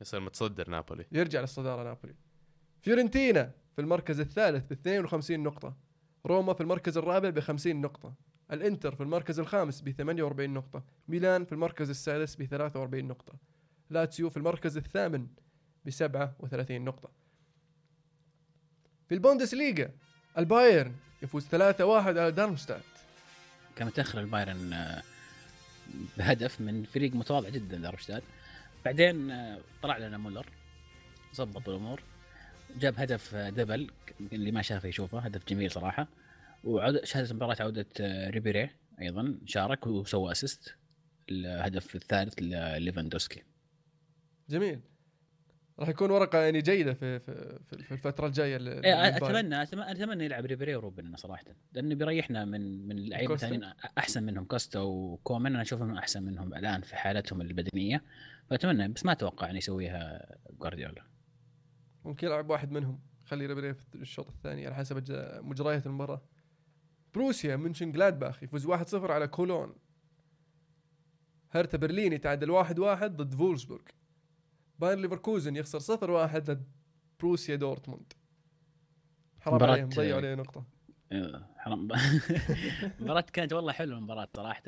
يصير 0.00 0.20
متصدر 0.20 0.70
نابولي. 0.70 1.06
يرجع 1.12 1.40
للصدارة 1.40 1.82
نابولي. 1.82 2.14
فيورنتينا 2.80 3.52
في 3.74 3.80
المركز 3.80 4.20
الثالث 4.20 4.66
ب 4.66 4.72
52 4.72 5.42
نقطة. 5.42 5.76
روما 6.26 6.54
في 6.54 6.60
المركز 6.60 6.98
الرابع 6.98 7.30
ب 7.30 7.40
50 7.40 7.80
نقطة. 7.80 8.14
الإنتر 8.52 8.94
في 8.94 9.02
المركز 9.02 9.40
الخامس 9.40 9.80
ب 9.80 9.90
48 9.90 10.54
نقطة. 10.54 10.84
ميلان 11.08 11.44
في 11.44 11.52
المركز 11.52 11.90
السادس 11.90 12.36
ب 12.36 12.44
43 12.44 13.08
نقطة. 13.08 13.34
لاتسيو 13.90 14.30
في 14.30 14.36
المركز 14.36 14.76
الثامن 14.76 15.26
ب 15.84 15.90
37 15.90 16.84
نقطة. 16.84 17.10
في 19.08 19.14
البوندسليغا 19.14 19.90
البايرن 20.38 20.94
يفوز 21.22 21.46
3-1 21.46 21.80
على 21.80 22.32
دارمشتاد. 22.32 22.82
كان 23.76 23.86
متاخر 23.86 24.20
البايرن 24.20 24.72
آه، 24.72 25.02
بهدف 26.18 26.60
من 26.60 26.84
فريق 26.84 27.14
متواضع 27.14 27.48
جدا 27.48 27.76
دارمشتاد 27.76 28.22
بعدين 28.84 29.30
آه، 29.30 29.58
طلع 29.82 29.98
لنا 29.98 30.18
مولر 30.18 30.46
ظبط 31.34 31.68
الأمور 31.68 32.02
جاب 32.76 32.94
هدف 32.98 33.34
آه، 33.34 33.50
double 33.50 33.90
اللي 34.32 34.52
ما 34.52 34.62
شافه 34.62 34.88
يشوفه 34.88 35.18
هدف 35.18 35.48
جميل 35.48 35.70
صراحة. 35.70 36.08
مباراة 37.32 37.56
عودة 37.60 37.86
آه، 38.00 38.30
ريبيري 38.30 38.70
أيضا 39.00 39.38
شارك 39.46 39.86
وسوى 39.86 40.32
assist 40.32 40.74
الهدف 41.30 41.94
الثالث 41.94 42.34
لليفاندوسكي 42.38 43.42
جميل. 44.50 44.80
راح 45.78 45.88
يكون 45.88 46.10
ورقة 46.10 46.38
يعني 46.38 46.60
جيدة 46.60 46.94
في 46.94 47.18
في 47.20 47.56
في 47.96 48.08
لل- 48.58 48.68
إيه، 48.68 49.10
للبايرن. 49.10 49.36
اتمنى 49.36 49.62
اتمنى 49.62 49.90
أتمنى 49.90 50.24
يلعب 50.24 50.44
ريبيري 50.46 50.74
وروبن 50.76 51.16
صراحة 51.16 51.44
لأنه 51.72 51.94
بيريحنا 51.94 52.44
من 52.44 52.88
من 52.88 53.08
لعيبة؟ 53.08 53.36
ثانيين 53.36 53.64
أحسن 53.98 54.22
منهم 54.22 54.44
كوستا 54.44 54.80
وكومان. 54.80 55.52
أنا 55.52 55.62
أشوفهم 55.62 55.96
أحسن 55.96 56.22
منهم 56.22 56.54
الآن 56.54 56.80
في 56.82 56.96
حالتهم 56.96 57.40
البدنية 57.40 58.04
فأتمنى 58.50 58.88
بس 58.88 59.04
ما 59.04 59.12
أتوقع 59.12 59.50
ان 59.50 59.56
يسويها 59.56 60.34
جوارديولا. 60.50 61.02
ممكن 62.04 62.26
يلعب 62.26 62.50
واحد 62.50 62.70
منهم 62.70 63.00
خلي 63.24 63.46
ريبيري 63.46 63.74
في 63.74 63.94
الشوط 63.94 64.28
الثاني 64.28 64.66
على 64.66 64.74
حسب 64.74 65.04
مجريات 65.42 65.86
المباراة. 65.86 66.22
بروسيا 67.14 67.56
منشن 67.56 67.92
جلادباخ 67.92 68.42
يفوز 68.42 68.66
1-0 68.66 69.10
على 69.10 69.28
كولون. 69.28 69.74
هرتا 71.50 71.78
برلين 71.78 72.12
يتعادل 72.12 72.50
1-1 72.50 73.04
ضد 73.16 73.34
فولسبورغ. 73.34 73.82
باير 74.78 74.98
ليفركوزن 74.98 75.56
يخسر 75.56 75.96
0-1 75.96 76.36
ضد 76.36 76.68
بروسيا 77.20 77.56
دورتموند. 77.56 78.12
حرام 79.40 79.62
عليهم 79.62 79.88
ضيعوا 79.88 80.16
عليه 80.16 80.34
نقطة. 80.34 80.64
آه، 81.12 81.46
حرام. 81.56 81.88
المباراة 83.00 83.20
كانت 83.20 83.52
والله 83.52 83.72
حلوة 83.72 83.98
المباراة 83.98 84.28
صراحة. 84.36 84.62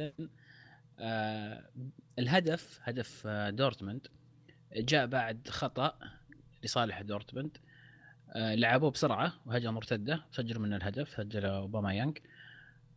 آه 0.99 1.71
الهدف 2.19 2.81
هدف 2.83 3.23
آه 3.27 3.51
دورتموند. 3.51 4.07
جاء 4.77 5.07
بعد 5.07 5.49
خطأ 5.49 5.99
لصالح 6.65 7.01
دورتموند. 7.01 7.59
آه 8.31 8.55
لعبوه 8.55 8.91
بسرعة 8.91 9.33
وهجمة 9.47 9.73
مرتدة 9.73 10.27
سجلوا 10.33 10.63
من 10.63 10.75
الهدف 10.75 11.09
سجل 11.09 11.45
أوباما 11.45 11.95
يانج 11.95 12.19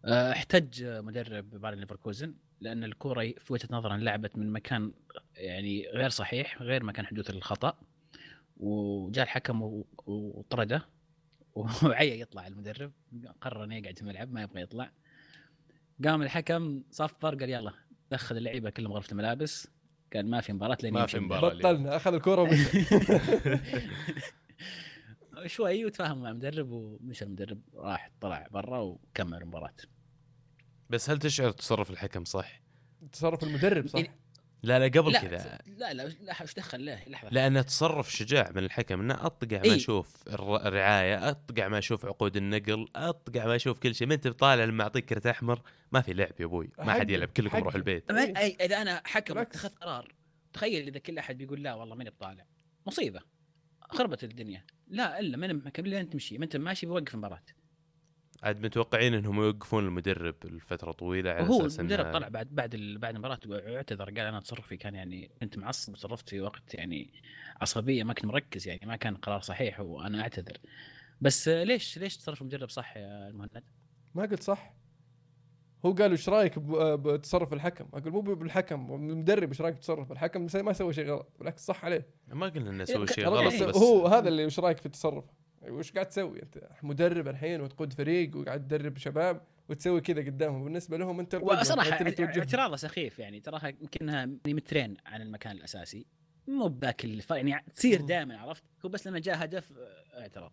احتج 0.06 0.84
مدرب 0.84 1.50
بايرن 1.50 1.80
ليفركوزن 1.80 2.34
لأن 2.62 2.84
الكرة 2.84 3.34
في 3.38 3.54
وجهة 3.54 3.68
نظره 3.72 3.96
لعبت 3.96 4.38
من 4.38 4.52
مكان 4.52 4.92
يعني 5.36 5.88
غير 5.94 6.10
صحيح 6.10 6.62
غير 6.62 6.84
مكان 6.84 7.06
حدوث 7.06 7.30
الخطأ 7.30 7.78
وجاء 8.58 9.24
الحكم 9.26 9.84
وطرده 10.08 10.86
وعيا 11.84 12.16
يطلع 12.16 12.48
المدرب 12.48 12.92
قرر 13.42 13.64
إنه 13.64 13.76
يقعد 13.76 13.96
في 13.96 14.02
الملعب 14.02 14.32
ما 14.32 14.42
يبغى 14.42 14.62
يطلع 14.62 14.92
قام 16.06 16.22
الحكم 16.22 16.84
صفر 16.92 17.36
قال 17.36 17.50
يلا 17.50 17.74
دخل 18.12 18.38
اللعيبة 18.38 18.70
كلهم 18.70 18.92
غرفة 18.94 19.12
الملابس 19.12 19.68
قال 20.14 20.30
ما 20.30 20.42
في 20.42 20.54
مباراة 20.54 20.78
لين 20.84 20.94
ما 20.94 21.06
في. 21.06 21.20
مباراة. 21.20 21.54
بطلنا 21.54 21.96
أخذ 21.96 22.14
الكورة 22.14 22.50
شوي 25.48 25.86
وتفاهم 25.86 26.22
مع 26.22 26.30
المدرب 26.30 26.72
ومشى 26.72 27.26
المدرب 27.26 27.62
راح 27.76 28.12
طلع 28.22 28.48
برا 28.52 28.80
وكمل 28.80 29.42
المباراة. 29.42 29.76
بس 30.90 31.10
هل 31.10 31.20
تشعر 31.20 31.52
تصرف 31.52 31.90
الحكم 31.92 32.26
صح؟ 32.26 32.62
تصرف 33.12 33.44
المدرب 33.44 33.88
صح؟ 33.88 34.04
لا 34.64 34.80
لا 34.80 35.02
قبل 35.02 35.12
لا 35.12 35.22
كذا. 35.22 35.60
لا 35.68 35.94
لا 35.94 36.04
لا 36.08 36.44
وش 36.44 36.54
دخل؟ 36.54 36.86
له 36.86 37.04
لحظة. 37.08 37.30
لأنه 37.30 37.62
تصرف 37.62 38.12
شجاع 38.12 38.52
من 38.56 38.64
الحكم 38.64 39.00
إنه 39.00 39.26
أطقع 39.26 39.62
ما. 39.66 39.76
أشوف 39.76 40.24
الر- 40.28 40.68
الرعاية 40.68 41.30
أطقع 41.30 41.68
ما 41.68 41.78
أشوف 41.78 42.06
عقود 42.06 42.38
النقل 42.38 42.88
أطقع 42.96 43.46
ما 43.46 43.56
أشوف 43.56 43.80
كل 43.80 43.96
شيء. 43.96 44.08
ما 44.08 44.14
أنت 44.14 44.28
بطالع 44.28 44.64
لما 44.64 44.84
أعطيك 44.84 45.06
كرت 45.06 45.26
أحمر 45.28 45.62
ما 45.92 46.02
في 46.02 46.14
لعب 46.14 46.34
يا 46.40 46.46
أبوي. 46.46 46.70
ما 46.78 46.94
حد 46.94 47.10
يلعب 47.12 47.28
كلكم. 47.28 47.58
روحوا 47.58 47.78
البيت. 47.78 48.12
أي 48.12 48.58
إذا 48.62 48.82
أنا 48.82 49.02
حكم. 49.06 49.38
اتخذ 49.38 49.70
قرار 49.70 50.14
تخيل 50.54 50.88
إذا 50.88 51.00
كل 51.00 51.18
أحد 51.18 51.38
بيقول 51.38 51.64
لا 51.64 51.74
والله 51.74 51.96
ماني 51.96 52.10
بطالع. 52.10 52.46
مصيبة. 52.88 53.22
خربت 53.82 54.24
الدنيا. 54.24 54.66
لا 54.94 55.20
إلا 55.20 55.38
من 55.38 55.56
محكم 55.56 55.84
لين 55.84 56.10
تمشي. 56.10 56.38
ما 56.38 56.44
أنت 56.46 56.58
ماشي 56.58 56.86
بوقف 56.86 57.14
المباراة. 57.14 57.42
عاد 58.44 58.66
متوقعين 58.66 59.14
إنهم 59.14 59.42
يوقفون 59.42 59.86
المدرب 59.86 60.36
لفترة 60.46 60.92
طويلة 60.92 61.32
على 61.32 61.44
وهو 61.50 61.66
أساس 61.66 61.80
المدرب 61.80 62.14
طلع 62.14 62.28
بعد 62.28 62.48
بعد 62.56 62.74
ال- 62.74 62.98
بعد 62.98 63.14
المباراة 63.14 63.40
واعتذر 63.46 64.06
قال 64.06 64.20
أنا 64.20 64.40
تصرفي 64.40 64.78
كان 64.78 64.96
يعني 64.96 65.32
كنت 65.42 65.58
معصب 65.58 65.94
وتصرفت 65.94 66.30
في 66.30 66.42
وقت 66.42 66.74
يعني 66.74 67.14
عصبية 67.62 68.04
ما 68.04 68.14
كنت 68.14 68.26
مركز 68.26 68.68
يعني 68.68 68.86
ما 68.86 68.96
كان 68.96 69.16
قرار 69.16 69.42
صحيح 69.42 69.80
وأنا 69.80 70.22
أعتذر. 70.22 70.58
بس 71.22 71.48
ليش 71.48 71.98
ليش 71.98 72.18
تصرف 72.18 72.42
المدرب 72.42 72.70
صح 72.70 72.98
يا 72.98 73.28
المهند؟ 73.28 73.64
ما 74.16 74.22
قلت 74.24 74.44
صح. 74.44 74.74
هو 75.86 75.92
قال 75.92 76.12
إيش 76.12 76.30
رأيك 76.30 76.60
بتصرف 76.60 77.54
الحكم؟ 77.54 77.86
أقول 77.94 78.12
مو 78.12 78.22
بالحكم 78.22 78.94
المدرب 78.94 79.50
إيش 79.50 79.62
رأيك 79.62 79.76
بتصرف؟ 79.76 80.12
الحكم 80.12 80.48
ما 80.54 80.74
سوى 80.74 80.94
شيء 80.94 81.10
غلط 81.10 81.32
بالعكس 81.40 81.66
صح 81.66 81.86
عليه. 81.86 82.08
ما 82.28 82.48
قلنا 82.48 82.70
إنه 82.70 82.84
سوى 82.86 83.08
شيء 83.08 83.26
ترى 83.26 83.34
غلط 83.34 83.64
بس. 83.64 83.76
هو 83.76 84.08
هذا 84.08 84.28
اللي 84.28 84.44
إيش 84.44 84.60
رأيك 84.60 84.78
في 84.78 84.86
التصرف؟ 84.86 85.26
وش 85.70 85.92
قاعد 85.92 86.06
تسوي 86.06 86.44
أنت؟ 86.44 86.70
مدرب 86.84 87.28
الحين 87.28 87.62
وتقود 87.62 87.94
فريق 87.94 88.38
وقاعد 88.38 88.68
تدرب 88.68 88.98
شباب 88.98 89.42
وتسوي 89.70 90.02
كذا 90.02 90.22
قدامهم. 90.22 90.64
بالنسبة 90.64 90.98
لهم 90.98 91.20
أنت 91.20 91.36
وصراحة 91.36 92.10
توجههم. 92.10 92.40
اعتراضه 92.40 92.76
سخيف 92.76 93.20
يعني 93.20 93.40
تراها 93.40 93.68
يمكنها 93.68 94.26
مترين 94.48 94.98
عن 95.06 95.22
المكان 95.22 95.56
الأساسي. 95.56 96.06
مو 96.48 96.68
بذاك 96.68 97.06
يعني 97.32 97.66
تصير. 97.76 98.02
دائما 98.02 98.38
عرفت؟ 98.38 98.64
هو 98.86 98.90
بس 98.90 99.08
لما 99.08 99.20
جاء 99.20 99.44
هدف 99.44 99.72
آه، 99.78 100.22
اعتراض. 100.22 100.52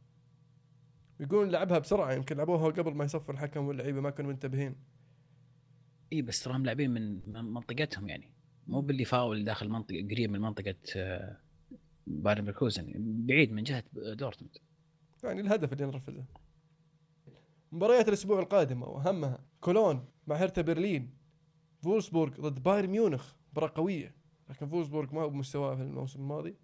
يقولون 1.21 1.51
لعبها 1.51 1.79
بسرعة 1.79 2.13
يمكن 2.13 2.37
لعبوها 2.37 2.71
قبل 2.71 2.95
ما 2.95 3.05
يصفر 3.05 3.33
الحكم 3.33 3.69
واللعيبة 3.69 4.01
ما 4.01 4.11
كانوا 4.11 4.31
منتبهين. 4.31 4.77
إي 6.13 6.23
بس 6.23 6.43
تراهم 6.43 6.65
لاعبين 6.65 6.91
من 6.91 7.21
من 7.27 7.45
منطقتهم 7.45 8.09
يعني. 8.09 8.33
مو 8.67 8.81
باللي 8.81 9.05
فاول 9.05 9.45
داخل 9.45 9.69
منطقة 9.69 10.09
قريب 10.11 10.31
من 10.31 10.41
منطقة 10.41 10.75
آه، 10.97 11.37
بايرن 12.07 12.45
ليفركوزن. 12.45 12.93
بعيد 13.27 13.53
من 13.53 13.63
جهة 13.63 13.85
دورتموند. 13.93 14.59
يعني 15.25 15.41
الهدف 15.41 15.73
اللي 15.73 15.87
نرفزه. 15.87 16.25
مباريات 17.73 18.09
الأسبوع 18.09 18.41
القادمة 18.41 18.87
وأهمها 18.87 19.45
كولون 19.61 20.05
مع 20.27 20.37
هرتا 20.37 20.63
برلين. 20.63 21.11
فولسبورغ 21.83 22.41
ضد 22.41 22.63
بايرن 22.63 22.91
ميونخ 22.91 23.35
مباراة 23.53 23.73
قوية. 23.75 24.15
لكن 24.51 24.69
فولسبورغ 24.69 25.15
ما 25.15 25.23
هو 25.23 25.31
بمستواه 25.31 25.77
في 25.77 25.83
الموسم 25.83 26.21
الماضي. 26.21 26.57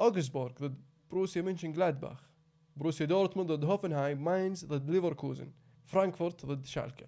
أوغسبورغ 0.00 0.52
ضد 0.52 0.82
بروسيا 1.10 1.42
منشن 1.42 1.72
جلادباخ 1.72 2.30
بروسيا 2.76 3.06
دورتموند 3.06 3.52
ضد 3.52 3.64
هوفنهايم 3.64 4.24
ماينز 4.24 4.64
ضد 4.64 4.90
ليفركوزن. 4.90 5.52
فرانكفورت 5.84 6.46
ضد 6.46 6.64
شالكة. 6.64 7.06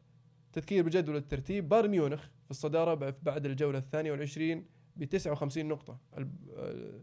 تذكير 0.53 0.84
بجدول 0.84 1.16
الترتيب 1.16 1.68
بايرن 1.68 1.90
ميونخ 1.90 2.22
في 2.44 2.51
الصدارة 2.51 3.14
بعد 3.22 3.46
الجولة 3.46 3.78
الثانية 3.78 4.12
والعشرين 4.12 4.66
ب 4.96 5.05
59 5.05 5.68
نقطة. 5.68 5.98
الب- 6.18 6.51
آه، 6.57 7.01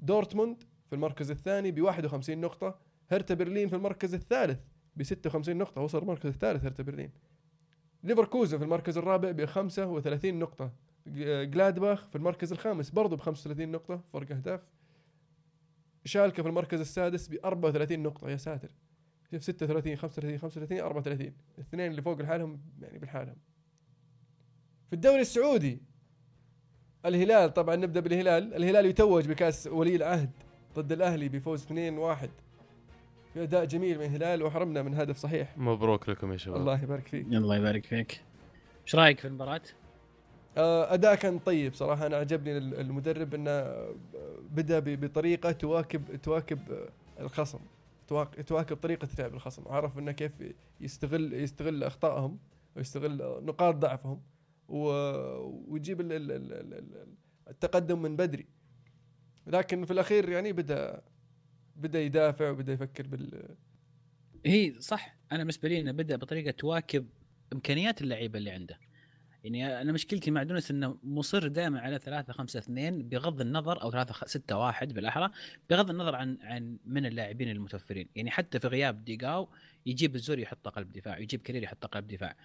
دورتموند 0.00 0.62
في 0.86 0.94
المركز 0.94 1.30
الثاني 1.30 1.70
ب 1.70 1.80
51 1.82 2.40
نقطة. 2.40 2.78
هرتا 3.10 3.34
برلين 3.34 3.68
في 3.68 3.76
المركز 3.76 4.14
الثالث 4.14 4.60
ب 4.96 5.02
56 5.02 5.56
نقطة. 5.58 5.80
وصل 5.82 5.98
المركز 5.98 6.26
الثالث 6.30 6.64
هرتا 6.64 6.82
برلين. 6.82 7.10
ليفركوزن 8.04 8.58
في 8.58 8.64
المركز 8.64 8.98
الرابع 8.98 9.30
ب 9.30 9.44
35 9.44 10.38
نقطة. 10.38 10.72
ج- 11.06 11.50
جلادباخ 11.50 12.08
في 12.08 12.16
المركز 12.16 12.52
الخامس 12.52 12.90
برضو 12.90 13.16
ب 13.16 13.20
35 13.20 13.72
نقطة 13.72 13.96
فرق 14.08 14.32
أهداف. 14.32 14.60
شالكة 16.04 16.42
في 16.42 16.48
المركز 16.48 16.80
السادس 16.80 17.28
ب 17.28 17.38
34 17.44 18.02
نقطة. 18.02 18.30
يا 18.30 18.36
ساتر. 18.36 18.70
36 19.40 19.96
35 19.96 20.38
35 20.38 20.80
34 20.80 21.32
الاثنين 21.58 21.90
اللي 21.90 22.02
فوق 22.02 22.20
لحالهم 22.22 22.60
يعني 22.82 22.98
بالحالهم. 22.98 23.36
في 24.90 24.92
الدوري 24.92 25.20
السعودي 25.20 25.78
الهلال 27.06 27.54
طبعا 27.54 27.76
نبدأ 27.76 28.00
بالهلال. 28.00 28.54
الهلال 28.54 28.86
يتوج 28.86 29.28
بكأس 29.28 29.66
ولي 29.66 29.96
العهد 29.96 30.30
ضد 30.76 30.92
الأهلي 30.92 31.28
بفوز 31.28 31.64
2-1 31.64 31.70
في 33.34 33.42
أداء 33.42 33.64
جميل 33.64 33.98
من 33.98 34.04
الهلال 34.04 34.42
وحرمنا 34.42 34.82
من 34.82 34.94
هدف 34.94 35.16
صحيح. 35.16 35.58
مبروك 35.58 36.08
لكم 36.08 36.32
يا 36.32 36.36
شباب. 36.36 36.60
الله 36.60 36.82
يبارك 36.82 37.08
فيك. 37.08 37.26
الله 37.26 37.56
يبارك 37.56 37.86
فيك. 37.86 38.20
إيش 38.86 38.94
رأيك 38.94 39.20
في 39.20 39.28
المباراة؟ 39.28 39.60
آه، 40.56 40.94
أداء 40.94 41.14
كان 41.14 41.38
طيب 41.38 41.74
صراحة. 41.74 42.06
أنا 42.06 42.16
عجبني 42.16 42.58
ال- 42.58 42.80
المدرب 42.80 43.34
إنه 43.34 43.50
آه، 43.50 43.94
بدأ 44.50 44.78
ب- 44.78 45.04
بطريقة 45.04 45.52
تواكب 45.52 46.16
تواكب 46.22 46.58
آه، 46.72 46.88
الخصم. 47.22 47.58
تواكب 48.46 48.76
طريقة 48.76 49.08
لعب 49.18 49.34
الخصم. 49.34 49.68
عرف 49.68 49.98
إنه 49.98 50.12
كيف 50.12 50.32
يستغل 50.80 51.32
يستغل 51.32 51.84
أخطائهم 51.84 52.38
ويستغل 52.76 53.16
نقاط 53.44 53.74
ضعفهم 53.74 54.22
ويجيب 54.68 56.00
ال- 56.00 56.12
ال- 56.12 56.32
ال- 56.32 56.52
ال- 56.52 56.74
ال- 56.74 57.14
التقدم 57.48 58.02
من 58.02 58.16
بدري. 58.16 58.46
لكن 59.46 59.84
في 59.84 59.92
الأخير 59.92 60.28
يعني 60.28 60.52
بدأ 60.52 61.02
بدأ 61.76 62.00
يدافع 62.02 62.50
وبدأ 62.50 62.72
يفكر 62.72 63.06
بال 63.06 63.56
هي 64.46 64.80
صح. 64.80 65.16
أنا 65.32 65.38
بالنسبة 65.38 65.68
لي 65.68 65.80
إنه 65.80 65.92
بدأ 65.92 66.16
بطريقة 66.16 66.50
تواكب 66.50 67.06
إمكانيات 67.52 68.02
اللعيبة 68.02 68.38
اللي 68.38 68.50
عنده. 68.50 68.78
يعني 69.44 69.80
أنا 69.80 69.92
مشكلتي 69.92 70.30
مع 70.30 70.42
دونس 70.42 70.70
إنه 70.70 70.98
مصر 71.02 71.48
دائما 71.48 71.80
على 71.80 71.98
3 71.98 72.32
5 72.32 72.58
2 72.58 73.08
بغض 73.08 73.40
النظر 73.40 73.82
أو 73.82 73.90
3 73.90 74.26
6 74.26 74.56
1 74.56 74.92
بالأحرى 74.92 75.30
بغض 75.70 75.90
النظر 75.90 76.14
عن 76.14 76.38
عن 76.42 76.78
من 76.84 77.06
اللاعبين 77.06 77.50
المتوفرين. 77.50 78.08
يعني 78.16 78.30
حتى 78.30 78.60
في 78.60 78.66
غياب 78.66 79.04
ديجاو 79.04 79.48
يجيب 79.86 80.14
الزوري 80.14 80.42
يحطه 80.42 80.70
قلب 80.70 80.92
دفاع 80.92 81.18
يجيب 81.18 81.42
كرير 81.42 81.62
يحطه 81.62 81.88
قلب 81.88 82.06
دفاع. 82.06 82.36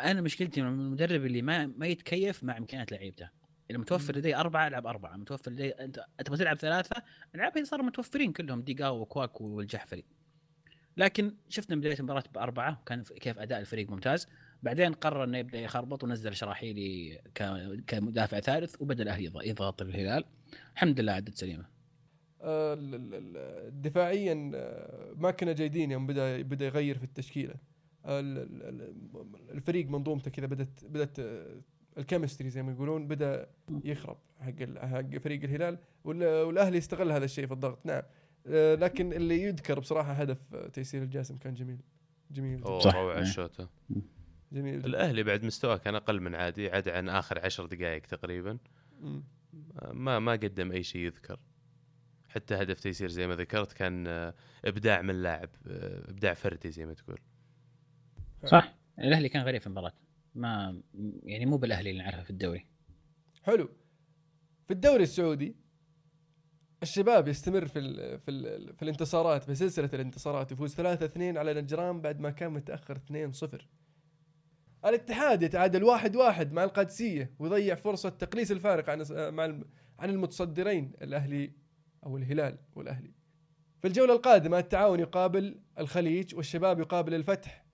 أنا 0.00 0.20
مشكلتي 0.20 0.62
مع 0.62 0.68
المدرب 0.68 1.26
اللي 1.26 1.42
ما 1.42 1.66
ما 1.66 1.86
يتكيف 1.86 2.44
مع 2.44 2.58
إمكانيات 2.58 2.92
لعيبته. 2.92 3.28
المتوفر 3.70 4.16
لدي 4.16 4.36
أربعة 4.36 4.68
ألعب 4.68 4.86
أربعة 4.86 5.16
متوفر 5.16 5.50
لدي 5.50 5.70
أنت 5.70 6.04
تبغى 6.24 6.38
تلعب 6.38 6.56
ثلاثة 6.56 7.02
العبها 7.34 7.56
إذا 7.56 7.64
صاروا 7.64 7.86
متوفرين 7.86 8.32
كلهم 8.32 8.62
ديجاو 8.62 9.00
وكواكو 9.00 9.44
والجحفري. 9.44 10.04
لكن 10.96 11.34
شفنا 11.48 11.76
بداية 11.76 11.98
المباراة 11.98 12.24
بأربعة 12.34 12.80
وكان 12.80 13.02
كيف 13.02 13.38
أداء 13.38 13.60
الفريق 13.60 13.90
ممتاز. 13.90 14.26
بعدين 14.64 14.92
قرر 14.92 15.24
إنه 15.24 15.38
يبدأ 15.38 15.58
يخربط 15.60 16.04
ونزل 16.04 16.34
شراحيلي 16.36 17.18
ك- 17.34 17.84
كمدافع 17.86 18.40
ثالث 18.40 18.76
وبدأ 18.82 19.02
الاهلي 19.02 19.30
يض- 19.30 19.46
يضغط 19.46 19.82
الهلال. 19.82 20.24
الحمد 20.74 21.00
لله 21.00 21.12
عدت 21.12 21.34
سليمة. 21.34 21.64
آه، 22.42 22.74
دفاعيا 23.72 24.50
آه، 24.54 25.12
ما 25.16 25.30
كنا 25.30 25.52
جيدين 25.52 25.90
يوم 25.90 26.06
بدأ 26.06 26.42
بدأ 26.42 26.66
يغير 26.66 26.98
في 26.98 27.04
التشكيلة. 27.04 27.54
ال- 28.06 28.38
ال- 28.38 28.62
ال- 28.82 29.50
الفريق 29.50 29.88
منظومته 29.88 30.30
كذا 30.30 30.46
بدأت 30.46 30.84
بدأت 30.84 31.18
آه، 31.18 31.56
الكيمستري 31.98 32.50
زي 32.50 32.62
ما 32.62 32.72
يقولون 32.72 33.08
بدأ 33.08 33.46
يخرب 33.84 34.16
حق 34.40 34.78
حق 34.78 35.18
فريق 35.18 35.42
الهلال. 35.44 35.78
وال- 36.04 36.42
والأهلي 36.44 36.78
استغل 36.78 37.12
هذا 37.12 37.24
الشيء 37.24 37.46
في 37.46 37.52
الضغط 37.52 37.86
نعم. 37.86 38.02
آه، 38.46 38.74
لكن 38.74 39.12
اللي 39.12 39.42
يذكر 39.42 39.80
بصراحة 39.80 40.12
هدف 40.12 40.38
آه، 40.54 40.68
تيسير 40.68 41.02
الجاسم 41.02 41.36
كان 41.38 41.54
جميل. 41.54 41.78
جميل 42.30 42.62
أوه 42.62 42.78
صح. 42.80 42.94
روعة 42.94 43.14
إيه. 43.14 43.20
الشوطه 43.22 43.68
جميل 44.54 44.78
جدا. 44.78 44.86
الأهلي 44.86 45.22
بعد 45.22 45.44
مستواه 45.44 45.76
كان 45.76 45.94
أقل 45.94 46.20
من 46.20 46.34
عادي 46.34 46.70
عدا 46.70 46.96
عن 46.96 47.08
آخر 47.08 47.44
عشر 47.44 47.66
دقائق 47.66 48.02
تقريبا. 48.02 48.58
ما 49.92 50.18
ما 50.18 50.32
قدم 50.32 50.72
أي 50.72 50.82
شيء 50.82 51.00
يذكر. 51.00 51.38
حتى 52.28 52.54
هدف 52.54 52.80
تيسير 52.80 53.08
زي 53.08 53.26
ما 53.26 53.34
ذكرت 53.34 53.72
كان 53.72 54.06
آه، 54.06 54.34
إبداع 54.64 55.02
من 55.02 55.22
لاعب 55.22 55.48
آه، 55.66 56.10
إبداع 56.10 56.34
فردي 56.34 56.70
زي 56.70 56.86
ما 56.86 56.94
تقول. 56.94 57.18
صح. 58.44 58.74
الأهلي 58.98 59.28
كان 59.28 59.42
غريب 59.42 59.60
في 59.60 59.66
المباراة. 59.66 59.92
ما 60.34 60.82
يعني 61.22 61.46
مو 61.46 61.56
بالأهلي 61.56 61.90
اللي 61.90 62.02
نعرفه 62.02 62.22
في 62.22 62.30
الدوري. 62.30 62.66
حلو. 63.42 63.68
في 64.66 64.74
الدوري 64.74 65.02
السعودي 65.02 65.56
الشباب 66.82 67.28
يستمر 67.28 67.66
في 67.66 67.78
ال 67.78 68.18
في 68.20 68.30
ال 68.30 68.74
في 68.74 68.82
الانتصارات 68.82 69.44
في 69.44 69.54
سلسلة 69.54 69.90
الانتصارات. 69.94 70.52
يفوز 70.52 70.74
3-2 70.74 71.36
على 71.36 71.54
نجران 71.54 72.00
بعد 72.00 72.20
ما 72.20 72.30
كان 72.30 72.52
متأخر 72.52 72.98
2-0 72.98 73.64
الاتحاد 74.86 75.42
يتعادل 75.42 75.84
1-1 75.84 76.52
مع 76.52 76.64
القادسية 76.64 77.30
ويضيع 77.38 77.74
فرصة 77.74 78.08
تقليص 78.08 78.50
الفارق 78.50 78.90
عن 78.90 79.04
مع 79.34 79.44
الم- 79.44 79.64
عن 79.98 80.10
المتصدرين 80.10 80.92
الأهلي 81.02 81.52
أو 82.06 82.16
الهلال 82.16 82.58
والأهلي. 82.76 83.10
في 83.80 83.88
الجولة 83.88 84.14
القادمة 84.14 84.58
التعاون 84.58 85.00
يقابل 85.00 85.58
الخليج 85.78 86.34
والشباب 86.34 86.80
يقابل 86.80 87.14
الفتح 87.14 87.64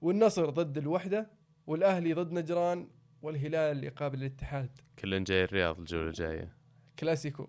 والنصر 0.00 0.50
ضد 0.50 0.78
الوحدة 0.78 1.30
والأهلي 1.66 2.12
ضد 2.12 2.32
نجران 2.32 2.88
والهلال 3.22 3.84
يقابل 3.84 4.18
الاتحاد. 4.18 4.70
كلن 4.98 5.24
جاي 5.24 5.44
الرياض 5.44 5.78
الجولة 5.78 6.08
الجاية. 6.08 6.56
كلاسيكو. 6.98 7.48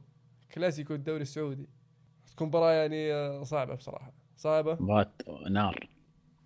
كلاسيكو 0.54 0.94
الدوري 0.94 1.22
السعودي. 1.22 1.70
تكون 2.32 2.48
مباراة 2.48 2.72
يعني 2.72 3.14
آه، 3.14 3.44
صعبة 3.44 3.76
بصراحة. 3.76 4.14
صعبة. 4.36 4.74
مباراة 4.74 5.12
نار. 5.50 5.90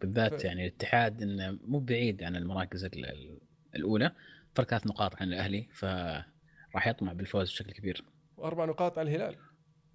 بالذات 0.02 0.42
ف- 0.42 0.46
يعني 0.46 0.62
الاتحاد 0.68 1.22
إنه 1.22 1.60
مو 1.64 1.80
بعيد 1.80 2.24
عن 2.24 2.36
المراكز 2.36 2.86
ال- 2.86 3.06
ال- 3.06 3.40
الأولى 3.76 4.12
فرق 4.56 4.68
ثلاث 4.70 4.88
نقاط 4.88 5.16
عن 5.22 5.28
الأهلي 5.28 5.68
فراح 5.72 6.88
يطمع 6.88 7.14
بالفوز 7.14 7.50
بشكل 7.52 7.72
كبير. 7.72 8.06
وأربع 8.38 8.66
نقاط 8.66 8.98
على 9.00 9.10
الهلال. 9.16 9.36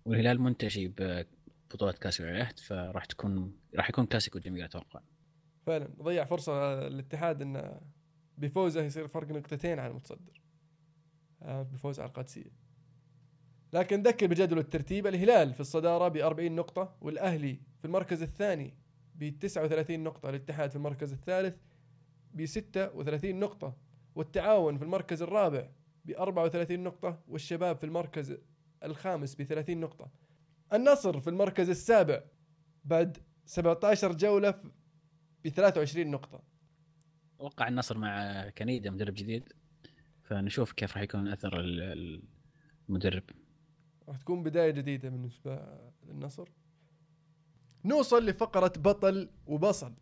والهلال 0.04 0.40
منتشي 0.40 0.88
ببطولة 0.88 1.92
كاس 1.92 2.20
العهد 2.20 2.58
فراح 2.58 3.04
تكون 3.04 3.56
راح 3.74 3.88
يكون 3.90 4.06
كلاسيكو 4.06 4.38
جميل 4.38 4.62
أتوقع. 4.64 5.00
فعلا 5.66 5.88
ضيع 6.02 6.24
فرصة 6.24 6.52
آه، 6.52 6.86
الاتحاد 6.86 7.42
إنه 7.42 7.80
بفوزه 8.38 8.82
يصير 8.82 9.08
فرق 9.08 9.28
نقطتين 9.30 9.78
على 9.78 9.90
المتصدر. 9.90 10.40
آه، 11.42 11.62
بفوز 11.62 12.00
على 12.00 12.08
القادسية. 12.08 12.50
لكن 13.72 14.02
ذكر 14.02 14.26
بجدول 14.26 14.58
الترتيب 14.58 15.06
الهلال 15.06 15.54
في 15.54 15.60
الصدارة 15.60 16.08
ب 16.08 16.16
40 16.16 16.56
نقطة 16.56 16.96
والأهلي 17.00 17.60
في 17.78 17.84
المركز 17.84 18.22
الثاني 18.22 18.74
ب 19.18 19.38
39 19.38 20.00
نقطة 20.04 20.28
الاتحاد 20.30 20.70
في 20.70 20.76
المركز 20.76 21.12
الثالث 21.12 21.56
ب 22.34 22.44
36 22.44 23.40
نقطة. 23.40 23.76
والتعاون 24.14 24.78
في 24.78 24.84
المركز 24.84 25.22
الرابع 25.22 25.68
ب 26.04 26.10
34 26.10 26.80
نقطة 26.82 27.22
والشباب 27.28 27.76
في 27.76 27.84
المركز 27.84 28.36
الخامس 28.84 29.34
ب 29.34 29.42
30 29.42 29.80
نقطة. 29.80 30.10
النصر 30.72 31.20
في 31.20 31.30
المركز 31.30 31.70
السابع 31.70 32.22
بعد 32.84 33.18
17 33.46 34.12
جولة 34.12 34.50
ب 35.44 35.48
23 35.48 36.10
نقطة. 36.10 36.42
أتوقع 37.36 37.68
النصر 37.68 37.98
مع 37.98 38.48
كنيدا 38.48 38.90
مدرب 38.90 39.14
جديد 39.14 39.52
فنشوف 40.22 40.72
كيف 40.72 40.94
راح 40.94 41.02
يكون 41.02 41.28
أثر 41.28 41.60
ال- 41.60 41.82
ال- 41.82 42.22
المدرب. 42.88 43.22
راح 44.08 44.16
تكون 44.16 44.42
بداية 44.42 44.70
جديدة 44.70 45.08
بالنسبة 45.08 45.66
للنصر. 46.06 46.48
نوصل 47.86 48.26
لفقرة 48.26 48.72
بطل 48.76 49.28
وبصل. 49.46 49.94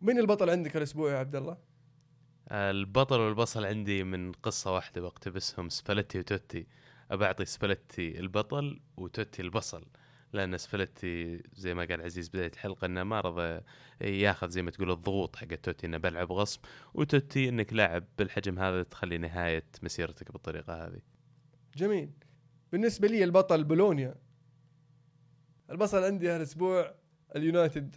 من 0.00 0.18
البطل 0.18 0.50
عندك 0.50 0.76
الأسبوع 0.76 1.12
يا 1.12 1.18
عبد 1.18 1.36
الله؟ 1.36 1.58
البطل 2.50 3.20
والبصل 3.20 3.64
عندي 3.64 4.04
من 4.04 4.32
قصة 4.32 4.74
واحدة 4.74 5.00
بقتبسهم 5.00 5.68
سباليتي 5.68 6.18
وتوتي. 6.18 6.66
أبى 7.10 7.24
أعطي 7.24 7.44
سباليتي 7.44 8.20
البطل 8.20 8.80
وتوتي 8.96 9.42
البصل 9.42 9.86
لأن 10.32 10.58
سباليتي 10.58 11.42
زي 11.52 11.74
ما 11.74 11.84
قال 11.84 12.02
عزيز 12.02 12.28
بداية 12.28 12.50
الحلقة 12.54 12.84
إنه 12.84 13.04
ما 13.04 13.20
رضى 13.20 13.60
ياخذ 14.00 14.48
زي 14.48 14.62
ما 14.62 14.70
تقول 14.70 14.90
الضغوط 14.90 15.36
حق 15.36 15.46
توتي 15.46 15.86
إنه 15.86 15.96
بلعب 15.96 16.32
غصب. 16.32 16.60
وتوتي 16.94 17.48
إنك 17.48 17.72
لاعب 17.72 18.04
بالحجم 18.18 18.58
هذا 18.58 18.82
تخلي 18.82 19.18
نهاية 19.18 19.66
مسيرتك 19.82 20.32
بالطريقة 20.32 20.86
هذه. 20.86 21.00
جميل. 21.76 22.10
بالنسبة 22.72 23.08
لي 23.08 23.24
البطل 23.24 23.64
بولونيا. 23.64 24.14
البصل 25.70 26.04
عندي 26.04 26.28
هالأسبوع 26.28 26.94
اليونايتد 27.36 27.96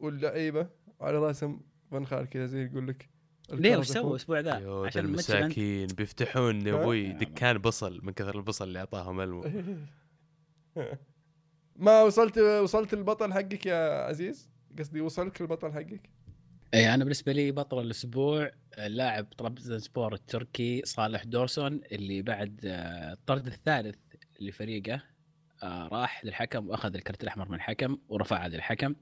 واللعيبة 0.00 0.68
على 1.00 1.18
رأسهم 1.18 1.60
فان 1.90 2.06
خال 2.06 2.28
كذا 2.28 2.46
زي 2.46 2.64
يقول 2.64 2.88
لك 2.88 3.08
ليه 3.52 3.76
وش 3.76 3.86
سووا 3.86 4.10
الأسبوع 4.10 4.40
ذا؟ 4.40 4.84
عشان 4.86 5.04
المساكين 5.04 5.86
بيفتحون 5.86 6.66
يا؟ 6.66 6.74
أبوي. 6.74 7.12
دكان 7.12 7.58
بصل 7.58 8.00
من 8.02 8.12
كثر 8.12 8.38
البصل 8.38 8.68
اللي 8.68 8.78
أعطاهم 8.78 9.20
ألمو. 9.20 9.44
ما 11.76 12.02
وصلت 12.02 12.38
وصلت 12.38 12.94
البطل 12.94 13.32
حقك 13.32 13.66
يا 13.66 14.04
عزيز؟ 14.04 14.50
قصدي 14.78 15.00
وصلك 15.00 15.40
البطل 15.40 15.72
حقك؟ 15.72 16.10
اي 16.74 16.94
أنا 16.94 17.04
بالنسبة 17.04 17.32
لي 17.32 17.52
بطل 17.52 17.80
الأسبوع 17.80 18.50
لاعب 18.78 19.24
طرابزون 19.24 19.78
سبور 19.78 20.14
التركي 20.14 20.82
صالح 20.84 21.24
دورسون 21.24 21.80
اللي 21.92 22.22
بعد 22.22 22.60
آه، 22.64 23.12
الطرد 23.12 23.46
الثالث 23.46 23.98
لفريقه. 24.40 25.02
راح 25.64 26.24
للحكم 26.24 26.68
وأخذ 26.68 26.94
الكرت 26.94 27.22
الأحمر 27.22 27.48
من 27.48 27.54
الحكم 27.54 27.98
ورفعها 28.08 28.48
للحكم 28.48 28.94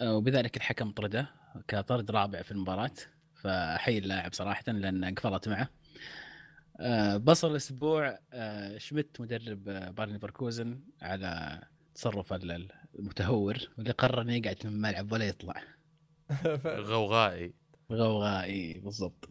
آه، 0.00 0.14
وبذلك 0.16 0.56
الحكم 0.56 0.90
طرده 0.90 1.30
كطرد 1.68 2.10
رابع 2.10 2.42
في 2.42 2.50
المباراة. 2.52 2.90
فاحيي 3.34 3.98
اللاعب 3.98 4.32
صراحة 4.32 4.72
لأن 4.72 5.14
قفلت 5.14 5.48
معه. 5.48 5.68
آه، 6.80 7.16
بصل 7.16 7.50
الأسبوع 7.50 8.18
آه، 8.32 8.78
شمت 8.78 9.20
مدرب 9.20 9.68
آه، 9.68 9.90
بايرن 9.90 10.12
ليفركوزن 10.12 10.80
على 11.02 11.60
تصرف 11.94 12.32
ال- 12.32 12.68
المتهور 12.98 13.56
واللي 13.78 13.90
قرر 13.92 14.22
إنه 14.22 14.32
يقعد 14.34 14.58
في 14.58 14.64
الملعب 14.64 15.12
ولا 15.12 15.24
يطلع. 15.28 15.62
غوغائي. 16.90 17.54
غوغائي 17.92 18.72
بالضبط. 18.72 19.30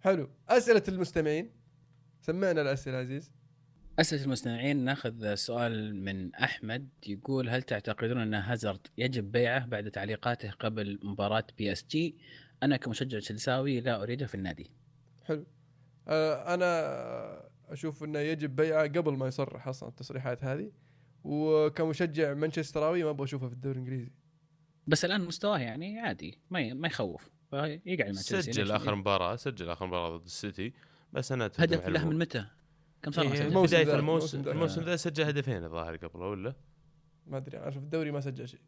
حلو. 0.00 0.30
أسئلة 0.48 0.82
المستمعين. 0.88 1.50
سمعنا 2.20 2.62
الأسئلة 2.62 2.96
عزيز. 2.96 3.32
أسئلة 4.00 4.24
المستمعين 4.24 4.76
ناخذ 4.76 5.34
سؤال 5.34 6.04
من 6.04 6.34
أحمد 6.34 6.88
يقول 7.06 7.48
هل 7.48 7.62
تعتقدون 7.62 8.18
أن 8.18 8.34
هازارد 8.34 8.86
يجب 8.98 9.32
بيعه 9.32 9.66
بعد 9.66 9.90
تعليقاته 9.90 10.50
قبل 10.50 10.98
مباراة 11.02 11.46
PSG؟ 11.58 12.16
أنا 12.62 12.76
كمشجع 12.76 13.18
تشيلساوي 13.18 13.80
لا 13.80 14.02
أريده 14.02 14.26
في 14.26 14.34
النادي. 14.34 14.70
حلو 15.24 15.46
آه 16.08 16.54
أنا 16.54 17.50
أشوف 17.68 18.04
أنه 18.04 18.18
يجب 18.18 18.56
بيعه 18.56 18.82
قبل 18.82 19.12
ما 19.12 19.26
يصرح 19.26 19.68
أصلا 19.68 19.88
التصريحات 19.88 20.44
هذه 20.44 20.72
وكمشجع 21.24 22.34
مانشستراوي 22.34 23.04
ما 23.04 23.10
أبغى 23.10 23.24
أشوفه 23.24 23.48
في 23.48 23.54
الدوري 23.54 23.78
الإنجليزي 23.78 24.10
بس 24.86 25.04
الآن 25.04 25.20
مستواه 25.20 25.58
يعني 25.58 26.00
عادي 26.00 26.38
ما 26.50 26.74
ما 26.74 26.88
يخوف 26.88 27.30
فيقعد 27.50 28.14
مع 28.14 28.20
تشيلسي 28.20 28.52
سجل؟ 28.52 28.70
آخر 28.72 28.94
مباراة 28.94 29.36
سجل 29.36 29.70
آخر 29.70 29.86
مباراة 29.86 30.16
ضد 30.16 30.24
السيتي 30.24 30.72
بس 31.12 31.32
أنا 31.32 31.50
هدف 31.58 31.88
له 31.88 32.08
من 32.08 32.18
متى؟ 32.18 32.46
كم 33.04 33.10
صار 33.10 33.24
إيه، 33.24 33.30
مسجل؟ 33.30 33.46
الموسم 33.46 33.66
بدايه 33.66 33.94
الموسم 33.94 34.36
الموسم 34.36 34.42
ذا. 34.42 34.52
الموسم 34.52 34.82
ذا 34.82 34.96
سجل 34.96 35.24
هدفين 35.24 35.64
الظاهر 35.64 35.96
قبله 35.96 36.26
ولا 36.26 36.54
ما 37.26 37.36
أدري 37.36 37.58
عارف 37.58 37.74
في 37.74 37.80
الدوري 37.84 38.10
ما 38.10 38.20
سجل 38.20 38.48
شيء 38.48 38.60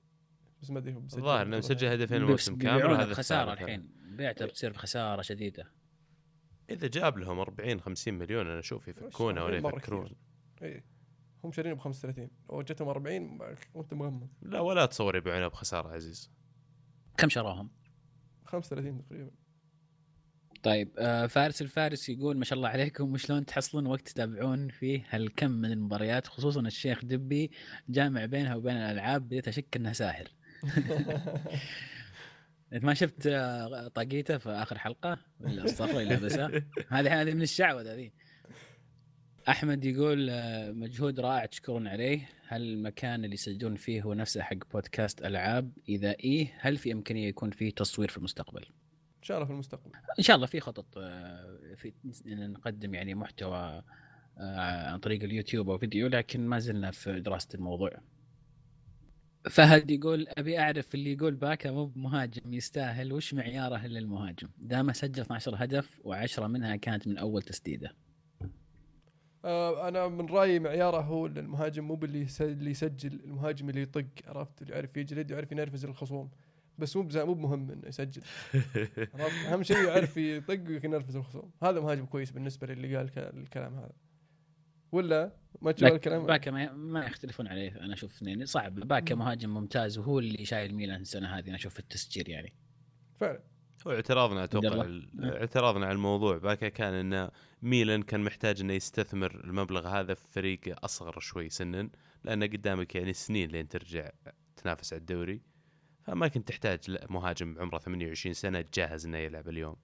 بس 0.63 0.71
ما 0.71 0.79
أدري 0.79 0.95
هو 0.95 1.01
بسجل 1.01 1.19
الظاهر 1.19 1.47
إنه 1.47 1.59
مسجل 1.59 1.87
لا. 1.87 1.95
هدفين 1.95 2.17
الموسم 2.17 2.59
كامل 2.59 2.97
بخسارة 2.97 3.53
الثالث. 3.53 3.63
الحين 3.63 3.91
بعته 4.17 4.47
بتصير 4.47 4.73
بخسارة 4.73 5.23
شديدة. 5.23 5.73
إذا 6.71 6.87
جاب 6.87 7.19
لهم 7.19 7.39
40 7.39 7.81
50 7.81 8.15
مليون 8.15 8.47
أنا 8.47 8.59
أشوف 8.59 8.89
يفكونه 8.89 9.45
ولا 9.45 9.57
يفكرون. 9.57 10.11
إيه 10.63 10.85
هم 11.45 11.53
شارينه 11.53 11.75
ب 11.75 11.79
35 11.79 12.31
لو 12.51 12.63
جتهم 12.63 12.89
40 12.89 13.39
وأنت 13.75 13.95
مغمض 13.95 14.29
لا 14.43 14.61
ولا 14.61 14.87
تصور 14.87 15.17
يبيعونه 15.17 15.49
بخسارة 15.49 15.89
عزيز 15.89 16.31
كم 17.17 17.29
شراهم؟ 17.29 17.71
35 18.45 19.05
تقريبا 19.07 19.31
طيب 20.67 20.91
آه، 20.99 21.27
فارس 21.27 21.63
الفارس 21.63 22.09
يقول 22.09 22.37
ما 22.37 22.45
شاء 22.45 22.57
الله 22.57 22.69
عليكم 22.69 23.13
وشلون 23.13 23.47
تحصلون 23.47 23.87
وقت 23.87 24.09
تتابعون 24.09 24.69
فيه 24.69 25.07
هالكم 25.11 25.51
من 25.51 25.73
المباريات 25.73 26.27
خصوصا 26.27 26.61
الشيخ 26.61 27.05
دبي 27.05 27.51
جامع 27.89 28.25
بينها 28.25 28.55
وبين 28.55 28.77
الألعاب 28.77 29.23
بديت 29.23 29.49
اشك 29.49 29.77
انه 29.77 29.93
ساحر 29.93 30.29
انت 32.73 32.85
ما 32.85 32.95
شفت 32.95 33.27
آه، 33.27 33.89
طاقيته 33.89 34.39
في 34.39 34.49
آخر 34.51 34.79
حلقة؟ 34.79 35.19
ولا 35.41 35.65
الصفرة 35.65 36.01
اللي 36.01 36.15
هذه 36.89 37.23
هذه 37.23 37.35
من 37.35 37.43
الشعوذة 37.43 37.95
ذي. 37.95 38.13
أحمد 39.49 39.85
يقول 39.85 40.31
آه، 40.31 40.73
مجهود 40.73 41.21
رائع 41.21 41.47
تشكرون 41.47 41.89
عليه. 41.89 42.29
هل 42.49 42.63
المكان 42.63 43.25
اللي 43.25 43.35
يسجلون 43.35 43.77
فيه 43.77 44.03
هو 44.03 44.15
نفسه 44.15 44.43
حق 44.43 44.73
بودكاست 44.73 45.23
ألعاب؟ 45.23 45.73
إذا 45.89 46.11
إيه 46.11 46.55
هل 46.59 46.77
في 46.77 46.93
إمكانية 46.93 47.29
يكون 47.29 47.51
فيه 47.51 47.71
تصوير 47.71 48.09
في 48.09 48.17
المستقبل؟ 48.17 48.67
شاء 49.27 49.37
الله 49.37 49.47
في 49.47 49.53
المستقبل 49.53 49.91
إن 50.19 50.25
شاء 50.25 50.37
الله 50.37 50.47
في 50.47 50.61
خطط 50.61 50.87
آه، 50.99 51.75
في 51.77 51.93
نقدم 52.27 52.95
يعني 52.95 53.15
محتوى 53.15 53.83
آه، 54.39 54.91
عن 54.91 54.99
طريق 54.99 55.23
اليوتيوب 55.23 55.71
أو 55.71 55.79
فيديو 55.79 56.09
لكن 56.09 56.47
ما 56.47 56.59
زلنا 56.59 56.91
في 56.91 57.21
دراسة 57.21 57.49
الموضوع. 57.55 57.91
فهد 59.51 59.91
يقول 59.91 60.27
أبي 60.29 60.59
أعرف 60.59 60.95
اللي 60.95 61.13
يقول 61.13 61.35
باكا 61.35 61.71
مو 61.71 61.87
بمهاجم 61.87 62.53
يستاهل 62.53 63.13
وش 63.13 63.35
معياره 63.35 63.87
للمهاجم؟ 63.87 64.49
دام 64.59 64.93
سجل 64.93 65.21
12 65.23 65.55
هدف 65.57 66.01
و10 66.05 66.39
منها 66.39 66.77
كانت 66.77 67.09
من 67.09 67.19
أول 67.19 67.43
تسديدة. 67.43 67.95
آه 69.45 69.89
أنا 69.89 70.09
من 70.09 70.27
رأيي 70.27 70.59
معياره 70.59 71.01
هو 71.01 71.27
المهاجم 71.27 71.85
مو 71.85 71.95
باللي 71.95 72.27
اللي 72.41 72.71
يسجل 72.71 73.21
المهاجم 73.25 73.69
اللي 73.69 73.83
يطق 73.83 74.07
عرفت 74.27 74.63
اللي 74.63 74.75
يعرف 74.75 74.97
يجلد 74.97 75.33
ويعرف 75.33 75.53
ينرفز 75.53 75.85
الخصوم 75.85 76.31
بس 76.79 76.97
مو 76.97 77.09
مو 77.15 77.35
بمهم 77.35 77.71
إنه 77.71 77.89
يسجل. 77.89 78.23
أهم 79.49 79.63
شيء 79.63 79.77
يعرف 79.77 80.17
يطق 80.17 80.61
وينرفز 80.69 81.17
الخصوم 81.17 81.51
هذا 81.63 81.81
مهاجم 81.81 82.07
كويس 82.07 82.31
بالنسبة 82.31 82.67
للي 82.67 82.97
قال 82.97 83.11
الكلام 83.19 83.75
هذا. 83.75 83.93
ولا 84.93 85.33
ما 85.63 85.73
تشوف 85.73 85.93
الكلام؟ 85.93 86.27
باكا 86.27 86.51
ما, 86.51 86.73
ما 86.73 87.05
يختلفون 87.07 87.47
عليه 87.49 87.81
أنا 87.81 87.95
أشوف 87.95 88.17
اثنين. 88.17 88.47
صعب. 88.47 88.75
باكا. 88.75 89.15
مهاجم 89.15 89.55
ممتاز 89.55 89.99
وهو 89.99 90.19
اللي 90.19 90.45
شايل 90.45 90.75
ميلان 90.75 91.01
السنة 91.01 91.39
هذه 91.39 91.47
أنا 91.49 91.57
أشوف 91.57 91.73
في 91.73 91.79
التسجيل 91.81 92.29
يعني. 92.31 92.53
فعلا. 93.21 93.41
هو 93.87 93.93
اعتراضنا 93.93 94.45
أتوقع. 94.45 94.83
ال- 94.83 95.11
اعتراضنا 95.37 95.87
على 95.87 95.95
الموضوع. 95.95 96.39
باكا 96.39 96.69
كان 96.69 97.15
إن 97.15 97.31
ميلان 97.63 98.03
كان 98.03 98.21
محتاج 98.21 98.61
إنه 98.61 98.73
يستثمر 98.73 99.45
المبلغ 99.45 99.89
هذا 99.89 100.15
في 100.15 100.29
فريق 100.31 100.61
أصغر 100.85 101.21
شوي 101.21 101.49
سنا 101.49 101.91
لأن 102.25 102.43
قدامك 102.45 102.95
يعني 102.95 103.13
سنين 103.13 103.51
لين 103.51 103.69
ترجع 103.69 104.11
تنافس 104.57 104.93
على 104.93 105.01
الدوري. 105.01 105.41
فما 106.07 106.29
كنت 106.29 106.49
تحتاج 106.49 106.97
مهاجم 107.11 107.57
عمره 107.59 107.79
28 107.79 108.35
سنة 108.35 108.65
جاهز 108.75 109.07
إنه 109.07 109.19
يلعب 109.19 109.49
اليوم. 109.49 109.77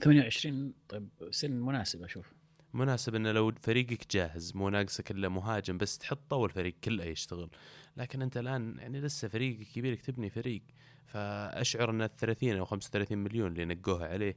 28 0.00 0.74
طيب 0.88 1.08
سن 1.30 1.50
مناسب 1.50 2.02
أشوف. 2.02 2.32
مناسب 2.74 3.14
إنه 3.14 3.32
لو 3.32 3.52
فريقك 3.62 4.10
جاهز 4.10 4.56
مو 4.56 4.68
ناقصك 4.68 5.10
إلا 5.10 5.28
مهاجم 5.28 5.78
بس 5.78 5.98
تحطه 5.98 6.36
والفريق 6.36 6.74
كله 6.84 7.04
يشتغل. 7.04 7.50
لكن 7.96 8.22
أنت 8.22 8.36
الآن 8.36 8.76
يعني 8.78 9.00
لسه 9.00 9.28
فريقك 9.28 9.66
كبير 9.66 9.96
تبني 9.96 10.30
فريق. 10.30 10.62
فأشعر 11.06 11.90
إن 11.90 12.02
ال 12.02 12.16
30 12.16 12.56
أو 12.56 12.64
35 12.64 13.18
مليون 13.18 13.52
اللي 13.52 13.64
نقوها 13.64 14.08
عليه 14.08 14.36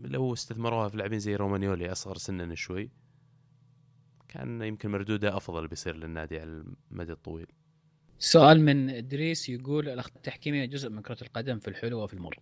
لو 0.00 0.32
استثمروها 0.32 0.88
في 0.88 0.96
لاعبين 0.96 1.18
زي 1.18 1.36
رومانيولي 1.36 1.92
أصغر 1.92 2.16
سنا 2.16 2.54
شوي 2.54 2.90
كان 4.28 4.62
يمكن 4.62 4.90
مردوده 4.90 5.36
أفضل 5.36 5.68
بيصير 5.68 5.96
للنادي 5.96 6.40
على 6.40 6.64
المدى 6.90 7.12
الطويل. 7.12 7.46
سؤال 8.22 8.60
من 8.60 8.90
ادريس 8.90 9.48
يقول 9.48 9.88
الاخطاء 9.88 10.16
التحكيميه 10.16 10.64
جزء 10.64 10.88
من 10.90 11.02
كرة 11.02 11.18
القدم 11.22 11.58
في 11.58 11.68
الحلو 11.68 12.02
وفي 12.04 12.14
المر. 12.14 12.38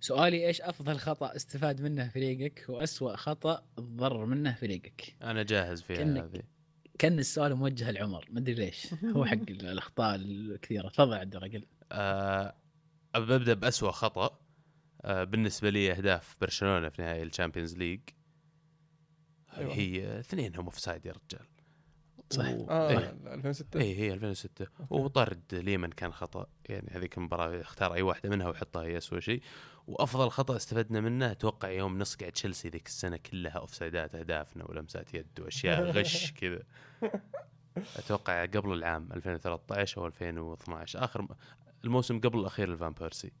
سؤالي 0.00 0.46
إيش 0.46 0.60
أفضل 0.60 0.96
خطأ 0.98 1.36
استفاد 1.36 1.80
منه 1.82 2.08
فريقك 2.08 2.64
وأسوأ 2.68 3.16
خطأ 3.16 3.62
تضرر 3.76 4.24
منه 4.26 4.54
فريقك؟ 4.54 5.16
أنا 5.22 5.42
جاهز 5.42 5.82
فيها 5.82 5.96
كأنك- 5.96 6.24
هذه. 6.24 6.42
كأن 6.98 7.18
السؤال 7.18 7.54
موجه 7.54 7.90
لعمر. 7.90 8.26
ما 8.30 8.38
أدري 8.40 8.54
ليش. 8.54 8.86
هو 9.16 9.24
حق 9.24 9.50
الأخطاء 9.50 10.14
الكثيرة. 10.14 10.88
تفضل 10.88 11.14
عبد 11.14 11.36
الرجل 11.36 11.66
آه، 11.92 12.54
ببدا 13.14 13.54
بأسوأ 13.54 13.90
خطأ. 13.90 14.40
آه، 15.02 15.24
بالنسبة 15.24 15.70
لي 15.70 15.92
أهداف 15.92 16.36
برشلونة 16.40 16.88
في 16.88 17.02
نهائي 17.02 17.22
ال 17.22 17.27
Champions 17.27 17.76
League. 17.76 18.00
أيوة. 19.56 19.74
هي 19.74 20.20
اثنين 20.20 20.56
هم 20.56 20.64
offside 20.64 21.06
يا 21.06 21.12
رجال. 21.12 21.46
صح. 22.30 22.48
و... 22.48 22.66
آه 22.70 22.88
إيه. 22.90 23.16
2006 23.26 23.80
اي 23.80 23.94
هي 23.98 24.12
2006 24.12 24.66
وطرد 24.90 25.42
ليمن 25.54 25.90
كان 25.90 26.12
خطأ. 26.12 26.46
يعني 26.68 26.88
هذيك 26.92 27.18
المباراة 27.18 27.60
اختار 27.60 27.94
أي 27.94 28.02
واحدة 28.02 28.30
منها 28.30 28.48
وحطها 28.48 28.82
هي 28.82 28.96
اسوء 28.98 29.18
شيء 29.20 29.42
وأفضل 29.86 30.30
خطأ 30.30 30.56
استفدنا 30.56 31.00
منه 31.00 31.30
أتوقع 31.30 31.70
يوم 31.70 31.98
نصقع 31.98 32.28
تشيلسي 32.28 32.68
ذيك 32.68 32.86
السنة 32.86 33.16
كلها 33.16 33.52
أوف 33.52 33.74
سايدات 33.74 34.14
أهدافنا 34.14 34.64
ولمسات 34.70 35.14
يد 35.14 35.40
وأشياء 35.40 35.82
غش 35.98 36.32
كذا. 36.32 36.62
أتوقع 37.96 38.44
قبل 38.46 38.72
العام 38.72 39.08
2013 39.12 40.00
أو 40.00 40.06
2012 40.06 41.04
آخر 41.04 41.26
الموسم 41.84 42.20
قبل 42.20 42.38
الأخير 42.38 42.72
لفان 42.74 42.92
بيرسي. 42.92 43.32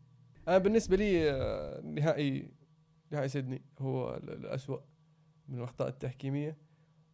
أنا 0.48 0.58
بالنسبة 0.58 0.96
لي 0.96 1.30
آه، 1.30 1.80
نهائي 1.80 2.50
نهائي 3.10 3.28
سيدني 3.28 3.62
هو 3.78 4.14
ال- 4.14 4.30
الأسوأ 4.30 4.80
من 5.48 5.58
الأخطاء 5.58 5.88
التحكيمية. 5.88 6.56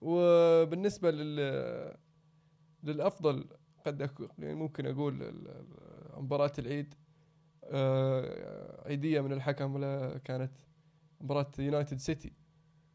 وبالنسبة 0.01 1.11
لل 1.11 1.97
للأفضل 2.83 3.45
قد 3.87 4.03
أكون 4.03 4.29
يعني 4.39 4.55
ممكن 4.55 4.87
أقول 4.87 5.35
مباراة 6.17 6.53
العيد 6.59 6.95
آه، 7.65 8.89
عيدية 8.89 9.21
من 9.21 9.33
الحكم 9.33 9.75
ولا 9.75 10.19
كانت 10.25 10.53
مباراة 11.21 11.51
يونايتد 11.59 11.99
سيتي 11.99 12.33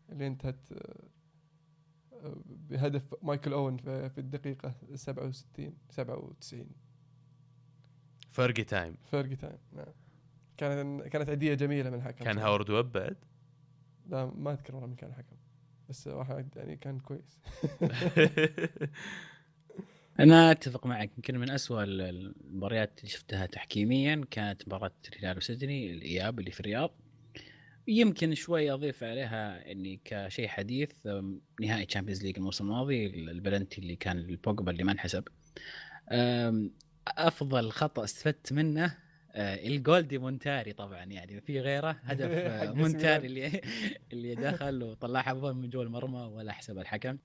اللي 0.10 0.28
انتهت 0.28 0.72
آه، 0.72 2.36
بهدف 2.45 3.16
مايكل 3.22 3.54
أوين 3.54 3.78
في 3.78 4.18
الدقيقة 4.18 4.76
67 4.95 5.74
97 5.89 6.68
Fergie 8.32 8.64
time 8.64 8.95
Fergie 9.12 9.38
time 9.38 9.58
نعم. 9.74 9.93
كانت 10.58 11.08
كانت 11.08 11.30
عيدية 11.30 11.54
جميلة 11.54 11.89
من 11.89 11.97
الحكم 11.97 12.26
كان. 12.26 12.38
هاورد 12.38 12.70
ويب 12.70 12.91
بعد؟ 12.91 13.18
لا 14.06 14.26
ما 14.26 14.52
أذكر 14.52 14.76
والله 14.76 14.88
من 14.88 14.95
كان 14.95 15.10
الحكم. 15.10 15.36
بس 15.92 16.08
واحد 16.08 16.50
يعني 16.56 16.78
كان 16.78 17.00
كويس. 17.00 17.39
أنا 20.20 20.52
أتفق 20.52 20.88
معك 20.88 21.12
يمكن 21.18 21.38
من 21.38 21.50
ال- 21.84 22.02
المباريات 22.02 23.00
اللي 23.00 23.10
شفتها 23.10 23.46
تحكيميا 23.46 24.26
كانت 24.32 24.68
مباراة 24.68 24.92
الهلال 25.14 25.38
وسيدني 25.38 25.92
الإياب 25.92 26.39
اللي 26.39 26.52
في 26.52 26.60
الرياض. 26.60 26.92
يمكن 27.88 28.36
شوي 28.36 28.72
أضيف 28.72 29.04
عليها 29.04 29.72
إني 29.72 30.00
كشيء 30.06 30.48
حديث 30.48 30.92
نهائي 31.62 31.86
Champions 31.86 32.24
League 32.24 32.38
الموسم 32.38 32.66
الماضي 32.66 33.06
البلنتي 33.08 33.82
اللي 33.82 33.96
كان 33.96 34.18
البوجبا 34.18 34.72
اللي 34.72 34.84
ما 34.84 34.92
انحسب. 34.92 35.24
أفضل 37.08 37.72
خطأ 37.72 38.04
استفدت 38.04 38.54
منه 38.54 38.98
آه، 39.34 39.68
الجول 39.68 40.02
دي 40.02 40.18
مونتاري 40.18 40.74
طبعا 40.74 41.04
يعني 41.04 41.42
في 41.42 41.60
غيره 41.60 41.92
هدف 42.04 42.32
آه، 42.32 42.72
مونتاري 42.72 43.28
اللي 43.28 43.62
اللي 44.14 44.36
دخل 44.36 44.84
وطلعها 44.84 45.54
من 45.54 45.70
جوا 45.70 45.84
المرمى 45.84 46.20
ولا 46.20 46.52
حسب 46.52 46.80
الحكم. 46.80 47.18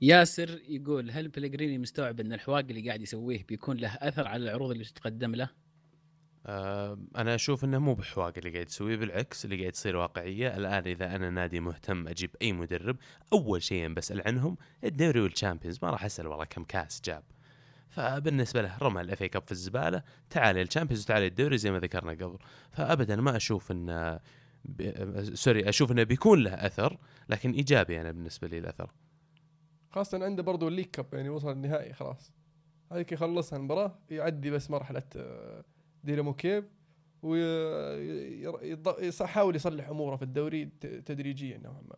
ياسر 0.00 0.60
يقول 0.68 1.10
هل 1.10 1.28
بيليغريني 1.28 1.78
مستوعب 1.78 2.20
إن 2.20 2.32
الحواق 2.32 2.58
اللي 2.58 2.86
قاعد 2.86 3.02
يسويه 3.02 3.44
بيكون 3.48 3.76
له 3.76 3.88
أثر 3.88 4.28
على 4.28 4.44
العروض 4.44 4.70
اللي 4.70 4.84
تتقدم 4.84 5.34
له؟ 5.34 5.50
آه، 6.46 6.98
أنا 7.16 7.34
أشوف 7.34 7.64
إنه 7.64 7.78
مو 7.78 7.94
بحواق 7.94 8.32
اللي 8.38 8.50
قاعد 8.50 8.66
يسويه 8.66 8.96
بالعكس 8.96 9.44
اللي 9.44 9.60
قاعد 9.60 9.72
تصير 9.72 9.96
واقعية. 9.96 10.56
الآن 10.56 10.86
إذا 10.86 11.16
أنا 11.16 11.30
نادي 11.30 11.60
مهتم 11.60 12.08
أجيب 12.08 12.30
أي 12.42 12.52
مدرب 12.52 12.96
أول 13.32 13.62
شيء 13.62 13.88
بسأل 13.88 14.22
عنهم 14.26 14.56
الدوري 14.84 15.20
وال 15.20 15.30
Champions 15.30 15.78
ما 15.82 15.90
راح 15.90 16.04
أسأل 16.04 16.26
والله 16.26 16.44
كم 16.44 16.64
كاس 16.64 17.02
جاب. 17.04 17.22
فبالنسبة 17.88 18.62
له 18.62 18.78
رمى 18.78 19.00
ال 19.00 19.07
FA 19.07 19.22
Cup 19.22 19.42
في 19.42 19.52
الزبالة 19.52 20.02
تعال 20.30 20.58
ال 20.58 20.62
Champions 20.62 21.02
وتعال 21.02 21.22
الدوري 21.22 21.58
زي 21.58 21.70
ما 21.70 21.78
ذكرنا 21.78 22.12
قبل. 22.12 22.38
فابدا 22.72 23.16
ما 23.16 23.36
أشوف 23.36 23.72
انه 23.72 24.20
ب... 24.64 25.20
sorry 25.34 25.68
أشوف 25.68 25.92
إنه 25.92 26.02
بيكون 26.02 26.42
له 26.42 26.54
أثر 26.54 26.98
لكن 27.28 27.50
إيجابي 27.50 28.00
أنا 28.00 28.12
بالنسبة 28.12 28.48
لي 28.48 28.58
الأثر. 28.58 28.90
خاصة 29.90 30.24
عنده 30.24 30.42
برضو 30.42 30.68
ال 30.68 30.71
League 30.71 30.90
Cup 30.90 31.14
يعني 31.14 31.28
وصل 31.28 31.52
النهائي 31.52 31.92
خلاص. 31.92 32.32
هذيك 32.92 33.12
يخلصها 33.12 33.56
المباراة 33.56 33.98
يعدي 34.10 34.50
بس 34.50 34.70
مرحلة 34.70 35.02
آه، 35.16 35.64
دينامو 36.04 36.34
كيف 36.34 36.64
ويحاول 37.22 39.56
يصلح 39.56 39.88
أموره 39.88 40.16
في 40.16 40.22
الدوري 40.22 40.64
تدريجيا 40.80 41.58
نوعا 41.58 41.82
ما. 41.82 41.96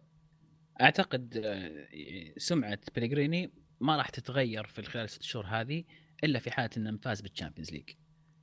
أعتقد 0.81 1.41
آه، 1.45 1.87
سمعة 2.37 2.79
بلغريني 2.97 3.51
ما 3.81 3.97
راح 3.97 4.09
تتغير 4.09 4.67
في 4.67 4.83
خلال 4.83 5.05
الست 5.05 5.23
شهور 5.23 5.47
هذه 5.47 5.85
إلا 6.25 6.39
في 6.39 6.51
حالة 6.51 6.71
إنه 6.77 6.99
فاز 7.03 7.21
بال 7.21 7.30
Champions 7.30 7.73
League. 7.73 7.91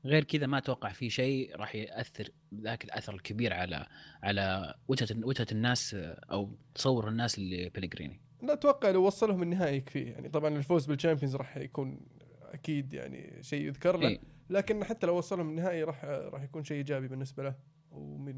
غير 0.05 0.23
كذا 0.23 0.47
ما 0.47 0.57
أتوقع 0.57 0.91
في 0.91 1.09
شيء 1.09 1.55
راح 1.55 1.75
يأثر 1.75 2.29
ذاك 2.53 2.83
الأثر 2.83 3.15
الكبير 3.15 3.53
على 3.53 3.87
على 4.23 4.75
وجهة 4.87 5.07
وجهة 5.23 5.47
الناس 5.51 5.95
أو 6.31 6.57
تصور 6.75 7.07
الناس 7.09 7.39
لبلغريني. 7.39 8.21
لا 8.43 8.53
أتوقع 8.53 8.89
لو 8.89 9.05
وصلهم 9.05 9.43
النهائي 9.43 9.77
يكفيه 9.77 10.11
يعني 10.11 10.29
طبعا 10.29 10.57
الفوز 10.57 10.85
بال 10.85 10.95
Champions 10.95 11.35
راح 11.35 11.57
يكون 11.57 11.99
أكيد 12.41 12.93
يعني 12.93 13.43
شيء 13.43 13.65
يذكر 13.65 13.97
له 13.97 14.07
إيه. 14.07 14.19
لكن 14.49 14.83
حتى 14.83 15.07
لو 15.07 15.17
وصلهم 15.17 15.49
النهائي 15.49 15.83
راح 15.83 16.05
راح 16.05 16.43
يكون 16.43 16.63
شيء 16.63 16.77
إيجابي 16.77 17.07
بالنسبة 17.07 17.43
له 17.43 17.55
ومين 17.91 18.35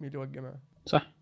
مين 0.00 0.08
اللي 0.08 0.14
يوقع 0.14 0.40
معه 0.40 0.60
صح 0.86 1.12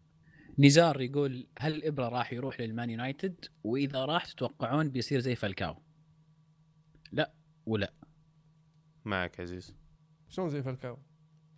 نزار 0.59 1.01
يقول 1.01 1.47
هل 1.59 1.75
إبرا 1.75 2.09
راح 2.09 2.33
يروح 2.33 2.61
للمان 2.61 2.91
يونايتد؟ 2.91 3.45
وإذا 3.65 4.05
راح 4.05 4.25
تتوقعون 4.27 4.91
بيصير 4.91 5.21
زي 5.21 5.35
فالكاو. 5.35 5.83
لا 7.13 7.33
ولا. 7.67 7.93
معك 9.05 9.41
عزيز. 9.41 9.75
شلون 10.29 10.49
زي 10.49 10.63
فالكاو؟ 10.63 10.99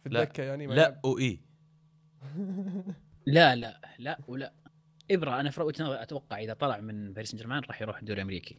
في 0.03 0.09
لا. 0.09 0.22
الدكة 0.22 0.42
يعني 0.42 0.66
ما 0.66 0.74
لا 0.74 1.01
واي 1.05 1.40
لا 3.26 3.57
لا 3.57 3.80
لا 3.98 4.18
ولا. 4.28 4.53
إبرا 5.11 5.40
أنا 5.40 5.51
في 5.51 5.61
وجهه 5.62 5.84
نظري 5.84 6.03
أتوقع 6.03 6.38
إذا 6.38 6.53
طلع 6.55 6.80
من 6.80 7.12
باريس 7.12 7.28
سان 7.30 7.38
جيرمان 7.38 7.62
راح 7.62 7.82
يروح 7.82 7.98
الدوري 7.98 8.20
الأمريكي. 8.20 8.59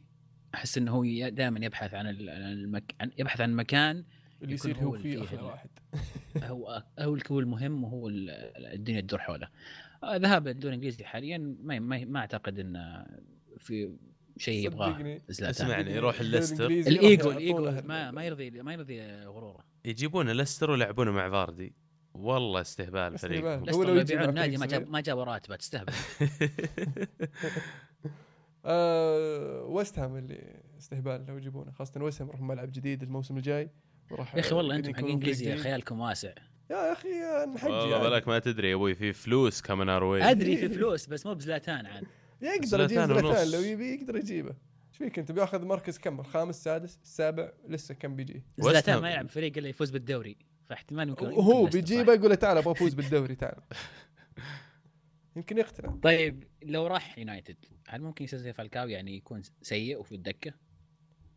أحس 0.55 0.77
إنه 0.77 0.91
هو 0.91 1.03
دائما 1.29 1.65
يبحث 1.65 1.93
عن 1.93 2.07
ال- 2.09 2.29
عن 2.29 2.41
المك... 2.41 2.95
عن 3.01 3.11
يبحث 3.17 3.41
عن 3.41 3.53
مكان 3.55 4.05
اللي 4.41 4.53
يصير 4.53 4.77
هو 4.77 4.97
فيه 4.97 5.21
فيه 5.21 5.25
أحلى 5.25 5.41
واحد. 5.41 5.69
هو 6.43 6.83
هو 6.99 7.17
هو 7.31 7.39
المهم 7.39 7.83
وهو 7.83 8.07
ال- 8.09 8.29
الدنيا 8.73 9.01
تدور 9.01 9.19
حوله. 9.19 9.47
ذهاب 10.05 10.47
الدوري 10.47 10.69
الإنجليزي 10.75 11.03
حاليا 11.03 11.55
ما 11.63 11.79
ما, 11.79 12.05
ما 12.05 12.19
أعتقد 12.19 12.59
إنه 12.59 13.05
في 13.57 13.95
شيء 14.37 14.65
يبغاه. 14.65 15.19
اسمعني، 15.29 15.91
يروح 15.91 16.19
الليستر. 16.19 16.65
الإيجو 16.67 17.31
الإيجو 17.31 17.71
ما 17.85 18.11
ما 18.11 18.23
يرضي 18.23 18.49
ما 18.49 18.73
يرضي 18.73 19.01
غروره. 19.21 19.65
يجيبون 19.85 20.29
ليستر 20.29 20.71
ويلعبونه 20.71 21.11
مع 21.11 21.29
فاردي. 21.29 21.73
والله 22.13 22.61
استهبال 22.61 23.17
فريق. 23.17 23.45
استهبال. 23.45 23.73
هو 23.73 23.83
لو 23.83 23.95
يبيعون 23.95 24.29
النادي 24.29 24.57
ما. 24.57 24.65
جاب 24.65 24.89
ما 24.89 25.01
جابوا 25.01 25.23
راتبه 25.23 25.55
تستهبل 25.55 25.93
آه 28.65 29.63
ويست 29.63 29.99
هام 29.99 30.15
اللي 30.17 30.61
استهبال 30.77 31.25
لو 31.27 31.37
يجيبونه 31.37 31.71
خاصة 31.71 32.03
ويست 32.03 32.21
هام 32.21 32.29
راح 32.29 32.41
ملعب 32.41 32.71
جديد 32.71 33.03
الموسم 33.03 33.37
الجاي 33.37 33.69
وراح 34.11 34.35
يا 34.35 34.39
أخي 34.39 34.55
والله 34.55 34.75
أنتم 34.75 34.93
حق 34.95 35.05
إنجليزي. 35.05 35.55
خيالكم 35.55 35.99
واسع. 35.99 36.33
يا 36.71 36.91
أخي 36.91 37.09
نحجي 37.55 37.71
والله 37.71 37.97
يعني. 37.97 38.09
بالك 38.09 38.27
ما 38.27 38.39
تدري 38.39 38.69
يا 38.69 38.75
أبوي 38.75 38.95
في 38.95 39.13
فلوس 39.13 39.61
كمان 39.61 39.89
أروي 39.89 40.23
أدري 40.23 40.57
في 40.57 40.69
فلوس 40.69 41.07
بس 41.07 41.25
مو 41.25 41.33
بزلاتان 41.33 41.85
عاد 41.85 42.03
يقدر 42.41 42.55
يجيب 42.55 42.65
زلاتان 42.65 43.11
ونص. 43.11 43.53
لو 43.53 43.61
يبي 43.61 43.93
يقدر 43.93 44.15
يجيبه 44.15 44.49
إيش 44.89 44.97
فيك 44.97 45.19
أنت 45.19 45.31
بياخذ 45.31 45.65
مركز 45.65 45.97
كم 45.97 46.19
الخامس 46.19 46.55
السادس 46.55 46.99
السابع 47.03 47.51
لسه 47.67 47.93
كم 47.93 48.15
بيجي 48.15 48.43
زلاتان. 48.57 49.01
ما 49.01 49.11
يلعب 49.11 49.27
فريق 49.27 49.57
الا 49.57 49.69
يفوز 49.69 49.89
بالدوري 49.89 50.37
فاحتمال 50.69 51.09
يمكن 51.09 51.27
ليستر 51.27 51.63
بيجيبه 51.63 52.13
يقول 52.13 52.29
له 52.29 52.35
تعال 52.35 52.57
أبغى 52.57 52.71
أفوز 52.71 52.93
بالدوري 52.93 53.35
تعال 53.35 53.61
يمكن 55.35 55.57
يقتنع. 55.57 55.95
طيب 56.03 56.43
لو 56.63 56.87
راح 56.87 57.17
يونايتد 57.17 57.57
هل 57.87 58.01
ممكن 58.01 58.25
يصير 58.25 58.39
زي 58.39 58.53
فالكاو 58.53 58.87
يعني 58.87 59.17
يكون 59.17 59.41
سيء 59.61 59.99
وفي 59.99 60.15
الدكة؟ 60.15 60.53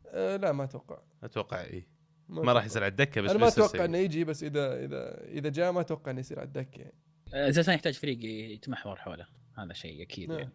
آه 0.06 0.36
لا 0.36 0.52
ما 0.52 0.64
أتوقع 0.64 0.98
أتوقع 1.22 1.60
اي 1.60 1.86
ما. 2.28 2.52
راح 2.52 2.64
يصير 2.64 2.82
على 2.82 2.90
الدكة 2.90 3.20
بس 3.20 3.30
أنا 3.30 3.38
ما 3.38 3.48
أتوقع. 3.48 3.84
إنه 3.84 3.98
يجي 3.98 4.24
بس 4.24 4.42
إذا 4.42 4.84
إذا 4.84 5.24
إذا 5.24 5.48
جاء 5.48 5.72
ما 5.72 5.80
أتوقع 5.80 6.10
إنه 6.10 6.20
يصير 6.20 6.38
على 6.40 6.46
الدكة. 6.46 6.78
يعني 6.78 6.94
آه، 7.34 7.50
زلتان 7.50 7.74
يحتاج 7.74 7.94
فريق 7.94 8.24
يتمحور 8.24 8.96
حوله. 8.96 9.26
هذا 9.58 9.72
شيء 9.72 10.02
أكيد 10.02 10.28
نعم. 10.28 10.38
يعني. 10.38 10.52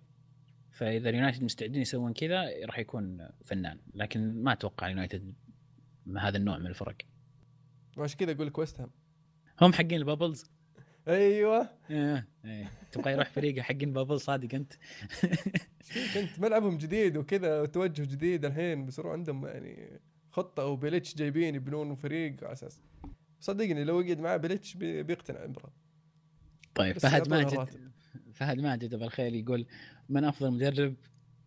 فإذا 0.72 1.10
اليونايتد 1.10 1.44
مستعدين 1.44 1.82
يسوون 1.82 2.14
كذا 2.14 2.66
راح 2.66 2.80
يكون 2.80 3.30
فنان. 3.46 3.80
لكن 3.94 4.44
ما 4.44 4.54
أتوقع 4.54 4.88
اليونايتد 4.88 5.34
مع 6.06 6.28
هذا 6.28 6.38
النوع 6.38 6.58
من 6.58 6.68
الفرق. 6.68 6.96
وعشان 7.98 8.18
كذا 8.18 8.32
أقول 8.32 8.48
لك 8.48 8.58
ويست 8.58 8.80
هام 8.82 8.92
هم 9.62 9.74
حقين 9.74 9.94
ال 9.94 10.00
bubbles. 10.00 10.46
أيوه. 11.08 11.70
إيه 11.90 12.28
إيه. 12.46 12.72
تبغى 12.92 13.12
يروح 13.12 13.30
فريق 13.30 13.60
حقين 13.60 13.94
bubble 13.94 14.20
صادق 14.20 14.56
أنت. 14.56 14.74
أنت 16.16 16.40
ملعبهم 16.40 16.78
جديد 16.78 17.18
وكذا 17.18 17.62
وتوجه 17.62 18.02
جديد 18.02 18.46
الحين 18.46 18.86
بيصيروا 18.86 19.12
عندهم 19.12 19.46
يعني 19.46 20.00
خطة 20.32 20.66
وبيليتش 20.66 21.16
جايبين 21.16 21.56
يبنون 21.56 21.96
فريق 21.96 22.44
على 22.44 22.54
أساس. 22.54 22.82
صدقني 23.40 23.84
لو 23.84 24.02
يقعد 24.02 24.20
معاه 24.20 24.38
بيليتش 24.38 24.74
بي- 24.76 25.04
بيقتنع 25.04 25.40
عمره 25.40 25.74
طيب 26.76 26.98
فهد 26.98 27.30
ماجد. 27.30 27.68
فهد 28.34 28.60
ماجد 28.60 28.94
أبو 28.94 29.04
الخيل 29.04 29.36
يقول 29.36 29.66
من 30.10 30.24
أفضل 30.24 30.52
مدرب 30.52 30.96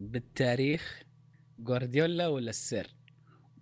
بالتاريخ 0.01 1.03
جوارديولا 1.59 2.29
ولا 2.29 2.51
السير؟ 2.51 2.87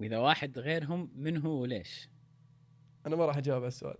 وإذا 0.00 0.18
واحد 0.18 0.58
غيرهم 0.58 1.10
من 1.16 1.36
هو 1.36 1.60
وليش؟ 1.60 2.08
أنا 3.06 3.16
ما 3.16 3.26
راح 3.26 3.36
أجاوب 3.36 3.62
على 3.62 3.68
السؤال. 3.68 3.96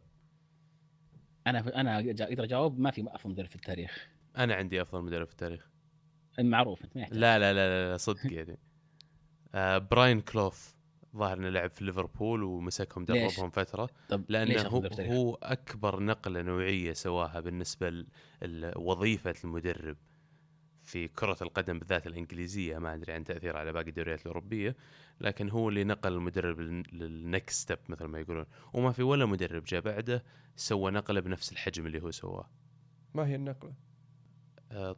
أنا 1.47 1.81
أنا 1.81 1.99
أقدر 1.99 2.45
أجاوب 2.45 2.79
ما 2.79 2.91
في 2.91 3.05
أفضل 3.09 3.31
مدرب 3.33 3.47
في 3.49 3.57
التاريخ. 3.57 4.09
أنا 4.37 4.55
عندي 4.55 4.83
أفضل 4.83 5.03
مدرب 5.03 5.27
في 5.27 5.33
التاريخ. 5.33 5.71
معروف 6.39 6.85
أنت 6.85 6.97
ما 6.97 7.03
يحتاج. 7.03 7.19
لا 7.19 7.39
لا 7.39 7.53
لا 7.53 7.69
لا, 7.69 7.91
لا 7.91 7.97
صدق 7.97 8.33
يعني. 8.33 8.59
آه 9.55 9.79
براين 9.79 10.21
كلوف. 10.21 10.75
ظاهر 11.17 11.39
إنه 11.39 11.49
لعب 11.49 11.71
في 11.71 11.85
ليفربول 11.85 12.43
ومسكهم؟ 12.43 13.05
دربهم 13.05 13.51
فترة. 13.51 13.89
طب 14.09 14.25
لأنه 14.29 14.63
هو؟ 14.69 14.81
هو 15.01 15.35
أكبر 15.43 16.01
نقلة 16.03 16.43
نوعية 16.43 16.93
سواها 16.93 17.41
بالنسبة 17.41 18.05
لوظيفه 18.43 19.35
المدرب 19.45 19.97
في 20.83 21.09
كرة 21.09 21.37
القدم 21.43 21.79
بالذات 21.79 22.07
الإنجليزية. 22.07 22.79
ما 22.79 22.95
أدري 22.95 23.13
عن 23.13 23.25
تأثير 23.25 23.57
على 23.57 23.73
باقي 23.73 23.89
الدوريات 23.89 24.23
الأوروبية 24.23 24.77
لكن 25.21 25.51
هو 25.51 25.69
اللي 25.69 25.85
نقل 25.85 26.13
المدرب 26.13 26.61
لل 26.93 27.15
next 27.15 27.61
step 27.61 27.79
مثل 27.89 28.05
ما 28.05 28.19
يقولون. 28.21 28.45
وما 28.73 28.93
في 28.93 29.03
ولا 29.03 29.27
مدرب 29.27 29.65
جاء 29.65 29.81
بعده 29.81 30.25
سوى 30.57 30.91
نقلة 30.91 31.21
بنفس 31.21 31.53
الحجم 31.53 31.87
اللي 31.87 32.03
هو 32.03 32.11
سواه. 32.11 32.51
ما 33.15 33.27
هي 33.27 33.35
النقلة؟ 33.35 33.71
آه، 33.71 33.90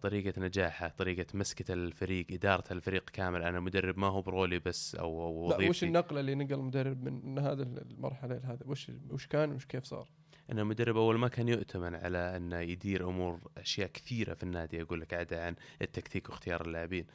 طريقة 0.03 0.41
نجاحه 0.41 0.89
طريقة 0.89 1.27
مسكة 1.35 1.73
الفريق 1.73 2.27
إدارة 2.31 2.73
الفريق 2.73 3.11
كامل. 3.11 3.43
أنا 3.43 3.61
مدرب 3.61 3.99
ما 3.99 4.07
هو 4.07 4.23
برولي 4.23 4.59
بس 4.59 4.95
أو, 4.95 5.23
أو 5.25 5.49
لا 5.49 5.57
وش 5.57 5.63
وظيفتي 5.63 5.87
النقلة 5.87 6.21
اللي 6.21 6.35
نقل 6.35 6.55
المدرب 6.55 7.05
من 7.05 7.39
هذا 7.39 7.63
المرحلة 7.63 8.37
لهذا 8.37 8.61
وش 8.67 8.91
وش 9.11 9.27
كان 9.27 9.53
وش 9.53 9.65
كيف 9.65 9.85
صار؟ 9.85 10.09
أن 10.51 10.59
المدرب 10.59 10.97
أول 10.97 11.19
ما 11.19 11.29
كان 11.29 11.49
يؤتمن 11.49 11.95
على 11.95 12.37
أنه 12.37 12.59
يدير 12.59 13.09
أمور 13.09 13.41
أشياء 13.59 13.89
كثيرة 13.89 14.35
في 14.35 14.43
النادي 14.43 14.83
أقول 14.83 15.01
لك 15.01 15.15
عدا 15.15 15.45
عن 15.45 15.55
التكتيك 15.83 16.29
واختيار 16.29 16.67
اللاعبين. 16.67 17.07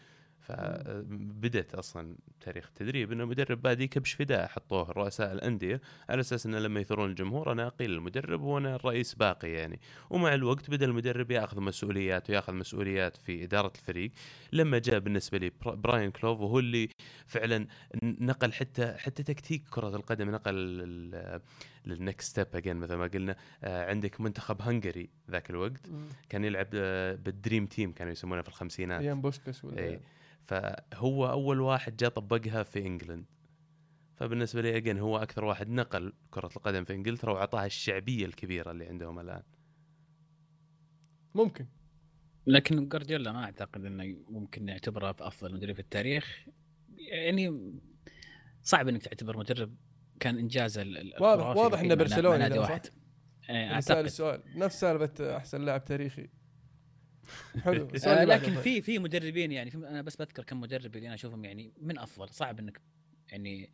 فبدت 0.47 1.75
أصلا 1.75 2.15
تاريخ 2.41 2.67
التدريب 2.67 3.11
إنه 3.11 3.23
المدرب 3.23 3.61
بادي 3.61 3.87
كبش 3.87 4.13
فداء 4.13 4.47
حطوه 4.47 4.91
رؤساء 4.91 5.33
الأندية 5.33 5.81
على 6.09 6.19
أساس 6.19 6.45
انه 6.45 6.59
لما 6.59 6.79
يثورون 6.79 7.09
الجمهور 7.09 7.51
أنا 7.51 7.67
أقيل 7.67 7.91
المدرب 7.91 8.41
وأنا 8.41 8.75
الرئيس 8.75 9.13
باقي 9.15 9.49
يعني. 9.51 9.79
ومع 10.09 10.33
الوقت 10.33 10.69
بدأ 10.69 10.85
المدرب 10.85 11.31
يأخذ 11.31 11.61
مسؤوليات 11.61 12.29
ويأخذ 12.29 12.53
مسؤوليات 12.53 13.17
في 13.17 13.43
إدارة 13.43 13.71
الفريق. 13.75 14.11
لما 14.53 14.79
جاء 14.79 14.99
بالنسبة 14.99 15.37
لي 15.37 15.51
برا- 15.61 15.75
براين 15.75 16.11
كلوف 16.11 16.39
وهو 16.39 16.59
اللي 16.59 16.89
فعلا 17.25 17.67
نقل 18.03 18.53
حتى 18.53 18.93
حتى 18.97 19.23
تكتيك 19.23 19.63
كرة 19.69 19.95
القدم 19.95 20.29
نقل 20.31 20.53
لل- 20.55 21.41
لل 21.85 22.00
next 22.00 22.29
step 22.29 22.47
again 22.55 22.77
مثل 22.77 22.93
ما 22.95 23.07
قلنا. 23.07 23.35
آه، 23.63 23.89
عندك 23.89 24.21
منتخب 24.21 24.61
Hungary 24.61 25.09
ذاك 25.31 25.49
الوقت. 25.49 25.81
كان 26.29 26.43
يلعب 26.43 26.67
آه، 26.73 27.15
بال 27.15 27.30
dream 27.30 27.65
team 27.65 27.91
كانوا 27.91 28.11
يسمونه 28.11 28.41
في 28.41 28.47
الخمسينات. 28.49 29.01
أيام 29.01 29.21
بوشكاش 29.21 29.65
ولا 29.65 29.77
اي 29.79 29.99
فهو 30.47 31.29
أول 31.31 31.59
واحد 31.61 31.97
جاء 31.97 32.09
طبقها 32.09 32.63
في 32.63 32.79
England. 32.88 33.25
فبالنسبة 34.15 34.61
لي 34.61 34.77
again 34.77 34.97
هو 34.99 35.17
أكثر 35.17 35.45
واحد 35.45 35.69
نقل 35.69 36.13
كرة 36.31 36.49
القدم 36.55 36.83
في 36.83 36.93
إنجلترا 36.93 37.33
وأعطاها 37.33 37.65
الشعبية 37.65 38.25
الكبيرة 38.25 38.71
اللي 38.71 38.85
عندهم 38.87 39.19
الآن. 39.19 39.43
ممكن. 41.35 41.67
لكن 42.47 42.87
جوارديولا 42.87 43.31
ما 43.31 43.43
أعتقد 43.43 43.85
إنه 43.85 44.17
ممكن 44.29 44.65
نعتبره 44.65 45.15
أفضل 45.19 45.53
مدرب 45.53 45.73
في 45.73 45.79
التاريخ. 45.79 46.45
يعني 46.97 47.73
صعب 48.61 48.87
إنك 48.87 49.03
تعتبر 49.03 49.37
مدرب 49.37 49.75
كان 50.19 50.37
إنجاز 50.37 50.77
ال- 50.77 50.97
ال- 50.97 51.23
واضح- 51.23 51.57
واضح 51.57 51.85
برشلونة 51.93 52.29
مع 52.29 52.37
نادي؟ 52.37 52.59
واحد. 52.59 52.87
إيه، 53.49 53.73
أعتقد. 53.73 54.05
السؤال 54.05 54.43
نفس 54.55 54.79
سالفة 54.79 55.37
أحسن 55.37 55.61
لاعب 55.61 55.85
تاريخي. 55.85 56.29
حلو 57.63 57.88
آه 58.07 58.23
لكن 58.23 58.53
طيب. 58.53 58.59
في 58.59 58.82
في 58.82 58.99
مدربين 58.99 59.51
يعني 59.51 59.71
في 59.71 59.78
أنا 59.78 60.01
بس 60.01 60.15
بذكر 60.15 60.43
كم 60.43 60.61
مدرب 60.61 60.95
اللي 60.95 61.07
أنا 61.07 61.15
أشوفهم 61.15 61.45
يعني 61.45 61.73
من 61.82 61.97
أفضل 61.99 62.30
صعب 62.30 62.59
إنك 62.59 62.82
يعني 63.32 63.69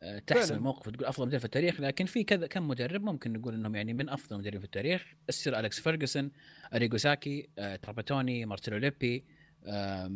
آه، 0.00 0.18
تحسم. 0.18 0.54
الموقف 0.54 0.88
وتقول 0.88 1.04
أفضل 1.04 1.26
مدرب 1.26 1.38
في 1.38 1.44
التاريخ 1.44 1.80
لكن 1.80 2.04
في 2.04 2.24
كذا 2.24 2.46
كم 2.46 2.68
مدرب 2.68 3.02
ممكن 3.02 3.32
نقول 3.32 3.54
إنهم 3.54 3.74
يعني 3.74 3.94
من 3.94 4.08
أفضل 4.08 4.38
مدربين 4.38 4.60
في 4.60 4.66
التاريخ 4.66 5.14
السير 5.28 5.58
أليكس 5.58 5.80
فيرجسون 5.80 6.30
أريجو 6.74 6.96
ساكي 6.96 7.48
آه، 7.58 7.76
تراباتوني 7.76 8.46
مارتشيلو 8.46 8.76
ليبي 8.76 9.24
آه، 9.66 10.10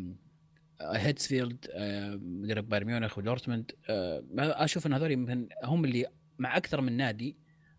هيتسفيلد 0.83 1.67
آه، 1.71 2.19
مدرب 2.23 2.69
بايرن 2.69 2.87
ميونخ 2.87 3.19
ودورتموند 3.19 3.73
آه، 3.89 4.25
أشوف 4.39 4.87
إن 4.87 4.93
هذول 4.93 5.49
هم 5.65 5.85
اللي 5.85 6.07
مع 6.39 6.57
أكثر 6.57 6.81
من 6.81 6.97
نادي 6.97 7.37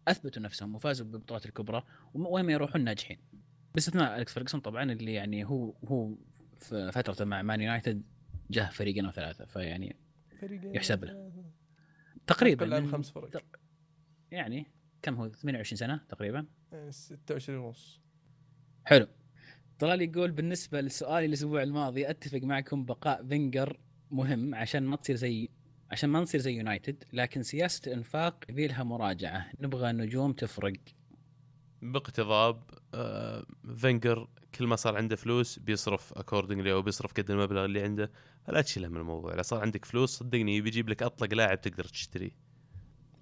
أثبتوا 0.08 0.42
نفسهم 0.42 0.76
وفازوا 0.76 1.06
بالبطولات 1.06 1.46
الكبرى 1.46 1.84
وين 2.14 2.46
ما 2.46 2.52
يروحون 2.52 2.84
ناجحين 2.84 3.18
باستثناء 3.76 4.16
أليكس 4.16 4.34
فيرجسون 4.34 4.62
طبعا 4.62 4.92
اللي 4.92 5.14
يعني 5.14 5.46
هو 5.46 5.74
هو 5.88 6.16
في 6.60 6.92
فترته 6.92 7.26
مع 7.26 7.42
مان 7.42 7.62
يونايتد 7.62 8.02
جاه 8.52 8.70
فريقين 8.70 9.06
أو 9.06 9.12
ثلاثة 9.12 9.46
فيعني 9.46 9.96
فريقين. 10.42 10.76
يحسب 10.76 11.04
له. 11.06 11.32
تقريبا 12.28 12.80
من- 12.80 12.92
خمس 12.92 13.10
فرق. 13.12 13.44
يعني 14.32 14.66
كم 15.02 15.16
هو؟ 15.16 15.30
28 15.30 15.78
سنة 15.78 16.02
تقريبا. 16.10 16.46
يعني 16.72 16.92
26 16.92 17.60
ونص. 17.60 18.02
حلو. 18.86 19.08
طلال 19.80 20.02
يقول 20.02 20.32
بالنسبة 20.32 20.82
لسؤالي 20.82 21.26
الأسبوع 21.26 21.64
الماضي 21.64 22.10
أتفق 22.10 22.40
معكم 22.44 22.86
بقاء 22.86 23.28
فينجر 23.28 23.80
مهم 24.12 24.56
عشان 24.56 24.84
ما 24.84 24.96
تصير 24.96 25.16
زي 25.16 25.50
عشان 25.92 26.10
ما 26.10 26.20
نصير 26.20 26.42
زي 26.42 26.54
يونايتد 26.58 27.04
لكن 27.14 27.44
سياسة 27.44 27.82
الإنفاق 27.92 28.46
يبي 28.50 28.68
لها 28.68 28.84
مراجعة. 28.84 29.50
نبغى 29.60 29.92
نجوم 29.92 30.34
تفرق. 30.34 30.74
باقتضاب 31.82 32.62
آه 32.94 33.46
فينجر 33.78 34.28
كل 34.56 34.68
ما 34.68 34.76
صار 34.76 34.98
عنده 34.98 35.16
فلوس 35.16 35.60
بيصرف 35.60 36.14
accordingly 36.14 36.72
أو 36.72 36.82
بيصرف 36.82 37.14
قد 37.14 37.32
المبلغ 37.32 37.66
اللي 37.66 37.84
عنده. 37.84 38.12
فلا 38.48 38.62
تشيله 38.62 38.88
من 38.88 38.98
الموضوع 38.98 39.34
اذا 39.34 39.42
صار 39.42 39.62
عندك 39.62 39.86
فلوس 39.86 40.10
صدقني 40.18 40.62
بيجيب 40.62 40.90
لك 40.90 41.04
أطلق 41.04 41.34
لاعب 41.34 41.62
تقدر 41.62 41.84
تشتريه. 41.84 42.32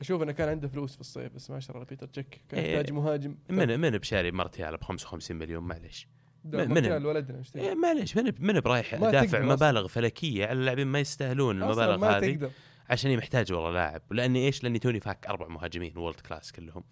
أشوف 0.01 0.21
إنه 0.21 0.31
كان 0.31 0.49
عنده 0.49 0.67
فلوس 0.67 0.95
في 0.95 1.01
الصيف 1.01 1.33
بس 1.33 1.49
ما 1.49 1.59
شرى 1.59 1.85
بيتر 1.85 2.07
تشيك 2.07 2.41
كان 2.49 2.59
إيه. 2.59 2.75
يحتاج 2.75 2.93
مهاجم. 2.93 3.35
من 3.49 3.79
مني 3.79 3.89
بشاري 3.89 4.31
مارتيال 4.31 4.77
ب 4.77 4.83
55 4.83 5.37
مليون 5.37 5.63
معليش. 5.63 6.07
من- 6.45 7.05
ولدنا. 7.05 7.43
إيه 7.55 7.75
معليش 7.75 8.17
من 8.17 8.33
من 8.39 8.59
برايح 8.59 8.95
دافع. 8.95 9.41
مبالغ 9.41 9.87
فلكية 9.87 10.45
على 10.45 10.59
اللاعبين 10.59 10.87
ما 10.87 10.99
يستاهلون 10.99 11.63
المبالغ 11.63 11.97
ما 11.97 12.17
هذه 12.17 12.33
تقدر. 12.35 12.51
عشان 12.89 13.17
محتاج 13.17 13.53
والله 13.53 13.71
لاعب. 13.71 14.01
لأني 14.11 14.45
إيش؟ 14.45 14.63
لأني 14.63 14.79
توني 14.79 14.99
فاك 14.99 15.27
أربع 15.27 15.47
مهاجمين 15.47 15.97
world 15.97 16.19
class 16.19 16.51
كلهم. 16.51 16.83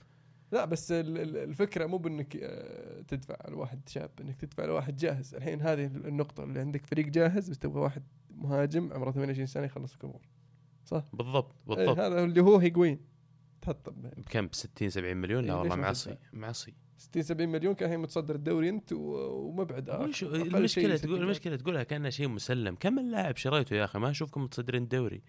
لا 0.52 0.66
بس 0.66 0.92
ال- 0.92 1.18
ال- 1.18 1.38
الفكرة 1.38 1.86
مو 1.86 1.98
بإنك 1.98 2.38
آه، 2.42 3.02
تدفع 3.02 3.36
على 3.42 3.56
واحد 3.56 3.90
شاب 3.90 4.10
إنك 4.22 4.36
تدفع 4.36 4.64
على 4.64 4.72
واحد 4.72 4.96
جاهز. 4.98 5.36
الحين 5.36 5.62
هذه 5.62 5.86
النقطة 5.86 6.44
اللي 6.44 6.60
عندك 6.60 6.86
فريق 6.86 7.06
جاهز 7.06 7.50
بس 7.50 7.60
تبغى 7.60 7.80
واحد 7.82 8.04
مهاجم 8.32 8.94
عمره 8.94 9.12
28 9.12 9.46
سنة 9.48 9.66
يخلص 9.66 9.96
الأمور 9.96 10.22
صح؟ 10.86 11.04
بالضبط 11.14 11.56
إيه 11.70 11.76
بالضبط 11.76 12.00
هذا 12.00 12.24
اللي 12.24 12.42
هو 12.42 12.58
هيجوين 12.58 13.00
تحط 13.62 13.90
ب 13.90 14.02
بكم 14.18 14.48
ب 14.48 14.54
60 14.56 14.90
70 14.90 15.18
مليون؟ 15.18 15.44
لا 15.46 15.54
إيه، 15.54 15.60
والله 15.60 15.76
معصي؟ 15.76 16.16
معصي. 16.34 16.74
60 16.98 17.24
70 17.24 17.50
مليون 17.50 17.74
كان 17.76 17.86
الحين 17.90 18.00
متصدر 18.02 18.36
الدوري 18.36 18.70
أنت 18.70 18.94
ومبعد 18.94 19.90
المشكلة 19.90 20.44
تقول 20.50 20.70
60 20.70 21.16
المشكلة 21.16 21.56
تقولها 21.56 21.84
كانها 21.84 22.10
شيء 22.10 22.28
مسلم. 22.28 22.76
كم 22.76 23.00
اللاعب 23.00 23.38
شريته 23.38 23.76
يا 23.76 23.86
أخي؟ 23.86 24.00
ما 24.00 24.10
أشوفكم 24.10 24.44
متصدرين 24.44 24.84
الدوري. 24.84 25.22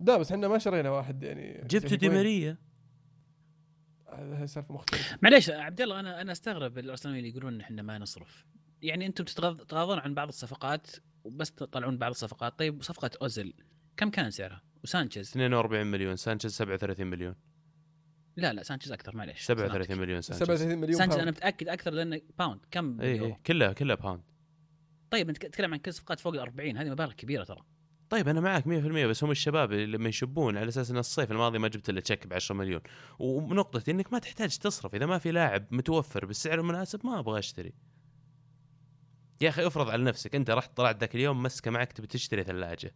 لا 0.00 0.16
بس 0.16 0.32
إحنا 0.32 0.48
ما 0.48 0.58
شرينا 0.58 0.90
واحد 0.90 1.22
يعني 1.22 1.64
جبتوا 1.68 1.96
دي. 1.96 2.08
ماريا 2.08 2.56
هذا 4.18 4.46
سالفة 4.46 4.74
مختلفة. 4.74 5.18
معليش 5.22 5.50
عبد 5.50 5.80
الله 5.80 6.00
أنا 6.00 6.20
أنا 6.20 6.32
أستغرب 6.32 6.78
الارسناليين 6.78 7.24
اللي 7.24 7.36
يقولون 7.36 7.60
إحنا 7.60 7.82
ما 7.82 7.98
نصرف. 7.98 8.46
يعني 8.82 9.06
أنتم 9.06 9.24
تتغاض- 9.24 9.56
تتغاضون 9.60 9.98
عن 9.98 10.14
بعض 10.14 10.28
الصفقات 10.28 10.90
وبس 11.24 11.52
تطلعون 11.52 11.98
بعض 11.98 12.10
الصفقات. 12.10 12.58
طيب 12.58 12.82
صفقة 12.82 13.10
اوزل 13.22 13.52
كم 13.96 14.10
كان 14.10 14.30
سعرها؟ 14.30 14.62
وسانشيز؟ 14.84 15.28
42 15.30 15.86
مليون 15.86 16.16
سانشيز 16.16 16.52
37 16.52 17.06
مليون. 17.06 17.34
لا 18.36 18.52
لا 18.52 18.62
سانشيز 18.62 18.92
أكثر 18.92 19.16
معليش. 19.16 19.42
37 19.42 19.98
مليون 19.98 20.20
سانشيز. 20.20 20.46
37 20.46 20.78
مليون 20.78 20.92
سانشيز 20.98 21.08
pound. 21.16 21.22
أنا 21.22 21.30
متأكد 21.30 21.68
أكثر 21.68 21.90
لأنه 21.90 22.20
pound 22.38 22.60
كم 22.70 23.00
اي؟ 23.00 23.20
اي 23.20 23.36
كلها 23.46 23.72
كلها 23.72 23.96
pound 23.96 24.22
طيب 25.10 25.28
أنت 25.28 25.38
تتكلم 25.46 25.72
عن 25.74 25.78
كل 25.78 25.92
صفقات 25.92 26.20
فوق 26.20 26.32
ال 26.34 26.38
40 26.40 26.76
هذه 26.76 26.90
مبالغ 26.90 27.12
كبيرة 27.12 27.44
ترى. 27.44 27.64
طيب 28.10 28.28
أنا 28.28 28.40
معك 28.40 28.64
100% 28.64 28.66
بس 29.06 29.24
هم 29.24 29.30
الشباب 29.30 29.72
اللي 29.72 29.86
لما 29.86 30.08
يشبون 30.08 30.56
على 30.56 30.68
أساس 30.68 30.90
إن 30.90 30.98
الصيف 30.98 31.32
الماضي 31.32 31.58
ما 31.58 31.68
جبت 31.68 31.90
إلا 31.90 32.00
تشيك 32.00 32.26
ب 32.26 32.32
10 32.32 32.54
مليون. 32.54 32.80
ونقطتي 33.18 33.90
إنك 33.90 34.12
ما 34.12 34.18
تحتاج 34.18 34.58
تصرف. 34.58 34.94
إذا 34.94 35.06
ما 35.06 35.18
في 35.18 35.32
لاعب 35.32 35.66
متوفر 35.70 36.26
بالسعر 36.26 36.58
المناسب 36.58 37.06
ما 37.06 37.18
أبغى 37.18 37.38
أشتري. 37.38 37.72
يا 39.40 39.48
أخي 39.48 39.66
افرض 39.66 39.90
على 39.90 40.04
نفسك 40.04 40.34
أنت 40.34 40.50
رحت 40.50 40.76
طلعت 40.76 41.00
ذاك 41.00 41.14
اليوم 41.14 41.42
مسكة 41.42 41.70
معك 41.70 41.92
تبي 41.92 42.06
تشتري 42.06 42.44
ثلاجة. 42.44 42.94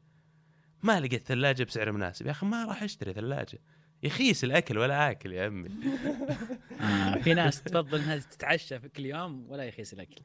ما 0.83 1.01
لقيت 1.01 1.27
ثلاجة 1.27 1.65
بسعر 1.65 1.93
مناسب. 1.93 2.27
يا 2.27 2.31
أخي 2.31 2.47
ما 2.47 2.65
راح 2.65 2.83
أشتري 2.83 3.13
ثلاجة. 3.13 3.59
يخيس 4.03 4.45
الأكل 4.45 4.79
ولا 4.79 5.11
آكل 5.11 5.33
يا 5.33 5.45
عمي 5.45 5.71
آه 6.81 7.15
في 7.23 7.35
ناس 7.35 7.63
تفضل 7.63 7.99
إنها 7.99 8.17
تتعشى 8.17 8.81
في 8.81 8.89
كل 8.89 9.07
يوم 9.07 9.51
ولا 9.51 9.65
يخيس 9.65 9.93
الأكل. 9.93 10.23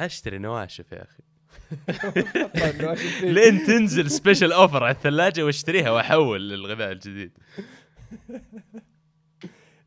أشتري 0.00 0.38
نواشف 0.38 0.92
يا 0.92 1.02
أخي؟ 1.02 1.22
لين 3.22 3.64
تنزل 3.66 4.10
سبيشل 4.10 4.52
اوفر 4.52 4.84
على 4.84 4.94
الثلاجة 4.94 5.44
واشتريها 5.44 5.90
وأحول 5.90 6.48
للغذاء 6.48 6.92
الجديد 6.92 7.32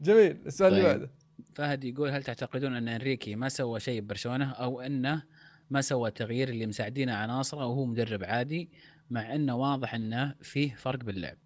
جميل 0.01 0.37
السؤال 0.45 0.73
اللي 0.73 0.83
طيب. 0.83 0.99
بعده 0.99 1.11
فهد 1.53 1.83
يقول 1.83 2.09
هل 2.09 2.23
تعتقدون 2.23 2.75
أن 2.75 2.87
أنريكي 2.87 3.35
ما 3.35 3.49
سوى 3.49 3.79
شيء 3.79 4.01
ببرشلونة 4.01 4.51
أو 4.51 4.81
أنه 4.81 5.23
ما 5.69 5.81
سوى 5.81 6.11
تغيير 6.11 6.49
اللي 6.49 6.65
مساعدينه 6.65 7.13
عناصره 7.13 7.65
وهو 7.65 7.85
مدرب 7.85 8.23
عادي 8.23 8.69
مع 9.09 9.35
أنه 9.35 9.55
واضح 9.55 9.93
أنه 9.93 10.35
فيه 10.41 10.75
فرق 10.75 11.03
باللعب. 11.03 11.37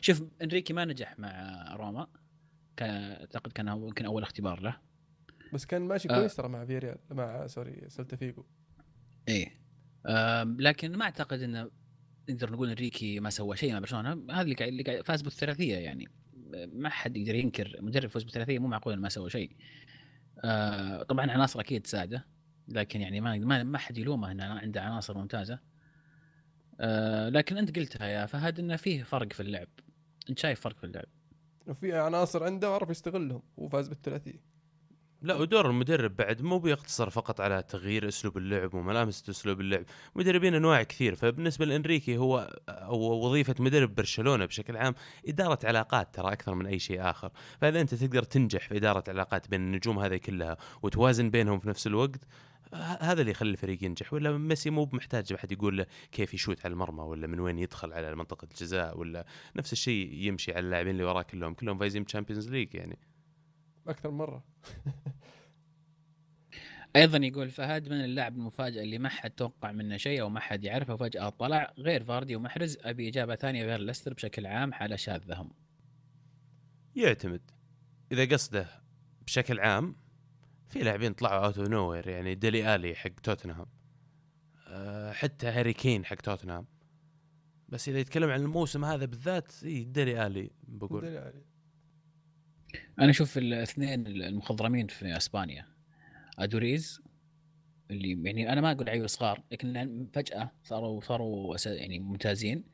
شوف 0.00 0.22
أنريكي 0.42 0.72
ما 0.72 0.84
نجح 0.84 1.18
مع 1.18 1.64
روما 1.76 2.06
كان 2.76 2.90
أعتقد 2.90 3.52
كان 3.52 3.68
هو 3.68 3.86
يمكن 3.86 4.06
أول 4.06 4.22
اختبار 4.22 4.60
له. 4.60 4.76
بس 5.52 5.66
كان 5.66 5.82
ماشي 5.82 6.10
آه. 6.10 6.18
كويس 6.18 6.36
ترى 6.36 6.48
مع 6.48 6.64
فيريال 6.64 6.96
مع 7.10 7.46
sorry 7.46 7.84
سلتا 7.88 8.16
فيجو 8.16 8.44
إيه. 9.28 9.64
لكن 10.58 10.96
ما 10.96 11.04
أعتقد 11.04 11.42
انه 11.42 11.70
نقدر 12.30 12.52
نقول 12.52 12.68
إنريكي 12.68 13.20
ما 13.20 13.30
سوى 13.30 13.56
شيء 13.56 13.72
مع 13.72 13.78
برشلونه 13.78 14.24
هذا 14.30 14.42
اللي 14.42 14.54
قاعد 14.54 14.68
اللي 14.68 14.82
قاعد 14.82 15.02
فاز 15.02 15.22
بالثلاثية 15.22 15.76
يعني. 15.76 16.08
ما 16.72 16.88
حد 16.88 17.16
يقدر 17.16 17.34
ينكر 17.34 17.76
مدرب 17.80 18.10
فوز 18.10 18.22
بالثلاثية 18.22 18.58
مو 18.58 18.68
معقول 18.68 18.96
ما 18.96 19.08
سوى 19.08 19.30
شيء. 19.30 19.56
آه، 20.44 21.02
طبعا 21.02 21.30
عناصر 21.30 21.60
أكيد 21.60 21.82
تساعده 21.82 22.26
لكن 22.68 23.00
يعني 23.00 23.20
ما 23.20 23.38
ما, 23.38 23.62
ما 23.62 23.78
حد 23.78 23.98
يلومه 23.98 24.30
إنه 24.30 24.44
عنده 24.44 24.82
عناصر 24.82 25.18
ممتازة. 25.18 25.58
آه، 26.80 27.28
لكن 27.28 27.56
أنت 27.56 27.78
قلتها 27.78 28.06
يا 28.06 28.26
فهد 28.26 28.58
إنه 28.58 28.76
فيه 28.76 29.02
فرق 29.02 29.32
في 29.32 29.40
اللعب. 29.40 29.68
أنت 30.30 30.38
شايف 30.38 30.60
فرق 30.60 30.78
في 30.78 30.84
اللعب؟ 30.84 31.06
وفي 31.66 31.92
عناصر 31.92 32.44
عنده 32.44 32.70
وعرف 32.70 32.90
يستغلهم 32.90 33.42
وفاز 33.56 33.88
بالثلاثية. 33.88 34.53
لا 35.24 35.34
ودور 35.34 35.70
المدرب 35.70 36.16
بعد 36.16 36.42
مو 36.42 36.58
بيقتصر 36.58 37.10
فقط 37.10 37.40
على 37.40 37.62
تغيير 37.62 38.08
أسلوب 38.08 38.38
اللعب 38.38 38.74
وملامسه 38.74 39.30
أسلوب 39.30 39.60
اللعب، 39.60 39.84
مدربين 40.16 40.54
أنواع 40.54 40.82
كثير 40.82 41.14
فبالنسبة 41.14 41.64
لإنريكي 41.64 42.16
هو 42.16 42.58
هو 42.68 43.26
وظيفة 43.26 43.54
مدرب 43.58 43.94
برشلونة 43.94 44.44
بشكل 44.44 44.76
عام 44.76 44.94
إدارة 45.28 45.58
علاقات 45.64 46.14
ترى 46.14 46.32
أكثر 46.32 46.54
من 46.54 46.66
أي 46.66 46.78
شيء 46.78 47.10
آخر، 47.10 47.30
فإذا 47.60 47.80
أنت 47.80 47.94
تقدر 47.94 48.22
تنجح 48.22 48.68
في 48.68 48.76
إدارة 48.76 49.04
علاقات 49.08 49.48
بين 49.48 49.60
النجوم 49.60 49.98
هذه 49.98 50.16
كلها 50.16 50.56
وتوازن 50.82 51.30
بينهم 51.30 51.58
في 51.58 51.68
نفس 51.68 51.86
الوقت 51.86 52.20
هذا 53.00 53.20
اللي 53.20 53.30
يخلي 53.30 53.50
الفريق 53.50 53.84
ينجح. 53.84 54.12
ولا 54.12 54.38
ميسي 54.38 54.70
مو 54.70 54.84
بمحتاج 54.84 55.32
أحد 55.32 55.52
يقول 55.52 55.78
له 55.78 55.86
كيف 56.12 56.34
يشوت 56.34 56.64
على 56.64 56.72
المرمى 56.72 57.02
ولا 57.02 57.26
من 57.26 57.40
وين 57.40 57.58
يدخل 57.58 57.92
على 57.92 58.16
منطقة 58.16 58.48
الجزاء 58.50 58.98
ولا 58.98 59.26
نفس 59.56 59.72
الشيء 59.72 60.12
يمشي 60.12 60.52
على 60.52 60.60
اللاعبين 60.60 60.92
اللي 60.92 61.04
وراه 61.04 61.22
كلهم. 61.22 61.54
كلهم 61.54 61.78
فايزين 61.78 62.04
Champions 62.04 62.50
League 62.50 62.74
يعني. 62.74 62.98
أكثر 63.86 64.10
من 64.10 64.18
مرة. 64.18 64.44
أيضا 66.96 67.18
يقول 67.18 67.50
فهد 67.50 67.88
من 67.88 68.04
اللاعب 68.04 68.36
المفاجئ 68.36 68.82
اللي 68.82 68.98
ما 68.98 69.08
حد 69.08 69.30
توقع 69.30 69.72
منه 69.72 69.96
شيء 69.96 70.20
أو 70.20 70.28
ما 70.28 70.40
حد 70.40 70.64
يعرفه 70.64 70.94
وفجاه 70.94 71.28
طلع 71.28 71.72
غير 71.78 72.04
فاردي 72.04 72.36
ومحرز 72.36 72.78
أبي 72.80 73.08
إجابة 73.08 73.34
ثانية 73.34 73.64
غير 73.64 73.80
ليستر 73.80 74.14
بشكل 74.14 74.46
عام 74.46 74.72
حاله 74.72 74.96
شاذه 74.96 75.40
هم 75.40 75.50
يعتمد. 76.96 77.50
إذا 78.12 78.24
قصده 78.24 78.68
بشكل 79.26 79.60
عام 79.60 79.96
في 80.68 80.78
لاعبين 80.78 81.12
طلعوا 81.12 81.46
out 81.46 81.58
of 81.58 81.68
nowhere 81.68 82.08
يعني 82.08 82.34
ديلي 82.34 82.74
آلي 82.74 82.94
حق 82.94 83.10
توتنهام. 83.10 83.66
أه 84.68 85.12
حتى 85.12 85.46
هاري 85.46 85.72
كين 85.72 86.04
حق 86.04 86.16
توتنهام. 86.16 86.66
بس 87.68 87.88
إذا 87.88 87.98
يتكلم 87.98 88.30
عن 88.30 88.40
الموسم 88.40 88.84
هذا 88.84 89.04
بالذات 89.04 89.64
إي 89.64 89.84
ديلي 89.84 90.26
آلي 90.26 90.50
بقول. 90.62 91.00
ديلي 91.00 91.18
آلي. 91.18 91.53
أنا 92.98 93.10
أشوف 93.10 93.38
الاثنين 93.38 94.06
المخضرمين 94.06 94.86
في 94.86 95.16
أسبانيا. 95.16 95.66
أدوريز 96.38 97.02
اللي 97.90 98.22
يعني 98.24 98.52
أنا 98.52 98.60
ما 98.60 98.72
أقول 98.72 98.88
لعيبة 98.88 99.06
صغار 99.06 99.42
لكن 99.52 100.08
فجأة 100.12 100.50
صاروا 100.64 101.00
صاروا 101.00 101.56
يعني 101.66 101.98
ممتازين 101.98 102.64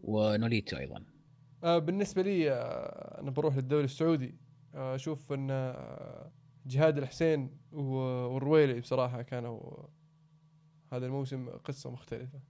ونوليتو 0.00 0.76
أيضا. 0.76 1.04
آه 1.64 1.78
بالنسبة 1.78 2.22
لي 2.22 2.50
آه 2.50 3.20
أنا 3.20 3.30
بروح 3.30 3.56
للدوري 3.56 3.84
السعودي. 3.84 4.34
آه، 4.74 4.94
أشوف 4.94 5.32
إن 5.32 5.74
جهاد 6.66 6.98
الحسين 6.98 7.50
والرويلي 7.72 8.80
بصراحة 8.80 9.22
كانوا 9.22 9.86
هذا 10.92 11.06
الموسم 11.06 11.48
قصة 11.48 11.90
مختلفة. 11.90 12.40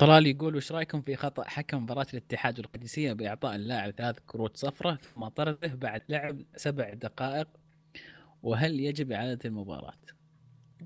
طلال 0.00 0.26
يقول 0.26 0.56
وش 0.56 0.72
رأيكم 0.72 1.02
في 1.02 1.16
خطأ 1.16 1.44
حكم 1.44 1.82
مباراة 1.82 2.06
الاتحاد 2.12 2.58
والقادسيه 2.58 3.12
بإعطاء 3.12 3.54
اللاعب 3.56 3.90
ثلاث 3.90 4.18
كروت 4.26 4.56
صفراء 4.56 4.94
ثم 4.94 5.28
طرده 5.28 5.74
بعد 5.74 6.02
لعب 6.08 6.42
سبع 6.56 6.94
دقائق؟ 6.94 7.48
وهل 8.42 8.80
يجب 8.80 9.12
إعادة 9.12 9.38
المباراة؟ 9.44 9.94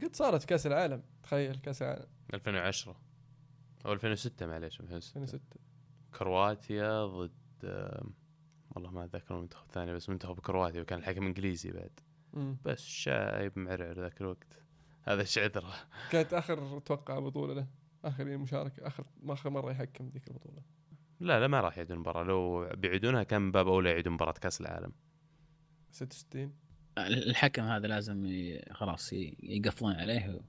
قد 0.03 0.17
صارت 0.17 0.45
كأس 0.45 0.67
العالم 0.67 1.03
تخيل 1.23 1.57
كأس 1.57 1.83
العالم. 1.83 2.07
2010 2.35 2.97
أو 3.87 3.93
2006 3.93 4.47
معليش 4.47 4.81
2006 4.81 5.21
2006 5.21 5.41
كرواتيا 6.19 7.07
ضد 7.07 7.31
والله 8.71 8.91
ما 8.91 9.05
أتذكر 9.05 9.35
المنتخب 9.35 9.67
الثاني 9.67 9.95
بس 9.95 10.09
منتخب 10.09 10.41
كرواتيا 10.41 10.81
وكان 10.81 10.99
الحكم 10.99 11.27
إنجليزي 11.27 11.71
بعد. 11.71 12.01
مم. 12.33 12.57
بس 12.65 12.81
شايب 12.81 13.59
معرعر 13.59 14.01
ذاك 14.01 14.21
الوقت. 14.21 14.63
هذا 15.03 15.21
إيش 15.21 15.39
عذره 15.39 15.75
كانت 16.11 16.35
آخر 16.35 16.77
أتوقع 16.77 17.19
بطولة 17.19 17.55
له. 17.55 17.84
آخر 18.05 18.39
مشاركة 18.39 18.87
اخر 18.87 19.05
آخر 19.29 19.51
مرة 19.51 19.71
يحكم 19.71 20.09
ذيك 20.09 20.29
البطولة. 20.29 20.63
لا 21.21 21.41
لا 21.41 21.47
ما 21.47 21.61
راح 21.61 21.77
يعيدون 21.77 21.95
المباراة. 21.97 22.23
لو 22.25 22.69
بيعيدونها 22.77 23.23
كان 23.23 23.43
من 23.43 23.53
باب 23.53 23.69
أولى 23.69 23.91
يعيدون 23.91 24.13
مباراة 24.15 24.33
كأس 24.33 24.61
العالم؟ 24.61 24.93
66 25.91 26.53
الحكم 26.99 27.63
هذا 27.63 27.87
لازم 27.87 28.27
ي- 28.27 28.61
خلاص 28.73 29.13
ي- 29.13 29.37
يقفلون 29.43 29.93
عليه 29.93 30.41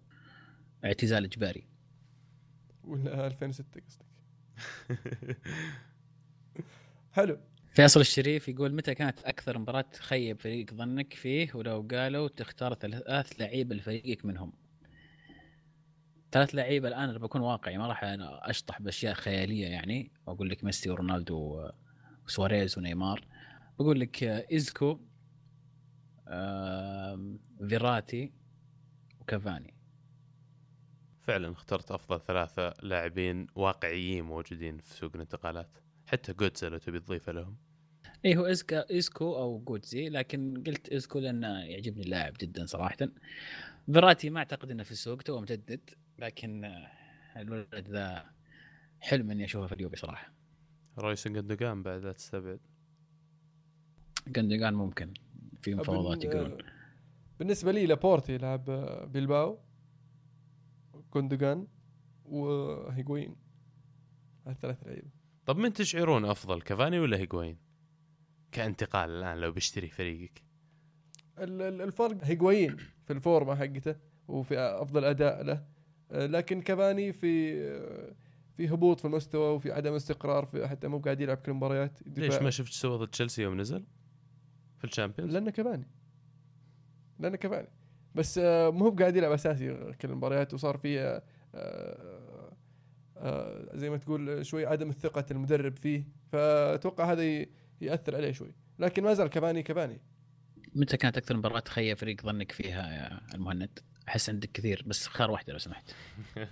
اعتزال 0.86 1.24
إجباري. 1.24 1.68
ولا 2.84 3.28
2006 3.28 3.82
قصدك؟ 3.88 4.06
حلو. 7.12 7.38
فيصل 7.72 8.00
الشريف 8.00 8.48
يقول 8.50 8.74
متى 8.74 8.96
كانت 8.96 9.20
أكثر 9.24 9.58
مباراة 9.58 9.82
تخيب 9.82 10.40
فريق 10.42 10.74
ظنك 10.74 11.14
فيه؟ 11.14 11.50
ولو 11.56 11.88
قالوا 11.92 12.28
تختار 12.28 12.74
ثلاث 12.74 13.42
لعيبه 13.42 13.76
لفريقك 13.76 14.26
منهم. 14.26 14.54
ثلاث 16.36 16.56
لعيبة 16.56 16.88
الآن 16.88 17.10
أنا 17.10 17.18
بكون 17.18 17.42
واقعي 17.42 17.78
ما 17.78 17.88
راح 17.88 18.04
أنا 18.04 18.50
أشطح 18.50 18.82
بأشياء 18.82 19.14
خيالية 19.14 19.68
يعني 19.68 20.12
وأقول 20.28 20.50
لك 20.50 20.64
ميسي 20.64 20.90
ورونالدو 20.90 21.70
وسواريز 22.26 22.78
ونيمار. 22.78 23.28
بقول 23.80 24.00
لك 24.00 24.24
ايزكو 24.24 25.00
فيراتي 27.70 28.34
وكافاني. 29.22 29.74
فعلا 31.22 31.52
اخترت 31.52 31.92
أفضل 31.92 32.22
ثلاثة 32.22 32.74
لاعبين 32.84 33.48
واقعيين 33.56 34.26
موجودين 34.26 34.78
في 34.78 34.94
سوق 34.94 35.12
الانتقالات 35.16 35.78
حتى 36.06 36.34
جوتزه 36.34 36.70
لو 36.70 36.78
تبي 36.78 37.00
تضيفه 37.00 37.32
لهم. 37.32 37.58
اي 38.26 38.38
هو 38.38 38.46
إيسكو 38.46 38.90
إيسكو 38.92 39.36
أو 39.36 39.60
جوتزي 39.60 40.10
لكن 40.10 40.64
قلت 40.68 40.90
إيسكو 40.90 41.20
لأنه 41.20 41.60
يعجبني 41.60 42.04
اللاعب 42.04 42.34
جدا 42.40 42.66
صراحة. 42.66 42.98
فيراتي 43.94 44.30
ما 44.30 44.40
أعتقد 44.40 44.72
إنه 44.72 44.84
في 44.84 44.92
السوق 44.92 45.22
تو 45.22 45.42
مجدد. 45.42 45.90
لكن 46.20 46.72
الولد 47.38 47.88
ذا 47.90 48.26
حلم 49.00 49.32
إني 49.32 49.46
أشوفه 49.46 49.68
في 49.68 49.74
اليوفي 49.76 49.96
صراحة. 49.98 50.32
رويس 50.98 51.28
جندوجان 51.28 51.84
بعد 51.84 52.02
لا 52.02 52.12
تستبعد. 52.12 52.60
جندوجان 54.28 54.74
ممكن. 54.74 55.14
في 55.62 55.76
مفاوضات 55.76 56.24
يقولون 56.24 56.58
بالنسبة 57.40 57.72
لي 57.72 57.86
لابورتي 57.86 58.38
لعب 58.38 58.66
بيلباو 59.12 59.60
كوندوغان 61.10 61.68
وهيغوين 62.26 63.36
الثلاث 64.48 64.84
لعيبة. 64.88 65.10
طب 65.46 65.58
من 65.58 65.74
تشعرون 65.74 66.26
أفضل 66.26 66.62
كافاني 66.62 67.00
ولا 67.00 67.18
هيغوين 67.18 67.58
كانتقال 68.52 69.10
الآن 69.10 69.38
لو 69.38 69.52
بيشتري 69.52 69.90
فريقك. 69.90 70.44
ال- 71.40 71.62
ال- 71.62 71.82
الفرق 71.82 72.24
هيغوين 72.24 72.78
في 73.06 73.14
الفورمة 73.14 73.56
حقته 73.56 73.96
وفي 74.28 74.60
أفضل 74.60 75.06
أداء 75.06 75.44
له. 75.44 75.75
لكن 76.12 76.62
كافاني 76.62 77.14
في 77.14 77.62
آه، 77.62 78.16
في 78.58 78.70
هبوط 78.70 79.00
في 79.00 79.06
المستوى 79.06 79.56
وفي 79.56 79.72
عدم 79.72 79.94
استقرار 79.94 80.46
في 80.46 80.68
حتى 80.68 80.88
مو 80.88 81.00
قاعد 81.00 81.22
يلعب 81.22 81.38
كل 81.38 81.52
المباريات 81.52 82.00
ليش 82.18 82.42
ما 82.42 82.50
شفت 82.50 82.74
سوى 82.74 82.98
ضد 82.98 83.08
تشيلسي 83.08 83.42
يوم 83.42 83.62
نزل؟ 83.62 83.84
في 84.78 84.84
الشامبيونز؟ 84.84 85.34
لأنه 85.34 85.52
كافاني 85.52 85.88
لأنه 87.20 87.38
كافاني 87.38 87.68
بس 88.16 88.38
آه، 88.38 88.70
مو 88.70 88.86
هو 88.86 88.96
قاعد 88.96 89.16
يلعب 89.16 89.32
أساسي 89.32 89.94
كل 90.02 90.10
المباريات 90.10 90.54
وصار 90.54 90.78
في 90.78 91.00
آه، 91.00 91.24
آه، 91.56 92.52
آه 93.18 93.78
زي 93.78 93.90
ما 93.90 93.98
تقول 93.98 94.46
شوي 94.46 94.66
عدم 94.66 94.90
الثقة 94.90 95.26
المدرب 95.32 95.78
فيه. 95.78 96.08
فأتوقع 96.32 97.12
هذا 97.12 97.46
يأثر 97.82 98.16
عليه 98.16 98.32
شوي. 98.32 98.56
لكن 98.80 99.04
ما 99.04 99.14
زال 99.14 99.28
كفاني 99.28 99.64
كفاني 99.64 100.02
متى 100.76 100.98
كانت 100.98 101.18
أكثر 101.18 101.38
مباراة 101.38 101.60
تخيل 101.60 101.98
فريق 101.98 102.22
ظنك 102.22 102.52
فيها 102.52 102.94
يا 102.94 103.36
المهند؟ 103.36 103.80
أحس 104.08 104.30
عندك 104.30 104.52
كثير 104.52 104.84
بس 104.88 105.08
اختار 105.08 105.32
واحدة 105.32 105.54
لو 105.54 105.60
سمحت. 105.60 105.92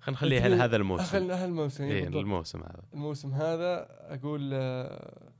خلينا 0.00 0.16
نخليها 0.18 0.48
لهذا 0.48 0.76
الموسم 0.76 1.04
خلينا 1.04 1.44
هالموسم 1.44 1.84
إيه 1.84 2.02
بالضبط. 2.04 2.20
الموسم 2.20 2.62
هذا 2.62 2.82
الموسم 2.94 3.32
هذا 3.32 3.86
أقول 4.14 4.50
آه، 4.54 5.32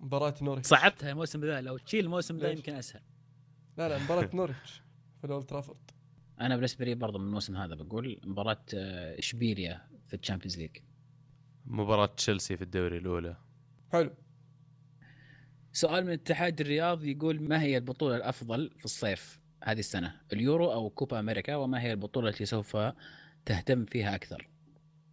مباراة 0.00 0.34
نورويتش 0.42 0.62
صعبتها 0.62 1.10
الموسم 1.10 1.44
ذا 1.44 1.60
لو 1.60 1.78
تشيل 1.78 2.04
الموسم 2.04 2.38
ذا؟ 2.38 2.50
يمكن 2.50 2.74
أسهل. 2.74 3.02
لا 3.78 3.88
لا 3.88 4.04
مباراة 4.04 4.30
نورويتش 4.46 4.70
في 5.20 5.24
الأولد 5.24 5.46
ترافورد 5.46 5.90
أنا 6.40 6.54
بالنسبة 6.56 6.84
لي 6.84 6.94
برضه 6.94 7.18
من 7.18 7.24
الموسم 7.26 7.56
هذا 7.56 7.74
بقول 7.74 8.20
مباراة 8.24 8.64
آه، 8.74 9.18
إشبيليا 9.18 9.86
في 10.08 10.16
ال 10.16 10.20
Champions 10.20 10.58
League. 10.58 10.76
مباراة 11.66 12.06
تشيلسي 12.06 12.56
في 12.56 12.62
الدوري 12.62 12.96
الأولى 12.98 13.36
حلو 13.92 14.10
سؤال 15.72 16.06
من 16.06 16.12
اتحاد 16.12 16.60
الرياض 16.60 17.04
يقول 17.04 17.42
ما 17.42 17.62
هي 17.62 17.76
البطولة 17.76 18.16
الأفضل 18.16 18.70
في 18.78 18.84
الصيف 18.84 19.40
هذه 19.64 19.78
السنة؟ 19.78 20.14
اليورو 20.32 20.72
أو 20.72 20.90
كوبا 20.90 21.20
أمريكا 21.20 21.56
وما 21.56 21.82
هي 21.82 21.92
البطولة 21.92 22.28
التي 22.28 22.44
سوف 22.44 22.76
تهتم 23.46 23.84
فيها 23.84 24.14
أكثر؟ 24.14 24.48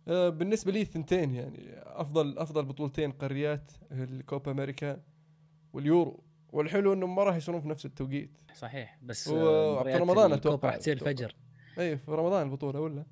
آه، 0.08 0.30
بالنسبة 0.30 0.72
لي 0.72 0.82
الثنتين 0.82 1.36
يعني 1.36 1.70
أفضل 1.76 2.38
أفضل 2.38 2.66
بطولتين 2.66 3.12
قاريات 3.12 3.72
الكوبا 3.92 4.52
أمريكا 4.52 5.02
واليورو 5.74 6.24
والحلو 6.50 6.94
إنهم 6.94 7.16
ما 7.16 7.24
راح 7.24 7.36
يصيرون 7.36 7.62
في 7.62 7.68
نفس 7.70 7.86
التوقيت 7.86 8.38
صحيح 8.56 9.00
بس 9.04 9.28
و- 9.28 9.48
آه، 9.48 9.84
في 9.84 9.96
رمضان 9.96 10.34
أتوقع. 10.34 10.68
راح 10.70 10.78
تصير. 10.78 10.94
الفجر 10.94 11.36
اي 11.80 11.98
في 11.98 12.12
رمضان 12.12 12.48
البطولة 12.48 12.80
ولا 12.80 13.06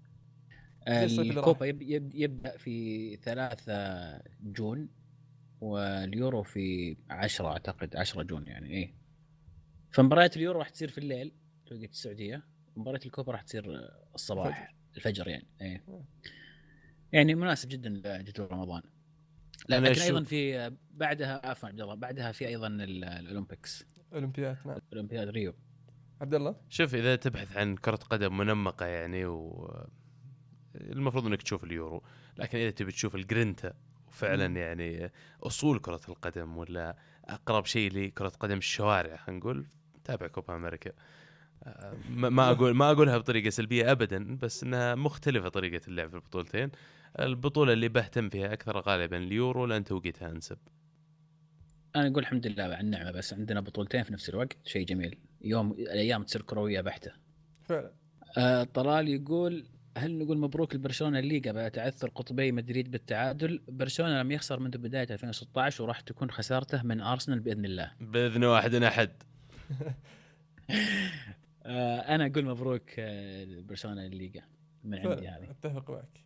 الكوبا 0.88 1.66
yep 1.66 1.82
yep 1.82 2.16
يبدأ 2.16 2.58
في 2.58 3.16
3 3.16 4.22
June 4.44 4.90
واليورو 5.62 6.44
في 6.44 6.98
10 7.10 7.48
أعتقد 7.48 7.96
10 7.96 8.24
June 8.24 8.48
يعني 8.48 8.70
إيه. 8.70 8.94
فمباريات 9.92 10.38
اليورو 10.38 10.60
راح 10.60 10.70
تصير 10.70 10.90
في 10.90 10.98
الليل 10.98 11.32
توقيت 11.66 11.92
السعودية. 11.92 12.44
مباراه 12.76 13.00
الكوبا 13.06 13.32
راح 13.32 13.42
تصير 13.42 13.66
الصباح 14.16 14.76
الفجر. 14.98 15.28
يعني 15.28 15.48
إيه. 15.62 15.84
يعني 17.12 17.36
مناسب 17.36 17.70
جدا 17.70 17.90
لجدول 17.90 18.52
رمضان. 18.52 18.82
لا 19.70 19.80
لكن 19.80 19.94
أشوف- 19.96 20.04
أيضا 20.04 20.24
في 20.24 20.72
بعدها 20.92 21.48
عفوا 21.48 21.70
عبد 21.70 21.82
الله 21.82 21.96
بعدها 21.96 22.32
في 22.32 22.48
أيضا 22.48 22.68
ال- 22.68 23.04
ال 23.04 23.12
Olympics. 23.12 23.86
أولمبياد 24.14 24.58
نعم. 24.66 24.80
أولمبياد 24.94 25.28
ريو. 25.30 25.54
عبد 26.22 26.34
الله؟ 26.34 26.56
شوف 26.70 26.96
إذا 26.96 27.16
تبحث 27.16 27.58
عن 27.58 27.76
كرة 27.76 27.96
قدم 27.96 28.38
منمقة 28.38 28.86
يعني 28.86 29.26
و 29.26 29.72
المفروض 30.76 31.26
إنك 31.26 31.42
تشوف 31.42 31.64
اليورو 31.64 32.04
لكن 32.38 32.58
إذا 32.58 32.70
تبي 32.72 32.92
تشوف 32.92 33.16
الجرينتا 33.16 33.74
وفعلا 34.16 34.48
مم. 34.48 34.58
يعني 34.58 35.12
أصول 35.44 35.80
كرة 35.80 36.02
القدم 36.10 36.58
ولا 36.58 36.98
أقرب 37.26 37.66
شيء 37.66 37.92
لكرة 37.94 38.30
قدم 38.30 38.58
الشوارع 38.58 39.16
خلينا 39.18 39.40
نقول 39.40 39.68
تابع 40.04 40.28
كوبا 40.28 40.56
أمريكا. 40.56 40.92
آه، 41.64 41.98
ما 42.10 42.30
ما 42.30 42.50
أقول 42.52 42.76
ما 42.76 42.92
أقولها 42.92 43.18
بطريقة 43.18 43.50
سلبية 43.50 43.92
ابدا 43.92 44.38
بس 44.38 44.64
إنها 44.64 44.96
مختلفة 44.96 45.50
طريقة 45.50 45.82
اللعب 45.88 46.10
في 46.10 46.16
البطولتين. 46.16 46.72
البطولة 47.20 47.74
اللي 47.74 47.88
بهتم 47.90 48.30
فيها 48.30 48.54
أكثر 48.54 48.80
غالبا 48.80 49.18
اليورو 49.18 49.66
لأن 49.66 49.84
توقيتها 49.84 50.32
انسب 50.32 50.58
أنا 51.96 52.08
أقول 52.08 52.20
الحمد 52.24 52.48
لله 52.48 52.64
على 52.64 52.80
النعمة 52.80 53.12
بس 53.12 53.34
عندنا 53.34 53.62
بطولتين 53.62 54.04
في 54.04 54.14
نفس 54.14 54.30
الوقت 54.30 54.58
شيء 54.66 54.86
جميل. 54.86 55.20
يوم 55.42 55.72
الأيام 55.72 56.24
تصير 56.24 56.42
كروية 56.42 56.82
بحتة. 56.82 57.12
فعلا. 57.64 57.94
آه 58.38 58.64
طلال 58.64 59.08
يقول 59.10 59.66
هل 59.98 60.18
نقول 60.18 60.38
مبروك 60.38 60.76
لبرشلونة 60.76 61.20
الليغا 61.20 61.52
بعد 61.52 61.72
تعثر 61.72 62.10
قطبي 62.10 62.52
مدريد 62.52 62.92
بالتعادل؟ 62.92 63.62
برشلونة 63.68 64.22
لم 64.22 64.32
يخسر 64.32 64.60
منذ 64.60 64.78
بداية 64.78 65.08
2016 65.12 65.84
وراح 65.84 66.00
تكون 66.00 66.32
خسارته 66.32 66.84
من 66.84 67.02
أرسنال 67.02 67.40
بإذن 67.40 67.66
الله. 67.66 67.92
بإذن 68.00 68.44
واحد 68.44 68.76
أحد. 68.76 69.12
آه 71.64 72.00
أنا 72.00 72.26
أقول 72.26 72.46
مبروك 72.46 73.00
آه 73.00 73.44
لبرشلونة 73.44 74.06
الليغا 74.06 74.42
من 74.84 74.98
عندي 74.98 75.28
هذه. 75.28 75.52
أتفق 75.52 75.92
معك. 75.92 76.24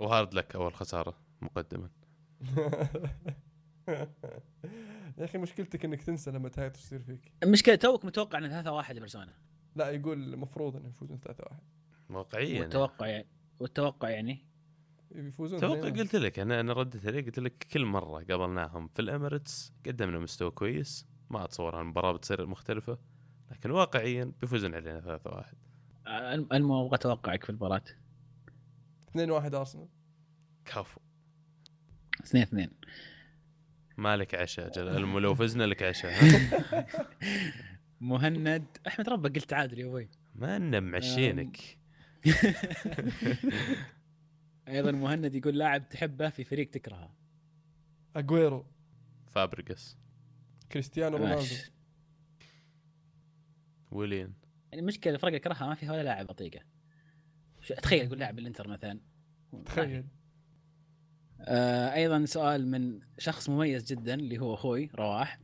وهارد 0.00 0.34
لك 0.34 0.54
أول 0.54 0.74
خسارة 0.74 1.18
مقدما. 1.42 1.90
يا 5.18 5.24
أخي 5.24 5.38
مشكلتك 5.38 5.84
إنك 5.84 6.02
تنسى 6.02 6.30
لما 6.30 6.48
تهايت 6.48 6.76
تصير 6.76 7.02
فيك. 7.02 7.32
المشكلة 7.42 7.74
توك 7.74 8.04
متوقع 8.04 8.38
ان 8.38 8.48
3 8.48 8.72
1 8.72 8.96
لبرشلونة. 8.96 9.32
لا 9.76 9.90
يقول 9.90 10.34
المفروض 10.34 10.76
إنه 10.76 10.88
يفوزون 10.88 11.18
3 11.18 11.44
1 12.16 12.26
واقعيا 12.26 12.60
والتوقع 12.60 13.06
يعني. 13.06 13.28
والتوقع 13.58 14.08
يعني. 14.10 14.46
يفوزون 15.14 15.60
توقع 15.60 15.88
2-1. 15.90 15.98
قلت 15.98 16.16
لك 16.16 16.38
أنا 16.38 16.60
أنا 16.60 16.72
رديت 16.72 17.06
عليه 17.06 17.24
قلت 17.24 17.38
لك 17.38 17.66
كل 17.72 17.84
مرة 17.84 18.24
قابلناهم 18.30 18.88
في 18.88 19.02
الإميريتس 19.02 19.72
قدمنا 19.86 20.18
مستوى 20.18 20.50
كويس 20.50 21.06
ما 21.30 21.44
أتصور 21.44 21.80
المباراه 21.80 22.12
بتصير 22.12 22.46
مختلفة 22.46 22.98
لكن 23.50 23.70
واقعيا 23.70 24.32
بيفوزون 24.40 24.74
علينا 24.74 25.00
3 25.00 25.30
1 25.30 25.54
آه، 26.06 26.34
المهم 26.34 26.84
أبغى 26.86 26.98
توقعك 26.98 27.44
في 27.44 27.50
المباراة. 27.50 27.82
2 29.10 29.30
1 29.30 29.54
أرسنال. 29.54 29.88
كفو. 30.64 31.00
2 32.24 32.42
2 32.42 32.70
مالك 33.96 34.34
عشاء 34.34 34.70
جل 34.70 35.00
لو 35.22 35.34
فزنا 35.34 35.64
لك 35.64 35.82
عشاء 35.82 36.12
مهند. 38.00 38.64
أحمد 38.86 39.08
ربك 39.08 39.34
قلت 39.34 39.50
تعادل 39.50 39.78
يا 39.78 39.86
أبوي. 39.86 40.08
ما 40.34 40.58
لنا 40.58 40.80
معشينك. 40.80 41.56
أيضا 44.68 44.90
مهند 44.92 45.34
يقول 45.34 45.58
لاعب 45.58 45.88
تحبه 45.88 46.28
في 46.30 46.44
فريق 46.44 46.70
تكرهه. 46.70 47.14
أجويرو. 48.16 48.66
فابريجاس 49.26 49.96
كريستيانو 50.72 51.16
رونالدو. 51.16 51.44
ويليان. 53.90 54.32
يعني 54.72 54.80
المشكلة 54.82 55.14
الفرق 55.14 55.34
اكرهها 55.34 55.66
ما 55.66 55.74
فيها 55.74 55.92
ولا 55.92 56.02
لاعب 56.02 56.30
أطيقه. 56.30 56.60
شو- 57.60 57.74
تخيل 57.74 58.06
يقول 58.06 58.18
لاعب 58.18 58.38
الإنتر 58.38 58.68
مثلا. 58.68 59.00
تخيل. 59.64 60.04
آه 61.40 61.94
أيضا 61.94 62.24
سؤال 62.24 62.68
من 62.70 63.00
شخص 63.18 63.48
مميز 63.48 63.84
جدا 63.92 64.14
اللي 64.14 64.38
هو 64.38 64.54
أخوي 64.54 64.90
رواح. 64.94 65.38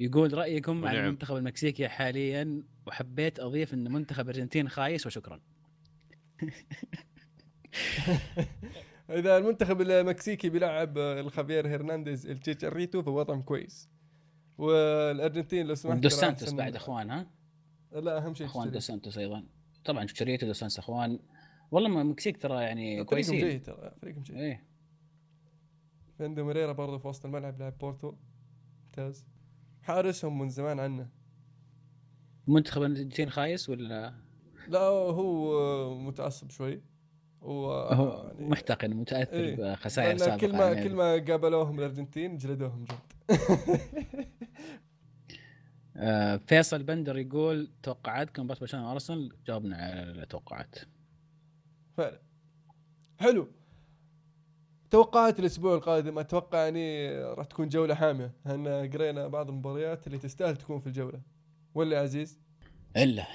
يقول 0.00 0.34
رأيكم 0.34 0.84
عن 0.84 0.94
ونعم. 0.94 1.04
المنتخب 1.06 1.36
المكسيكي 1.36 1.88
حاليا 1.88 2.62
وحبيت 2.86 3.40
أضيف 3.40 3.74
إن 3.74 3.92
منتخب 3.92 4.24
الارجنتين 4.30 4.68
خايس 4.68 5.06
وشكرا. 5.06 5.40
اذا 9.10 9.36
المنتخب 9.36 9.80
المكسيكي 9.80 10.48
بيلعب 10.48 10.98
الخافير 10.98 11.74
هرنانديز 11.74 12.26
التشيتشاريتو 12.26 13.02
فوضعهم 13.02 13.42
كويس. 13.42 13.88
والأرجنتين 14.58 15.66
لو 15.66 15.74
سمحت 15.74 15.98
دوس 15.98 16.14
سانتوس 16.14 16.52
بعد 16.52 16.76
أخوان 16.76 17.10
ها؟ 17.10 17.30
لا 17.92 18.18
أهم 18.18 18.34
شيء 18.34 18.46
أخوان 18.46 18.70
دوس 18.70 18.86
سانتوس 18.86 19.18
أيضا. 19.18 19.44
طبعا 19.84 20.06
شريتو 20.06 20.46
دوس 20.46 20.58
سانتوس 20.58 20.78
أخوان. 20.78 21.18
والله 21.70 21.88
ما 21.88 22.02
المكسيك 22.02 22.42
ترى 22.42 22.62
يعني 22.62 22.90
فريقهم 22.94 23.04
كويسين. 23.04 23.40
جيد 23.40 23.62
ترى 23.62 23.92
فريقهم 24.02 24.22
جيد. 24.22 24.36
إيه. 24.36 24.66
في 26.18 26.24
عنده 26.24 26.44
هيريرا 26.44 26.72
برضه 26.72 26.98
في 26.98 27.08
وسط 27.08 27.24
الملعب 27.24 27.58
لاعب 27.58 27.78
بورتو. 27.78 28.14
ممتاز. 28.84 29.26
حارسهم 29.82 30.38
من 30.38 30.48
زمان 30.48 30.80
عنه. 30.80 31.08
منتخب 32.46 32.82
الارجنتين 32.82 33.30
خايس 33.30 33.68
ولا؟ 33.68 34.21
لا 34.68 34.78
هو 34.80 35.94
متعصب 35.98 36.50
شوي. 36.50 36.80
و 37.42 37.70
هو 37.70 38.32
يعني 38.34 38.48
محتقن 38.48 38.90
متأثر 38.90 39.32
إيه. 39.32 39.56
بخسائر 39.56 40.16
سابقة 40.16 40.36
كل 40.36 40.52
ما 40.52 40.64
يعني. 40.64 40.88
كل 40.88 40.94
ما 40.94 41.12
قابلوهم 41.12 41.78
الأرجنتين 41.78 42.36
جلدوهم 42.36 42.84
جلد 42.84 43.00
آه 45.96 46.36
فيصل 46.36 46.82
بندر 46.82 47.18
يقول 47.18 47.70
توقعاتكم 47.82 48.42
مباراه 48.44 48.60
برشلونه 48.60 48.88
وارسنال 48.88 49.32
جاوبنا 49.46 49.76
على 49.76 50.02
التوقعات 50.02 50.74
فعلا. 51.96 52.18
حلو. 53.18 53.48
توقعات 54.90 55.40
الأسبوع 55.40 55.74
القادم 55.74 56.18
أتوقع 56.18 56.58
يعني 56.58 57.14
راح 57.24 57.46
تكون 57.46 57.68
جولة 57.68 57.94
حامية 57.94 58.32
لأن 58.44 58.90
قرينا 58.92 59.28
بعض 59.28 59.48
المباريات 59.48 60.06
اللي 60.06 60.18
تستاهل 60.18 60.56
تكون 60.56 60.80
في 60.80 60.86
الجولة. 60.86 61.20
ولا 61.74 62.00
عزيز؟ 62.00 62.40
إلا. 62.96 63.26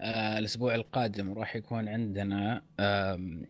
آه 0.00 0.38
الأسبوع 0.38 0.74
القادم 0.74 1.32
راح 1.32 1.56
يكون 1.56 1.88
عندنا 1.88 2.62
آم، 2.80 3.46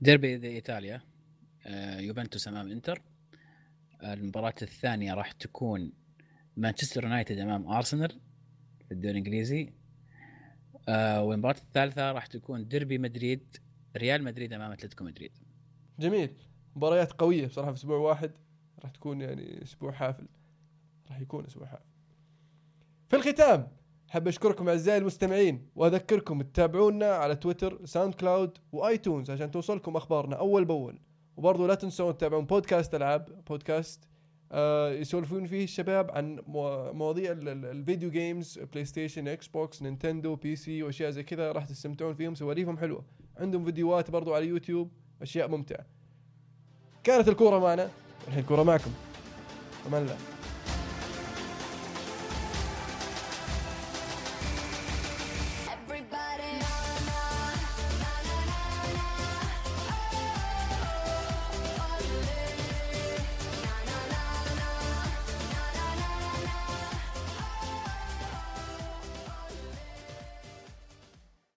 ديربي 0.00 0.36
دي 0.38 0.48
إيطاليا 0.48 1.00
آه 1.66 2.00
يوفنتوس 2.00 2.48
أمام 2.48 2.70
إنتر. 2.70 3.02
آه 4.00 4.14
المباراة 4.14 4.54
الثانية 4.62 5.14
راح 5.14 5.32
تكون 5.32 5.92
مانشستر 6.56 7.04
يونايتد 7.04 7.38
أمام 7.38 7.68
أرسنال 7.68 8.20
في 8.88 8.92
الدوري 8.94 9.10
الإنجليزي. 9.12 9.72
آه 10.88 11.22
والمباراة 11.22 11.56
الثالثة 11.56 12.12
راح 12.12 12.26
تكون 12.26 12.68
ديربي 12.68 12.98
مدريد 12.98 13.56
ريال 13.96 14.24
مدريد 14.24 14.52
أمام 14.52 14.72
أتلتيكو 14.72 15.04
مدريد. 15.04 15.32
جميل. 15.98 16.30
مباريات 16.76 17.12
قوية 17.12 17.46
بصراحة 17.46 17.72
في 17.72 17.78
أسبوع 17.78 17.96
واحد 17.96 18.30
راح 18.82 18.90
تكون 18.90 19.20
يعني 19.20 19.62
أسبوع 19.62 19.92
حافل. 19.92 20.26
راح 21.10 21.20
يكون 21.20 21.44
أسبوع 21.46 21.66
حافل. 21.66 21.84
في 23.08 23.16
الختام 23.16 23.68
حاب 24.10 24.28
أشكركم 24.28 24.68
أعزائي 24.68 24.98
المستمعين 24.98 25.66
وأذكركم 25.76 26.42
تتابعونا 26.42 27.06
على 27.12 27.36
تويتر 27.36 27.86
SoundCloud 27.86 28.14
و 28.14 28.58
iTunes 28.72 29.30
عشان 29.30 29.50
توصلكم 29.50 29.96
أخبارنا 29.96 30.36
أول 30.36 30.64
بأول. 30.64 30.98
وبرضه 31.36 31.66
لا 31.66 31.74
تنسون 31.74 32.16
تتابعون 32.16 32.44
بودكاست 32.44 32.94
ألعاب 32.94 33.42
بودكاست 33.48 34.04
آه 34.52 34.90
يسولفون 34.92 35.46
فيه 35.46 35.64
الشباب 35.64 36.10
عن 36.10 36.38
مو- 36.46 36.92
مواضيع 36.92 37.32
ال- 37.32 37.48
ال- 37.48 37.64
ال 37.64 37.72
video 37.72 38.10
games 38.10 38.58
PlayStation 38.58 39.28
Xbox 39.28 39.82
Nintendo 39.82 40.36
PC 40.36 40.82
وأشياء 40.82 41.10
زي 41.10 41.22
كذا 41.22 41.52
راح 41.52 41.64
تستمتعون 41.64 42.14
فيهم 42.14 42.34
سواليفهم 42.34 42.78
حلوة. 42.78 43.04
عندهم 43.36 43.64
فيديوهات 43.64 44.10
برضو 44.10 44.34
على 44.34 44.46
يوتيوب 44.46 44.90
أشياء 45.22 45.48
ممتعة. 45.48 45.86
كانت 47.04 47.28
الكورة 47.28 47.58
معنا 47.58 47.88
الحين 48.28 48.42
الكورة 48.42 48.62
معكم. 48.62 48.90
أمان 49.86 50.02
الله. 50.02 50.16